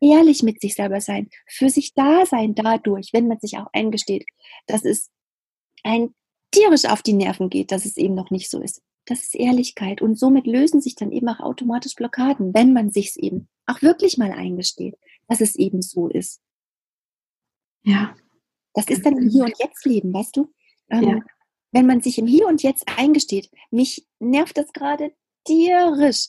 ehrlich 0.01 0.42
mit 0.42 0.61
sich 0.61 0.74
selber 0.74 1.01
sein, 1.01 1.28
für 1.46 1.68
sich 1.68 1.94
da 1.94 2.26
sein 2.26 2.55
dadurch, 2.55 3.12
wenn 3.12 3.28
man 3.28 3.38
sich 3.38 3.59
auch 3.59 3.68
eingesteht, 3.72 4.24
dass 4.66 4.84
es 4.84 5.11
ein 5.84 6.14
tierisch 6.51 6.86
auf 6.86 7.03
die 7.03 7.12
Nerven 7.12 7.51
geht, 7.51 7.72
dass 7.72 7.84
es 7.84 7.96
eben 7.96 8.14
noch 8.14 8.30
nicht 8.30 8.51
so 8.51 8.61
ist. 8.61 8.82
Das 9.07 9.22
ist 9.22 9.34
Ehrlichkeit. 9.34 10.03
Und 10.03 10.18
somit 10.18 10.46
lösen 10.46 10.80
sich 10.80 10.94
dann 10.94 11.12
eben 11.12 11.28
auch 11.28 11.40
automatisch 11.40 11.94
Blockaden, 11.94 12.55
wenn 12.55 12.72
man 12.72 12.90
sich 12.90 13.09
es 13.09 13.16
eben 13.16 13.48
auch 13.66 13.82
wirklich 13.82 14.18
mal 14.18 14.32
eingesteht, 14.32 14.96
dass 15.28 15.40
es 15.40 15.57
eben 15.57 15.82
so 15.82 16.09
ist. 16.09 16.40
Ja. 17.82 18.14
Das 18.74 18.86
ist 18.86 19.05
dann 19.05 19.28
Hier 19.28 19.44
und 19.44 19.59
Jetzt 19.59 19.84
Leben, 19.84 20.12
weißt 20.12 20.36
du? 20.36 20.53
Ähm, 20.90 21.03
ja. 21.03 21.20
Wenn 21.72 21.86
man 21.86 22.00
sich 22.00 22.18
im 22.18 22.26
Hier 22.26 22.46
und 22.46 22.62
Jetzt 22.62 22.84
eingesteht, 22.96 23.50
mich 23.70 24.06
nervt 24.18 24.56
das 24.56 24.72
gerade 24.72 25.12
tierisch, 25.44 26.28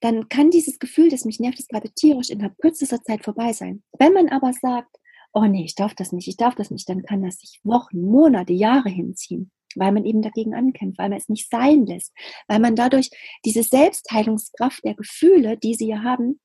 dann 0.00 0.28
kann 0.28 0.50
dieses 0.50 0.78
Gefühl, 0.78 1.08
das 1.10 1.24
mich 1.24 1.40
nervt, 1.40 1.58
das 1.58 1.68
gerade 1.68 1.90
tierisch 1.90 2.30
in 2.30 2.54
kürzester 2.60 3.02
Zeit 3.02 3.24
vorbei 3.24 3.52
sein. 3.52 3.82
Wenn 3.98 4.12
man 4.12 4.28
aber 4.28 4.52
sagt, 4.52 4.96
oh 5.32 5.44
nee, 5.44 5.64
ich 5.64 5.74
darf 5.74 5.94
das 5.94 6.12
nicht, 6.12 6.28
ich 6.28 6.36
darf 6.36 6.54
das 6.54 6.70
nicht, 6.70 6.88
dann 6.88 7.02
kann 7.02 7.22
das 7.22 7.38
sich 7.38 7.60
Wochen, 7.64 8.02
Monate, 8.02 8.52
Jahre 8.52 8.88
hinziehen. 8.88 9.50
weil 9.78 9.92
man 9.92 10.06
eben 10.06 10.22
dagegen 10.22 10.54
ankämpft, 10.54 10.98
weil 10.98 11.10
man 11.10 11.18
es 11.18 11.28
nicht 11.28 11.50
sein 11.50 11.84
lässt, 11.84 12.14
weil 12.48 12.60
man 12.60 12.76
dadurch 12.76 13.10
diese 13.44 13.62
Selbstheilungskraft 13.62 14.82
der 14.84 14.94
Gefühle, 14.94 15.58
die 15.58 15.74
sie 15.74 15.88
ja 15.88 16.02
haben, 16.02 16.40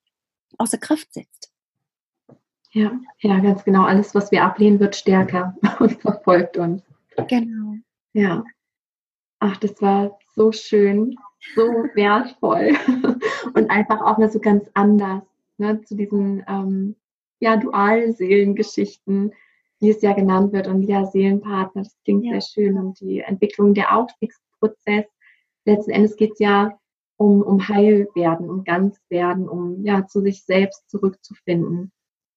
außer 0.58 0.78
Kraft 0.78 1.14
setzt. 1.14 1.52
Ja, 2.74 3.00
ja, 3.20 3.40
ganz 3.40 3.64
genau. 3.64 3.84
Alles, 3.84 4.16
was 4.16 4.32
wir 4.32 4.44
ablehnen, 4.44 4.80
wird 4.80 4.96
stärker 4.96 5.56
und 5.80 6.02
verfolgt 6.02 6.58
uns. 6.58 6.84
Genau. 7.28 7.76
Ja. 8.14 8.44
Ach, 9.40 9.58
das 9.58 9.82
war 9.82 10.20
so 10.36 10.52
schön, 10.52 11.16
so 11.56 11.64
wertvoll 11.96 12.74
und 13.56 13.70
einfach 13.70 14.02
auch 14.02 14.18
mal 14.18 14.32
so 14.32 14.40
ganz 14.40 14.70
anders 14.74 15.24
ne, 15.58 15.82
zu 15.84 15.96
diesen 15.96 16.44
ähm, 16.48 16.96
ja, 17.40 17.58
Dualseelengeschichten, 17.58 19.34
wie 19.80 19.90
es 19.90 20.02
ja 20.02 20.14
genannt 20.14 20.54
wird, 20.54 20.68
und 20.68 20.84
ja, 20.84 21.06
Seelenpartner, 21.06 21.82
das 21.84 21.98
klingt 22.04 22.26
ja. 22.26 22.34
sehr 22.34 22.42
schön. 22.42 22.78
Und 22.78 23.00
die 23.00 23.22
Entwicklung 23.22 23.74
der 23.74 23.98
Aufstiegsprozess, 23.98 25.06
letzten 25.66 25.92
Endes 25.92 26.16
geht 26.16 26.34
es 26.34 26.40
ja 26.40 26.78
um, 27.18 27.42
um 27.42 27.68
Heilwerden, 27.68 28.50
um 28.50 28.64
Ganzwerden, 28.64 29.50
um 29.50 29.84
ja 29.84 30.06
zu 30.06 30.22
sich 30.22 30.44
selbst 30.44 30.90
zurückzufinden. 30.90 31.92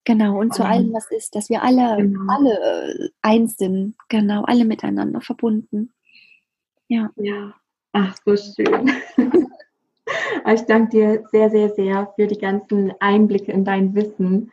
Genau, 0.05 0.39
und 0.39 0.55
zu 0.55 0.65
allem, 0.65 0.93
was 0.93 1.11
ist, 1.11 1.35
dass 1.35 1.49
wir 1.49 1.63
alle, 1.63 1.97
genau. 1.97 2.33
alle 2.33 2.61
äh, 2.61 3.09
eins 3.23 3.57
sind, 3.57 3.95
genau, 4.09 4.43
alle 4.45 4.67
miteinander 4.67 5.23
verbunden. 5.23 5.93
Ja. 6.89 7.11
Ja, 7.17 7.55
ach, 7.93 8.15
so 8.25 8.37
schön. 8.37 8.93
ich 10.53 10.63
danke 10.63 10.91
dir 10.91 11.25
sehr, 11.31 11.49
sehr, 11.51 11.71
sehr 11.71 12.13
für 12.17 12.27
die 12.27 12.39
ganzen 12.39 12.93
Einblicke 13.01 13.51
in 13.53 13.65
dein 13.65 13.95
Wissen. 13.95 14.53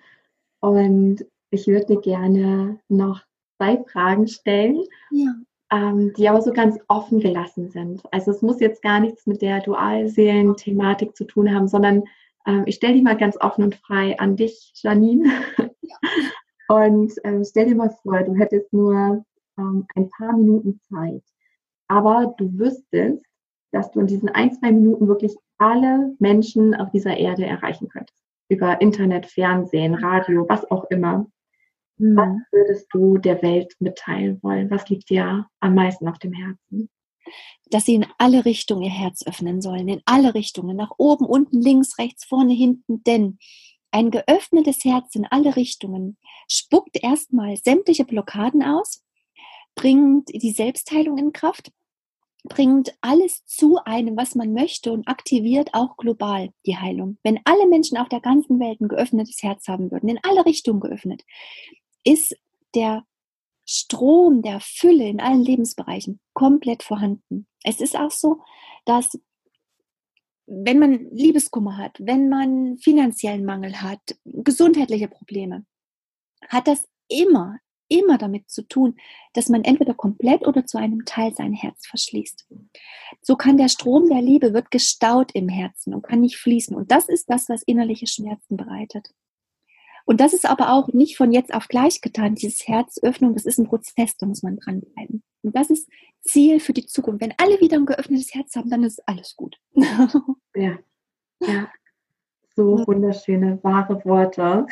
Und 0.61 1.25
ich 1.49 1.67
würde 1.67 1.85
dir 1.85 2.01
gerne 2.01 2.79
noch 2.87 3.21
zwei 3.57 3.83
Fragen 3.91 4.27
stellen, 4.27 4.83
ja. 5.11 5.33
ähm, 5.71 6.13
die 6.15 6.29
aber 6.29 6.41
so 6.41 6.53
ganz 6.53 6.79
offen 6.87 7.19
gelassen 7.19 7.69
sind. 7.69 8.01
Also 8.11 8.31
es 8.31 8.41
muss 8.41 8.61
jetzt 8.61 8.81
gar 8.81 9.01
nichts 9.01 9.27
mit 9.27 9.41
der 9.41 9.59
Dualseelen-Thematik 9.59 11.15
zu 11.15 11.25
tun 11.25 11.53
haben, 11.53 11.67
sondern 11.67 12.03
ähm, 12.45 12.63
ich 12.65 12.75
stelle 12.75 12.95
die 12.95 13.01
mal 13.01 13.17
ganz 13.17 13.37
offen 13.39 13.63
und 13.63 13.75
frei 13.75 14.17
an 14.19 14.35
dich, 14.35 14.71
Janine. 14.75 15.31
Ja. 15.57 15.69
Und 16.71 17.11
ähm, 17.25 17.43
stell 17.43 17.65
dir 17.65 17.75
mal 17.75 17.93
vor, 18.01 18.23
du 18.23 18.33
hättest 18.35 18.71
nur 18.71 19.25
ähm, 19.57 19.85
ein 19.93 20.09
paar 20.09 20.31
Minuten 20.37 20.79
Zeit, 20.89 21.21
aber 21.89 22.33
du 22.37 22.57
wüsstest, 22.57 23.25
dass 23.73 23.91
du 23.91 23.99
in 23.99 24.07
diesen 24.07 24.29
ein, 24.29 24.53
zwei 24.53 24.71
Minuten 24.71 25.09
wirklich 25.09 25.35
alle 25.57 26.15
Menschen 26.19 26.73
auf 26.73 26.89
dieser 26.91 27.17
Erde 27.17 27.45
erreichen 27.45 27.89
könntest. 27.89 28.23
Über 28.47 28.79
Internet, 28.79 29.25
Fernsehen, 29.25 29.95
Radio, 29.95 30.45
was 30.47 30.69
auch 30.71 30.85
immer. 30.85 31.27
Mhm. 31.97 32.15
Was 32.15 32.29
würdest 32.53 32.87
du 32.93 33.17
der 33.17 33.41
Welt 33.41 33.75
mitteilen 33.79 34.39
wollen? 34.41 34.71
Was 34.71 34.87
liegt 34.87 35.09
dir 35.09 35.45
am 35.59 35.75
meisten 35.75 36.07
auf 36.07 36.19
dem 36.19 36.31
Herzen? 36.31 36.89
Dass 37.69 37.85
sie 37.85 37.95
in 37.95 38.05
alle 38.17 38.45
Richtungen 38.45 38.83
ihr 38.83 38.89
Herz 38.89 39.25
öffnen 39.25 39.61
sollen, 39.61 39.87
in 39.87 40.01
alle 40.05 40.33
Richtungen, 40.33 40.75
nach 40.75 40.91
oben, 40.97 41.25
unten, 41.25 41.61
links, 41.61 41.97
rechts, 41.97 42.25
vorne, 42.25 42.53
hinten, 42.53 43.03
denn 43.03 43.37
ein 43.91 44.09
geöffnetes 44.09 44.83
Herz 44.85 45.15
in 45.15 45.25
alle 45.25 45.55
Richtungen 45.55 46.17
spuckt 46.47 47.01
erstmal 47.01 47.57
sämtliche 47.57 48.05
Blockaden 48.05 48.63
aus, 48.63 49.03
bringt 49.75 50.29
die 50.29 50.51
Selbstheilung 50.51 51.17
in 51.17 51.33
Kraft, 51.33 51.71
bringt 52.43 52.93
alles 53.01 53.45
zu 53.45 53.77
einem, 53.83 54.17
was 54.17 54.35
man 54.35 54.53
möchte 54.53 54.91
und 54.91 55.07
aktiviert 55.07 55.73
auch 55.73 55.97
global 55.97 56.51
die 56.65 56.77
Heilung. 56.77 57.17
Wenn 57.23 57.39
alle 57.43 57.67
Menschen 57.67 57.97
auf 57.97 58.09
der 58.09 58.21
ganzen 58.21 58.59
Welt 58.59 58.81
ein 58.81 58.87
geöffnetes 58.87 59.43
Herz 59.43 59.67
haben 59.67 59.91
würden, 59.91 60.09
in 60.09 60.19
alle 60.23 60.45
Richtungen 60.45 60.79
geöffnet, 60.79 61.23
ist 62.03 62.35
der 62.73 63.05
Strom 63.65 64.41
der 64.41 64.59
Fülle 64.59 65.07
in 65.07 65.19
allen 65.19 65.43
Lebensbereichen 65.43 66.19
komplett 66.33 66.83
vorhanden. 66.83 67.47
Es 67.63 67.79
ist 67.79 67.95
auch 67.95 68.11
so, 68.11 68.41
dass 68.85 69.19
wenn 70.47 70.79
man 70.79 71.09
Liebeskummer 71.11 71.77
hat, 71.77 71.95
wenn 71.99 72.27
man 72.27 72.77
finanziellen 72.79 73.45
Mangel 73.45 73.81
hat, 73.81 74.01
gesundheitliche 74.25 75.07
Probleme, 75.07 75.65
hat 76.49 76.67
das 76.67 76.87
immer, 77.07 77.59
immer 77.87 78.17
damit 78.17 78.49
zu 78.49 78.67
tun, 78.67 78.97
dass 79.33 79.49
man 79.49 79.63
entweder 79.63 79.93
komplett 79.93 80.47
oder 80.47 80.65
zu 80.65 80.77
einem 80.77 81.05
Teil 81.05 81.33
sein 81.33 81.53
Herz 81.53 81.87
verschließt. 81.87 82.47
So 83.21 83.35
kann 83.35 83.57
der 83.57 83.69
Strom 83.69 84.09
der 84.09 84.21
Liebe 84.21 84.53
wird 84.53 84.71
gestaut 84.71 85.31
im 85.33 85.47
Herzen 85.47 85.93
und 85.93 86.01
kann 86.01 86.21
nicht 86.21 86.37
fließen. 86.37 86.75
Und 86.75 86.91
das 86.91 87.07
ist 87.07 87.29
das, 87.29 87.47
was 87.47 87.63
innerliche 87.63 88.07
Schmerzen 88.07 88.57
bereitet. 88.57 89.13
Und 90.05 90.19
das 90.19 90.33
ist 90.33 90.49
aber 90.49 90.71
auch 90.71 90.87
nicht 90.89 91.17
von 91.17 91.31
jetzt 91.31 91.53
auf 91.53 91.67
gleich 91.67 92.01
getan, 92.01 92.35
dieses 92.35 92.67
Herzöffnung, 92.67 93.33
das 93.33 93.45
ist 93.45 93.57
ein 93.57 93.67
Prozess, 93.67 94.17
da 94.17 94.25
muss 94.25 94.43
man 94.43 94.57
dranbleiben. 94.57 95.23
Und 95.43 95.55
das 95.55 95.69
ist 95.69 95.89
Ziel 96.21 96.59
für 96.59 96.73
die 96.73 96.85
Zukunft. 96.85 97.21
Wenn 97.21 97.33
alle 97.37 97.59
wieder 97.59 97.77
ein 97.77 97.85
geöffnetes 97.85 98.33
Herz 98.33 98.55
haben, 98.55 98.69
dann 98.69 98.83
ist 98.83 99.07
alles 99.07 99.35
gut. 99.35 99.57
ja, 100.55 100.77
ja. 101.41 101.69
So 102.55 102.85
wunderschöne, 102.85 103.59
wahre 103.63 104.03
Worte, 104.03 104.67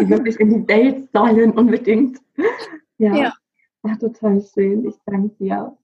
die 0.00 0.08
wirklich 0.08 0.40
in 0.40 0.50
die 0.50 0.68
Welt 0.68 1.08
sollen 1.12 1.52
unbedingt. 1.52 2.18
Ja, 2.98 3.14
ja. 3.14 3.34
Ach, 3.82 3.96
total 3.98 4.42
schön. 4.42 4.88
Ich 4.88 4.96
danke 5.06 5.34
dir. 5.36 5.76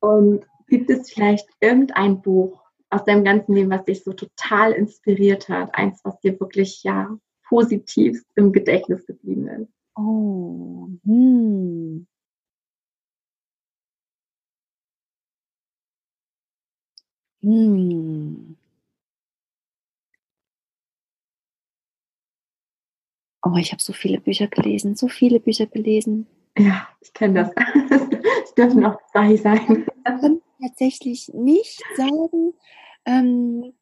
Und 0.00 0.44
gibt 0.68 0.90
es 0.90 1.10
vielleicht 1.10 1.48
irgendein 1.60 2.20
Buch 2.20 2.62
aus 2.90 3.04
deinem 3.04 3.24
ganzen 3.24 3.54
Leben, 3.54 3.70
was 3.70 3.84
dich 3.84 4.04
so 4.04 4.12
total 4.12 4.72
inspiriert 4.72 5.48
hat? 5.48 5.74
Eins, 5.74 6.00
was 6.04 6.20
dir 6.20 6.38
wirklich 6.38 6.82
ja 6.82 7.18
positiv 7.48 8.22
im 8.36 8.52
Gedächtnis 8.52 9.06
geblieben 9.06 9.48
ist? 9.48 9.72
Oh, 9.96 10.88
hm. 11.04 12.06
Hm. 17.42 18.56
Oh, 23.44 23.56
ich 23.56 23.72
habe 23.72 23.80
so 23.82 23.92
viele 23.92 24.20
Bücher 24.20 24.48
gelesen, 24.48 24.96
so 24.96 25.08
viele 25.08 25.38
Bücher 25.40 25.66
gelesen. 25.66 26.26
Ja, 26.58 26.88
ich 27.00 27.12
kenne 27.12 27.34
das. 27.34 27.52
es 28.44 28.54
dürfen 28.54 28.84
auch 28.84 28.98
zwei 29.12 29.36
sein. 29.36 29.86
Ich 29.86 30.04
kann 30.04 30.40
tatsächlich 30.60 31.30
nicht 31.32 31.80
sagen. 31.96 32.52
Ähm, 33.04 33.72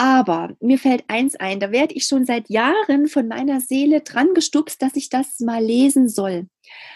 aber 0.00 0.56
mir 0.60 0.78
fällt 0.78 1.04
eins 1.08 1.36
ein, 1.36 1.60
da 1.60 1.72
werde 1.72 1.92
ich 1.92 2.06
schon 2.06 2.24
seit 2.24 2.48
Jahren 2.48 3.06
von 3.06 3.28
meiner 3.28 3.60
Seele 3.60 4.00
dran 4.00 4.32
gestupst, 4.32 4.80
dass 4.80 4.96
ich 4.96 5.10
das 5.10 5.40
mal 5.40 5.62
lesen 5.62 6.08
soll. 6.08 6.48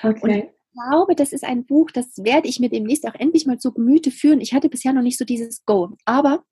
Okay. 0.02 0.20
Und 0.22 0.30
ich 0.30 0.44
glaube, 0.72 1.14
das 1.14 1.34
ist 1.34 1.44
ein 1.44 1.66
Buch, 1.66 1.90
das 1.90 2.16
werde 2.24 2.48
ich 2.48 2.60
mir 2.60 2.70
demnächst 2.70 3.06
auch 3.06 3.14
endlich 3.14 3.44
mal 3.44 3.58
zu 3.58 3.74
Gemüte 3.74 4.10
führen. 4.10 4.40
Ich 4.40 4.54
hatte 4.54 4.70
bisher 4.70 4.94
noch 4.94 5.02
nicht 5.02 5.18
so 5.18 5.26
dieses 5.26 5.66
Go. 5.66 5.90
Aber 6.06 6.44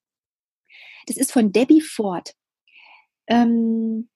das 1.07 1.17
ist 1.17 1.33
von 1.33 1.53
Debbie 1.53 1.81
Ford. 1.81 2.35
Ähm, 3.29 4.11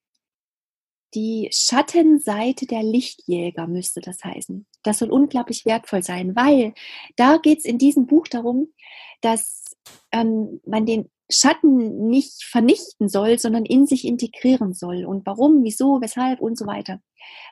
die 1.14 1.49
Schattenseite 1.55 2.66
der 2.66 2.82
Lichtjäger 2.82 3.66
müsste 3.66 4.03
das 4.03 4.22
heißen. 4.22 4.66
Das 4.82 4.99
soll 4.99 5.11
unglaublich 5.11 5.64
wertvoll 5.64 6.03
sein, 6.03 6.37
weil 6.37 6.74
da 7.16 7.39
geht 7.39 7.61
es 7.61 7.64
in 7.64 7.78
diesem 7.78 8.07
Buch 8.07 8.28
darum, 8.28 8.74
dass 9.22 9.64
ähm, 10.12 10.61
man 10.66 10.84
den 10.84 11.09
Schatten 11.30 12.08
nicht 12.08 12.44
vernichten 12.44 13.08
soll, 13.08 13.38
sondern 13.38 13.64
in 13.64 13.86
sich 13.86 14.04
integrieren 14.04 14.74
soll. 14.74 15.04
Und 15.04 15.26
warum, 15.26 15.64
wieso, 15.64 16.00
weshalb 16.00 16.40
und 16.40 16.56
so 16.56 16.66
weiter. 16.66 17.00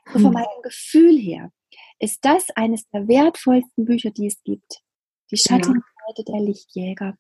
So 0.07 0.19
von 0.19 0.27
hm. 0.27 0.33
meinem 0.33 0.63
Gefühl 0.63 1.19
her 1.19 1.51
ist 1.99 2.25
das 2.25 2.51
eines 2.55 2.89
der 2.91 3.09
wertvollsten 3.09 3.85
Bücher, 3.85 4.11
die 4.11 4.27
es 4.27 4.43
gibt. 4.45 4.83
Die 5.31 5.37
Schattenseite 5.37 5.83
ja. 6.19 6.25
der 6.27 6.41
Lichtjäger. 6.41 7.17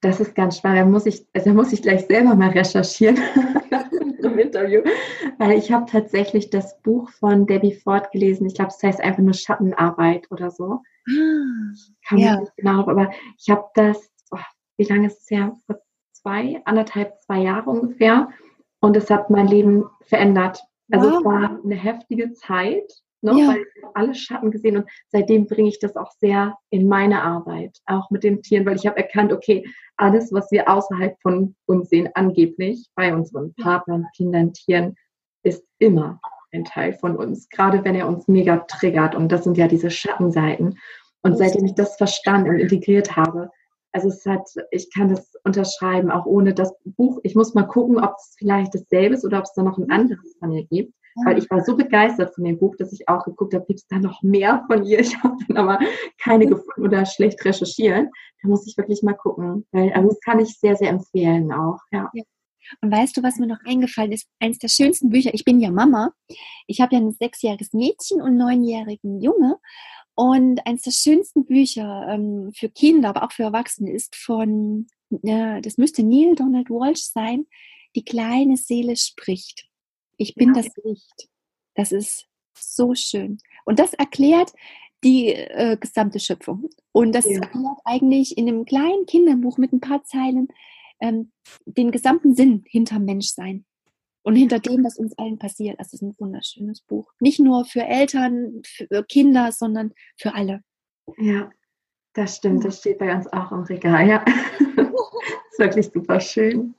Das 0.00 0.20
ist 0.20 0.34
ganz 0.34 0.58
spannend. 0.58 0.80
Da 0.80 0.84
muss 0.84 1.06
ich, 1.06 1.26
also 1.32 1.50
muss 1.50 1.72
ich 1.72 1.82
gleich 1.82 2.06
selber 2.06 2.34
mal 2.34 2.50
recherchieren 2.50 3.16
im 4.22 4.38
Interview. 4.38 4.82
Weil 5.38 5.58
ich 5.58 5.72
habe 5.72 5.90
tatsächlich 5.90 6.50
das 6.50 6.80
Buch 6.82 7.10
von 7.10 7.46
Debbie 7.46 7.74
Ford 7.74 8.10
gelesen. 8.12 8.46
Ich 8.46 8.54
glaube, 8.54 8.72
es 8.76 8.82
heißt 8.82 9.00
einfach 9.00 9.22
nur 9.22 9.34
Schattenarbeit 9.34 10.30
oder 10.30 10.50
so. 10.50 10.82
Ah, 11.08 11.72
Kann 12.08 12.18
ja. 12.18 12.40
nicht 12.40 12.56
genau, 12.56 12.80
aber 12.86 13.10
ich 13.38 13.48
habe 13.48 13.64
das, 13.74 14.10
oh, 14.30 14.38
wie 14.76 14.84
lange 14.84 15.06
ist 15.06 15.22
es 15.22 15.30
her? 15.30 15.56
Vor 15.66 15.80
zwei, 16.26 16.60
anderthalb, 16.64 17.20
zwei 17.22 17.38
Jahre 17.40 17.70
ungefähr. 17.70 18.28
Und 18.80 18.96
es 18.96 19.08
hat 19.10 19.30
mein 19.30 19.46
Leben 19.46 19.84
verändert. 20.02 20.60
Also 20.90 21.08
wow. 21.08 21.18
es 21.18 21.24
war 21.24 21.60
eine 21.64 21.74
heftige 21.76 22.32
Zeit, 22.32 22.92
ne, 23.22 23.32
ja. 23.32 23.48
weil 23.48 23.58
ich 23.60 23.84
alle 23.94 24.14
Schatten 24.14 24.50
gesehen 24.50 24.76
und 24.76 24.90
seitdem 25.08 25.46
bringe 25.46 25.68
ich 25.68 25.78
das 25.78 25.96
auch 25.96 26.10
sehr 26.18 26.56
in 26.70 26.88
meine 26.88 27.22
Arbeit, 27.22 27.78
auch 27.86 28.10
mit 28.10 28.24
den 28.24 28.42
Tieren, 28.42 28.66
weil 28.66 28.76
ich 28.76 28.86
habe 28.86 28.98
erkannt, 28.98 29.32
okay, 29.32 29.64
alles, 29.96 30.32
was 30.32 30.50
wir 30.50 30.68
außerhalb 30.68 31.16
von 31.22 31.54
uns 31.66 31.88
sehen, 31.88 32.10
angeblich 32.14 32.88
bei 32.94 33.14
unseren 33.14 33.54
Partnern, 33.54 34.06
Kindern, 34.16 34.52
Tieren, 34.52 34.96
ist 35.42 35.64
immer 35.78 36.20
ein 36.52 36.64
Teil 36.64 36.92
von 36.92 37.16
uns, 37.16 37.48
gerade 37.48 37.84
wenn 37.84 37.94
er 37.94 38.08
uns 38.08 38.28
mega 38.28 38.58
triggert. 38.58 39.14
Und 39.14 39.30
das 39.30 39.44
sind 39.44 39.56
ja 39.56 39.68
diese 39.68 39.90
Schattenseiten. 39.90 40.78
Und 41.22 41.38
seitdem 41.38 41.64
ich 41.64 41.74
das 41.74 41.96
verstanden 41.96 42.50
und 42.50 42.58
integriert 42.58 43.16
habe, 43.16 43.50
also 43.96 44.08
es 44.08 44.26
hat, 44.26 44.46
ich 44.72 44.92
kann 44.92 45.08
das 45.08 45.32
unterschreiben, 45.42 46.10
auch 46.10 46.26
ohne 46.26 46.52
das 46.52 46.74
Buch. 46.84 47.18
Ich 47.22 47.34
muss 47.34 47.54
mal 47.54 47.62
gucken, 47.62 47.98
ob 47.98 48.14
es 48.18 48.36
vielleicht 48.38 48.74
dasselbe 48.74 49.14
ist 49.14 49.24
oder 49.24 49.38
ob 49.38 49.44
es 49.44 49.54
da 49.54 49.62
noch 49.62 49.78
ein 49.78 49.90
anderes 49.90 50.36
von 50.38 50.50
mir 50.50 50.64
gibt. 50.66 50.92
Weil 51.24 51.38
ich 51.38 51.48
war 51.48 51.64
so 51.64 51.74
begeistert 51.74 52.34
von 52.34 52.44
dem 52.44 52.58
Buch, 52.58 52.76
dass 52.76 52.92
ich 52.92 53.08
auch 53.08 53.24
geguckt 53.24 53.54
habe, 53.54 53.64
gibt 53.64 53.80
es 53.80 53.86
da 53.86 53.98
noch 53.98 54.20
mehr 54.20 54.64
von 54.66 54.84
ihr? 54.84 54.98
Ich 55.00 55.16
habe 55.22 55.34
dann 55.48 55.56
aber 55.56 55.78
keine 56.22 56.46
gefunden 56.46 56.82
oder 56.82 57.06
schlecht 57.06 57.42
recherchiert. 57.42 58.10
Da 58.42 58.48
muss 58.48 58.66
ich 58.66 58.76
wirklich 58.76 59.02
mal 59.02 59.14
gucken. 59.14 59.66
Weil, 59.72 59.94
also 59.94 60.08
das 60.08 60.20
kann 60.20 60.40
ich 60.40 60.58
sehr, 60.58 60.76
sehr 60.76 60.90
empfehlen 60.90 61.50
auch. 61.52 61.78
Ja. 61.90 62.10
ja. 62.12 62.22
Und 62.82 62.92
weißt 62.92 63.16
du, 63.16 63.22
was 63.22 63.38
mir 63.38 63.46
noch 63.46 63.60
eingefallen 63.64 64.12
ist? 64.12 64.28
Eines 64.40 64.58
der 64.58 64.68
schönsten 64.68 65.08
Bücher. 65.08 65.32
Ich 65.32 65.44
bin 65.44 65.58
ja 65.58 65.70
Mama. 65.70 66.12
Ich 66.66 66.82
habe 66.82 66.96
ja 66.96 67.00
ein 67.00 67.12
sechsjähriges 67.12 67.72
Mädchen 67.72 68.20
und 68.20 68.28
einen 68.28 68.36
neunjährigen 68.36 69.22
Junge. 69.22 69.56
Und 70.16 70.66
eines 70.66 70.82
der 70.82 70.92
schönsten 70.92 71.44
Bücher 71.44 72.08
ähm, 72.08 72.50
für 72.56 72.70
Kinder, 72.70 73.10
aber 73.10 73.22
auch 73.22 73.32
für 73.32 73.42
Erwachsene 73.42 73.92
ist 73.92 74.16
von, 74.16 74.86
äh, 75.10 75.60
das 75.60 75.76
müsste 75.76 76.02
Neil 76.02 76.34
Donald 76.34 76.70
Walsh 76.70 77.02
sein, 77.02 77.46
Die 77.94 78.04
kleine 78.04 78.56
Seele 78.56 78.96
spricht. 78.96 79.68
Ich 80.16 80.34
bin 80.34 80.54
ja. 80.54 80.62
das 80.62 80.72
Licht. 80.84 81.28
Das 81.74 81.92
ist 81.92 82.26
so 82.58 82.94
schön. 82.94 83.38
Und 83.66 83.78
das 83.78 83.92
erklärt 83.92 84.52
die 85.04 85.34
äh, 85.34 85.76
gesamte 85.78 86.18
Schöpfung. 86.18 86.70
Und 86.92 87.12
das 87.14 87.26
ja. 87.26 87.34
erklärt 87.34 87.78
eigentlich 87.84 88.38
in 88.38 88.48
einem 88.48 88.64
kleinen 88.64 89.04
Kinderbuch 89.06 89.58
mit 89.58 89.72
ein 89.74 89.80
paar 89.80 90.02
Zeilen 90.04 90.48
ähm, 91.00 91.30
den 91.66 91.90
gesamten 91.90 92.34
Sinn 92.34 92.64
hinter 92.66 92.98
Menschsein 92.98 93.66
und 94.26 94.34
hinter 94.34 94.58
dem, 94.58 94.84
was 94.84 94.98
uns 94.98 95.16
allen 95.18 95.38
passiert. 95.38 95.78
Das 95.78 95.92
ist 95.92 96.02
ein 96.02 96.16
wunderschönes 96.18 96.80
Buch. 96.80 97.12
Nicht 97.20 97.38
nur 97.38 97.64
für 97.64 97.82
Eltern, 97.82 98.60
für 98.66 99.04
Kinder, 99.04 99.52
sondern 99.52 99.92
für 100.16 100.34
alle. 100.34 100.62
Ja, 101.16 101.48
das 102.12 102.36
stimmt. 102.36 102.64
Das 102.64 102.80
steht 102.80 102.98
bei 102.98 103.14
uns 103.14 103.32
auch 103.32 103.52
im 103.52 103.60
Regal. 103.60 104.08
Ja, 104.08 104.24
ist 104.58 105.58
wirklich 105.60 105.86
super 105.94 106.18
schön. 106.18 106.74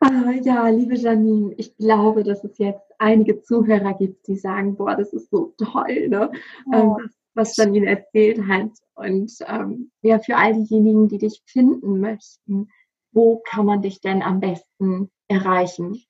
Ah, 0.00 0.32
ja, 0.42 0.68
liebe 0.68 0.96
Janine, 0.96 1.54
ich 1.56 1.74
glaube, 1.78 2.22
dass 2.24 2.44
es 2.44 2.58
jetzt 2.58 2.92
einige 2.98 3.40
Zuhörer 3.40 3.94
gibt, 3.94 4.28
die 4.28 4.36
sagen, 4.36 4.76
boah, 4.76 4.96
das 4.96 5.14
ist 5.14 5.30
so 5.30 5.54
toll, 5.56 6.08
ne? 6.08 6.30
Oh. 6.70 6.98
Was 7.32 7.56
Janine 7.56 7.86
erzählt 7.86 8.46
hat. 8.46 8.70
Und 8.96 9.32
ähm, 9.48 9.90
ja, 10.02 10.18
für 10.18 10.36
all 10.36 10.52
diejenigen, 10.52 11.08
die 11.08 11.18
dich 11.18 11.42
finden 11.46 12.00
möchten, 12.00 12.68
wo 13.12 13.40
kann 13.46 13.64
man 13.64 13.80
dich 13.80 14.02
denn 14.02 14.22
am 14.22 14.40
besten 14.40 15.10
erreichen? 15.28 16.04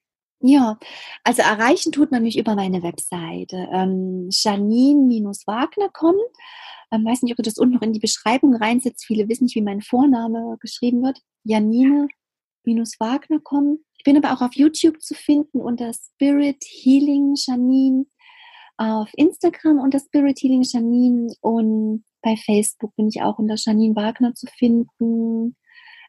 Ja, 0.47 0.79
also 1.23 1.41
erreichen 1.41 1.91
tut 1.91 2.11
man 2.11 2.23
mich 2.23 2.37
über 2.37 2.55
meine 2.55 2.83
Webseite 2.83 3.67
ähm, 3.73 4.29
janine-wagner.com. 4.31 6.17
Ähm, 6.93 7.07
weiß 7.07 7.23
nicht, 7.23 7.33
ob 7.33 7.39
du 7.39 7.45
das 7.45 7.57
unten 7.57 7.77
noch 7.77 7.81
in 7.81 7.95
die 7.95 7.99
Beschreibung 7.99 8.55
reinsetzt. 8.55 9.07
Viele 9.07 9.27
wissen 9.27 9.45
nicht, 9.45 9.55
wie 9.55 9.63
mein 9.63 9.81
Vorname 9.81 10.59
geschrieben 10.61 11.03
wird. 11.03 11.19
Janine-wagner.com. 11.45 13.79
Ich 13.97 14.05
bin 14.05 14.19
aber 14.19 14.35
auch 14.35 14.43
auf 14.43 14.55
YouTube 14.55 15.01
zu 15.01 15.15
finden 15.15 15.63
unter 15.63 15.91
Spirit 15.95 16.63
Healing 16.63 17.37
Janine, 17.37 18.05
auf 18.77 19.09
Instagram 19.15 19.79
unter 19.79 19.99
Spirit 19.99 20.39
Healing 20.43 20.63
Janine 20.63 21.35
und 21.41 22.05
bei 22.21 22.37
Facebook 22.37 22.95
bin 22.97 23.09
ich 23.09 23.23
auch 23.23 23.39
unter 23.39 23.55
Janine 23.57 23.97
Wagner 23.97 24.35
zu 24.35 24.47
finden 24.59 25.57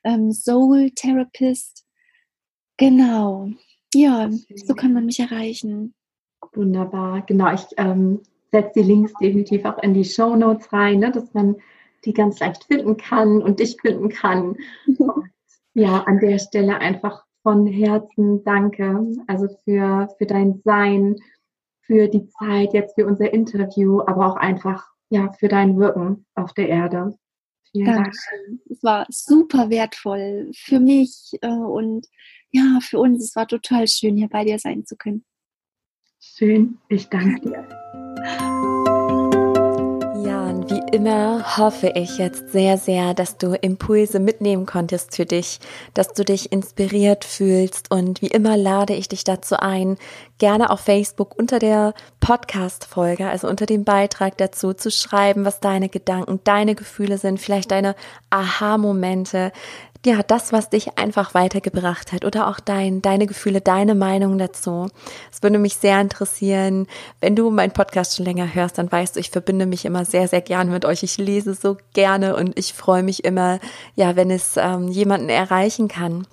ähm, 0.04 0.34
Soul 0.34 0.92
Therapist. 0.92 1.86
Genau. 2.76 3.54
Ja, 3.96 4.30
so 4.56 4.74
kann 4.74 4.94
man 4.94 5.06
mich 5.06 5.20
erreichen. 5.20 5.94
Wunderbar. 6.54 7.22
Genau, 7.26 7.54
ich 7.54 7.66
ähm, 7.78 8.22
setze 8.52 8.82
die 8.82 8.84
Links 8.84 9.14
definitiv 9.22 9.64
auch 9.66 9.82
in 9.82 9.94
die 9.94 10.04
Show 10.04 10.36
Notes 10.36 10.72
rein, 10.74 11.00
ne, 11.00 11.12
dass 11.12 11.34
man 11.34 11.56
die 12.04 12.14
ganz 12.14 12.40
leicht 12.40 12.66
finden 12.66 12.98
kann 12.98 13.42
und 13.42 13.60
dich 13.60 13.78
finden 13.82 14.10
kann. 14.10 14.58
Und, 14.86 15.30
ja, 15.74 16.04
an 16.04 16.20
der 16.20 16.40
Stelle 16.40 16.78
einfach 16.78 17.24
von 17.42 17.66
Herzen 17.66 18.44
danke. 18.44 19.08
Also 19.28 19.48
für, 19.64 20.10
für 20.18 20.26
dein 20.26 20.62
Sein, 20.66 21.16
für 21.82 22.10
die 22.10 22.28
Zeit 22.28 22.74
jetzt 22.74 22.96
für 22.96 23.06
unser 23.06 23.34
Interview, 23.34 24.02
aber 24.02 24.28
auch 24.28 24.36
einfach 24.36 24.86
ja 25.10 25.32
für 25.32 25.48
dein 25.48 25.78
Wirken 25.80 26.26
auf 26.36 26.54
der 26.54 26.68
Erde. 26.68 27.18
Vielen 27.72 27.86
Dankeschön. 27.86 28.62
Es 28.70 28.84
war 28.84 29.06
super 29.10 29.70
wertvoll 29.70 30.52
für 30.56 30.80
mich 30.80 31.38
äh, 31.42 31.48
und 31.50 32.08
ja, 32.56 32.80
für 32.82 33.00
uns. 33.00 33.24
Es 33.24 33.36
war 33.36 33.48
total 33.48 33.88
schön, 33.88 34.16
hier 34.16 34.30
bei 34.30 34.44
dir 34.46 34.60
sein 34.60 34.86
zu 34.86 34.96
können. 34.96 35.26
Schön, 36.20 36.78
ich 36.90 37.10
danke 37.10 37.42
dir. 37.42 37.68
Ja, 40.26 40.48
und 40.48 40.72
wie 40.72 40.96
immer 40.96 41.58
hoffe 41.58 41.92
ich 41.96 42.18
jetzt 42.18 42.52
sehr, 42.52 42.78
sehr, 42.78 43.14
dass 43.14 43.38
du 43.38 43.54
Impulse 43.54 44.20
mitnehmen 44.20 44.66
konntest 44.66 45.16
für 45.16 45.26
dich, 45.26 45.60
dass 45.94 46.14
du 46.14 46.24
dich 46.24 46.52
inspiriert 46.52 47.26
fühlst 47.26 47.92
und 47.92 48.22
wie 48.22 48.28
immer 48.28 48.58
lade 48.58 48.96
ich 48.96 49.08
dich 49.10 49.24
dazu 49.24 49.58
ein, 49.58 49.98
gerne 50.40 50.72
auf 50.72 50.80
Facebook 50.80 51.38
unter 51.38 51.60
der 51.60 51.94
Podcast-Folge, 52.22 53.28
also 53.28 53.48
unter 53.48 53.66
dem 53.66 53.84
Beitrag 53.84 54.38
dazu 54.38 54.74
zu 54.74 54.90
schreiben, 54.90 55.46
was 55.46 55.60
deine 55.60 55.90
Gedanken, 55.90 56.40
deine 56.44 56.74
Gefühle 56.74 57.18
sind, 57.18 57.40
vielleicht 57.40 57.72
deine 57.72 57.96
Aha-Momente, 58.32 59.52
ja, 60.06 60.22
das, 60.22 60.54
was 60.54 60.70
dich 60.70 60.98
einfach 60.98 61.34
weitergebracht 61.34 62.12
hat 62.12 62.26
oder 62.26 62.48
auch 62.48 62.60
dein, 62.60 63.02
deine 63.02 63.26
Gefühle, 63.26 63.62
deine 63.62 63.96
Meinung 63.96 64.38
dazu. 64.38 64.88
Es 65.32 65.42
würde 65.42 65.58
mich 65.58 65.76
sehr 65.76 66.00
interessieren. 66.00 66.88
Wenn 67.22 67.36
du 67.36 67.50
meinen 67.50 67.72
Podcast 67.72 68.16
schon 68.16 68.26
länger 68.26 68.54
hörst, 68.54 68.78
dann 68.78 68.92
weißt 68.92 69.16
du, 69.16 69.20
ich 69.20 69.32
verbinde 69.32 69.66
mich 69.66 69.86
immer 69.86 70.06
sehr, 70.06 70.28
sehr 70.28 70.42
gerne 70.42 70.72
mit 70.72 70.86
euch. 70.86 71.04
Ich 71.04 71.18
lese 71.18 71.54
so 71.54 71.78
gerne 71.94 72.36
und 72.36 72.58
ich 72.58 72.74
freue 72.74 73.04
mich 73.04 73.24
immer, 73.24 73.60
ja, 73.96 74.16
wenn 74.16 74.32
es 74.32 74.58
ähm, 74.58 74.88
jemanden 74.88 75.30
erreichen 75.30 75.88
kann. 75.88 76.28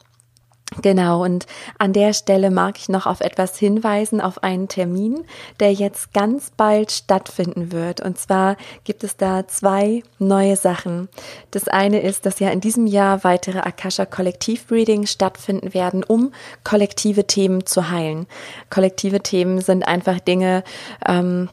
Genau, 0.81 1.23
und 1.23 1.47
an 1.79 1.93
der 1.93 2.13
Stelle 2.15 2.51
mag 2.51 2.79
ich 2.79 2.89
noch 2.89 3.07
auf 3.07 3.21
etwas 3.21 3.59
hinweisen, 3.59 4.21
auf 4.21 4.43
einen 4.43 4.69
Termin, 4.69 5.25
der 5.61 5.73
jetzt 5.73 6.15
ganz 6.15 6.51
bald 6.57 6.93
stattfinden 6.93 7.73
wird. 7.73 8.01
Und 8.01 8.19
zwar 8.19 8.57
gibt 8.85 9.05
es 9.05 9.17
da 9.17 9.47
zwei 9.47 10.03
neue 10.19 10.57
Sachen. 10.57 11.09
Das 11.51 11.69
eine 11.69 12.01
ist, 12.01 12.25
dass 12.25 12.39
ja 12.39 12.51
in 12.51 12.61
diesem 12.61 12.87
Jahr 12.87 13.25
weitere 13.25 13.59
Akasha 13.59 14.07
Kollektiv 14.07 14.71
Readings 14.71 15.13
stattfinden 15.13 15.75
werden, 15.75 16.05
um 16.05 16.33
kollektive 16.65 17.27
Themen 17.27 17.67
zu 17.67 17.91
heilen. 17.91 18.27
Kollektive 18.71 19.21
Themen 19.21 19.61
sind 19.61 19.87
einfach 19.87 20.21
Dinge, 20.21 20.65
ähm, 21.07 21.49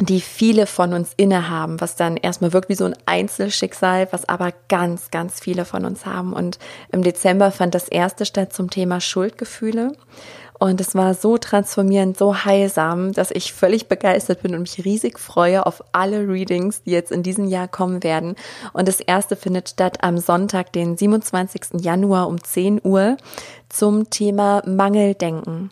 die 0.00 0.20
viele 0.20 0.66
von 0.66 0.94
uns 0.94 1.12
innehaben, 1.16 1.80
was 1.80 1.94
dann 1.94 2.16
erstmal 2.16 2.52
wirkt 2.52 2.68
wie 2.68 2.74
so 2.74 2.86
ein 2.86 2.96
Einzelschicksal, 3.06 4.08
was 4.10 4.28
aber 4.28 4.52
ganz, 4.68 5.10
ganz 5.10 5.40
viele 5.40 5.64
von 5.64 5.84
uns 5.84 6.06
haben. 6.06 6.32
Und 6.32 6.58
im 6.90 7.02
Dezember 7.02 7.50
fand 7.50 7.74
das 7.74 7.88
erste 7.88 8.24
statt 8.24 8.52
zum 8.52 8.70
Thema 8.70 9.00
Schuldgefühle. 9.00 9.92
Und 10.58 10.78
es 10.78 10.94
war 10.94 11.14
so 11.14 11.38
transformierend, 11.38 12.18
so 12.18 12.44
heilsam, 12.44 13.12
dass 13.12 13.30
ich 13.30 13.54
völlig 13.54 13.88
begeistert 13.88 14.42
bin 14.42 14.54
und 14.54 14.60
mich 14.60 14.84
riesig 14.84 15.18
freue 15.18 15.64
auf 15.64 15.82
alle 15.92 16.28
Readings, 16.28 16.82
die 16.82 16.90
jetzt 16.90 17.12
in 17.12 17.22
diesem 17.22 17.46
Jahr 17.46 17.66
kommen 17.66 18.02
werden. 18.02 18.36
Und 18.74 18.86
das 18.86 19.00
erste 19.00 19.36
findet 19.36 19.70
statt 19.70 19.98
am 20.02 20.18
Sonntag, 20.18 20.70
den 20.74 20.98
27. 20.98 21.80
Januar 21.80 22.28
um 22.28 22.44
10 22.44 22.82
Uhr 22.84 23.16
zum 23.70 24.10
Thema 24.10 24.62
Mangeldenken. 24.66 25.70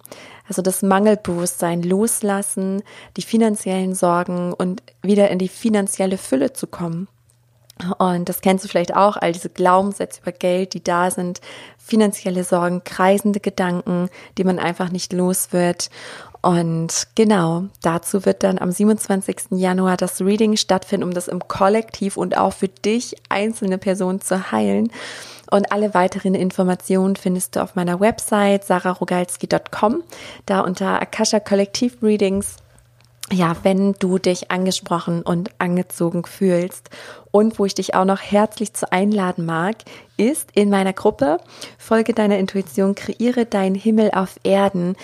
Also 0.49 0.63
das 0.63 0.83
Mangelbewusstsein 0.83 1.83
loslassen, 1.83 2.83
die 3.17 3.23
finanziellen 3.23 3.95
Sorgen 3.95 4.53
und 4.53 4.83
wieder 5.03 5.31
in 5.31 5.39
die 5.39 5.49
finanzielle 5.49 6.19
Fülle 6.19 6.53
zu 6.55 6.67
kommen. 6.67 7.07
Und 7.99 8.29
das 8.29 8.41
kennst 8.41 8.65
du 8.65 8.69
vielleicht 8.69 8.97
auch, 8.97 9.17
all 9.17 9.33
diese 9.33 9.51
Glaubenssätze 9.51 10.21
über 10.23 10.33
Geld, 10.33 10.75
die 10.75 10.83
da 10.83 11.11
sind, 11.11 11.41
finanzielle 11.77 12.43
Sorgen, 12.43 12.83
kreisende 12.83 13.41
Gedanken, 13.41 14.09
die 14.37 14.45
man 14.45 14.59
einfach 14.59 14.91
nicht 14.91 15.13
los 15.13 15.53
wird. 15.53 15.91
Und 16.41 17.09
genau, 17.15 17.65
dazu 17.83 18.25
wird 18.25 18.43
dann 18.43 18.59
am 18.59 18.71
27. 18.71 19.51
Januar 19.51 19.97
das 19.97 20.21
Reading 20.21 20.57
stattfinden, 20.57 21.05
um 21.05 21.13
das 21.13 21.29
im 21.29 21.47
Kollektiv 21.49 22.17
und 22.17 22.37
auch 22.37 22.53
für 22.53 22.69
dich 22.69 23.17
einzelne 23.29 23.79
Personen 23.79 24.21
zu 24.21 24.53
heilen. 24.53 24.93
Und 25.51 25.73
alle 25.73 25.95
weiteren 25.95 26.35
Informationen 26.35 27.17
findest 27.17 27.57
du 27.57 27.63
auf 27.63 27.75
meiner 27.75 28.01
Website 28.01 28.65
sararogalski.com, 28.65 30.03
da 30.47 30.61
unter 30.61 31.01
Akasha 31.01 31.41
Kollektiv 31.41 32.03
Readings 32.03 32.57
ja, 33.31 33.57
wenn 33.63 33.93
du 33.99 34.19
dich 34.19 34.51
angesprochen 34.51 35.23
und 35.23 35.51
angezogen 35.59 36.25
fühlst. 36.25 36.91
Und 37.31 37.59
wo 37.59 37.67
ich 37.67 37.75
dich 37.75 37.95
auch 37.95 38.07
noch 38.07 38.21
herzlich 38.21 38.73
zu 38.73 38.91
einladen 38.91 39.45
mag, 39.45 39.77
ist 40.17 40.51
in 40.55 40.71
meiner 40.71 40.95
Gruppe 40.95 41.39
Folge 41.77 42.15
deiner 42.15 42.39
Intuition, 42.39 42.95
kreiere 42.95 43.45
deinen 43.45 43.75
Himmel 43.75 44.13
auf 44.13 44.37
Erden. 44.45 44.97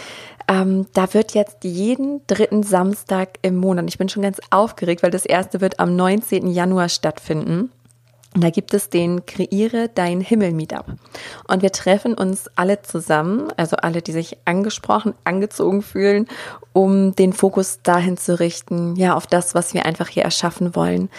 Ähm, 0.49 0.87
da 0.93 1.13
wird 1.15 1.35
jetzt 1.35 1.65
jeden 1.65 2.21
dritten 2.27 2.63
Samstag 2.63 3.39
im 3.43 3.57
Monat, 3.57 3.87
ich 3.89 3.99
bin 3.99 4.09
schon 4.09 4.23
ganz 4.23 4.41
aufgeregt, 4.51 5.03
weil 5.03 5.11
das 5.11 5.25
erste 5.25 5.61
wird 5.61 5.81
am 5.81 5.97
19. 5.97 6.49
Januar 6.49 6.89
stattfinden 6.89 7.71
da 8.37 8.51
gibt 8.51 8.75
es 8.75 8.91
den 8.91 9.27
Kreiere 9.27 9.89
dein 9.95 10.21
Himmel 10.21 10.53
Meetup. 10.53 10.87
Und 11.47 11.63
wir 11.63 11.71
treffen 11.71 12.15
uns 12.15 12.51
alle 12.57 12.83
zusammen, 12.83 13.53
also 13.57 13.77
alle, 13.77 14.03
die 14.03 14.11
sich 14.11 14.39
angesprochen, 14.45 15.15
angezogen 15.23 15.83
fühlen, 15.83 16.27
um 16.73 17.15
den 17.15 17.33
Fokus 17.33 17.81
dahin 17.85 18.17
zu 18.17 18.39
richten, 18.41 18.97
ja, 18.97 19.15
auf 19.15 19.29
das, 19.29 19.55
was 19.55 19.73
wir 19.73 19.87
einfach 19.87 20.09
hier 20.09 20.25
erschaffen 20.25 20.75
wollen. 20.75 21.11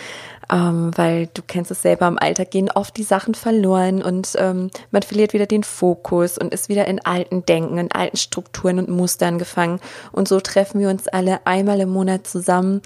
Ähm, 0.51 0.91
weil 0.95 1.28
du 1.34 1.41
kennst 1.41 1.72
es 1.72 1.82
selber, 1.82 2.07
im 2.07 2.20
Alltag 2.20 2.51
gehen 2.51 2.70
oft 2.70 2.95
die 2.97 3.03
Sachen 3.03 3.34
verloren 3.34 4.03
und 4.03 4.34
ähm, 4.38 4.70
man 4.91 5.01
verliert 5.01 5.34
wieder 5.34 5.47
den 5.47 5.63
Fokus 5.63 6.38
und 6.38 6.53
ist 6.53 6.70
wieder 6.70 6.86
in 6.86 7.03
alten 7.03 7.45
Denken, 7.45 7.80
in 7.80 7.91
alten 7.91 8.18
Strukturen 8.18 8.78
und 8.78 8.89
Mustern 8.89 9.39
gefangen. 9.39 9.80
Und 10.11 10.28
so 10.28 10.39
treffen 10.39 10.80
wir 10.82 10.89
uns 10.89 11.07
alle 11.07 11.47
einmal 11.47 11.80
im 11.80 11.89
Monat 11.89 12.28
zusammen, 12.28 12.82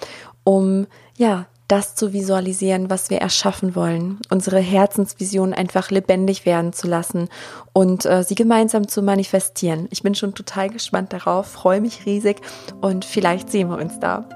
um 0.45 0.87
ja 1.17 1.47
das 1.69 1.95
zu 1.95 2.13
visualisieren, 2.13 2.89
was 2.89 3.09
wir 3.09 3.19
erschaffen 3.19 3.75
wollen, 3.75 4.19
unsere 4.29 4.59
Herzensvision 4.59 5.53
einfach 5.53 5.91
lebendig 5.91 6.45
werden 6.45 6.73
zu 6.73 6.87
lassen 6.87 7.29
und 7.73 8.05
äh, 8.05 8.23
sie 8.23 8.35
gemeinsam 8.35 8.87
zu 8.87 9.01
manifestieren. 9.01 9.87
Ich 9.91 10.03
bin 10.03 10.15
schon 10.15 10.33
total 10.33 10.69
gespannt 10.69 11.13
darauf, 11.13 11.47
freue 11.47 11.79
mich 11.79 12.05
riesig 12.05 12.41
und 12.81 13.05
vielleicht 13.05 13.51
sehen 13.51 13.69
wir 13.69 13.77
uns 13.77 13.99
da. 13.99 14.27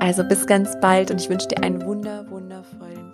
Also 0.00 0.24
bis 0.24 0.46
ganz 0.46 0.80
bald 0.80 1.10
und 1.10 1.20
ich 1.20 1.28
wünsche 1.28 1.48
dir 1.48 1.62
einen 1.62 1.84
wunder, 1.84 2.24
wundervollen. 2.30 3.07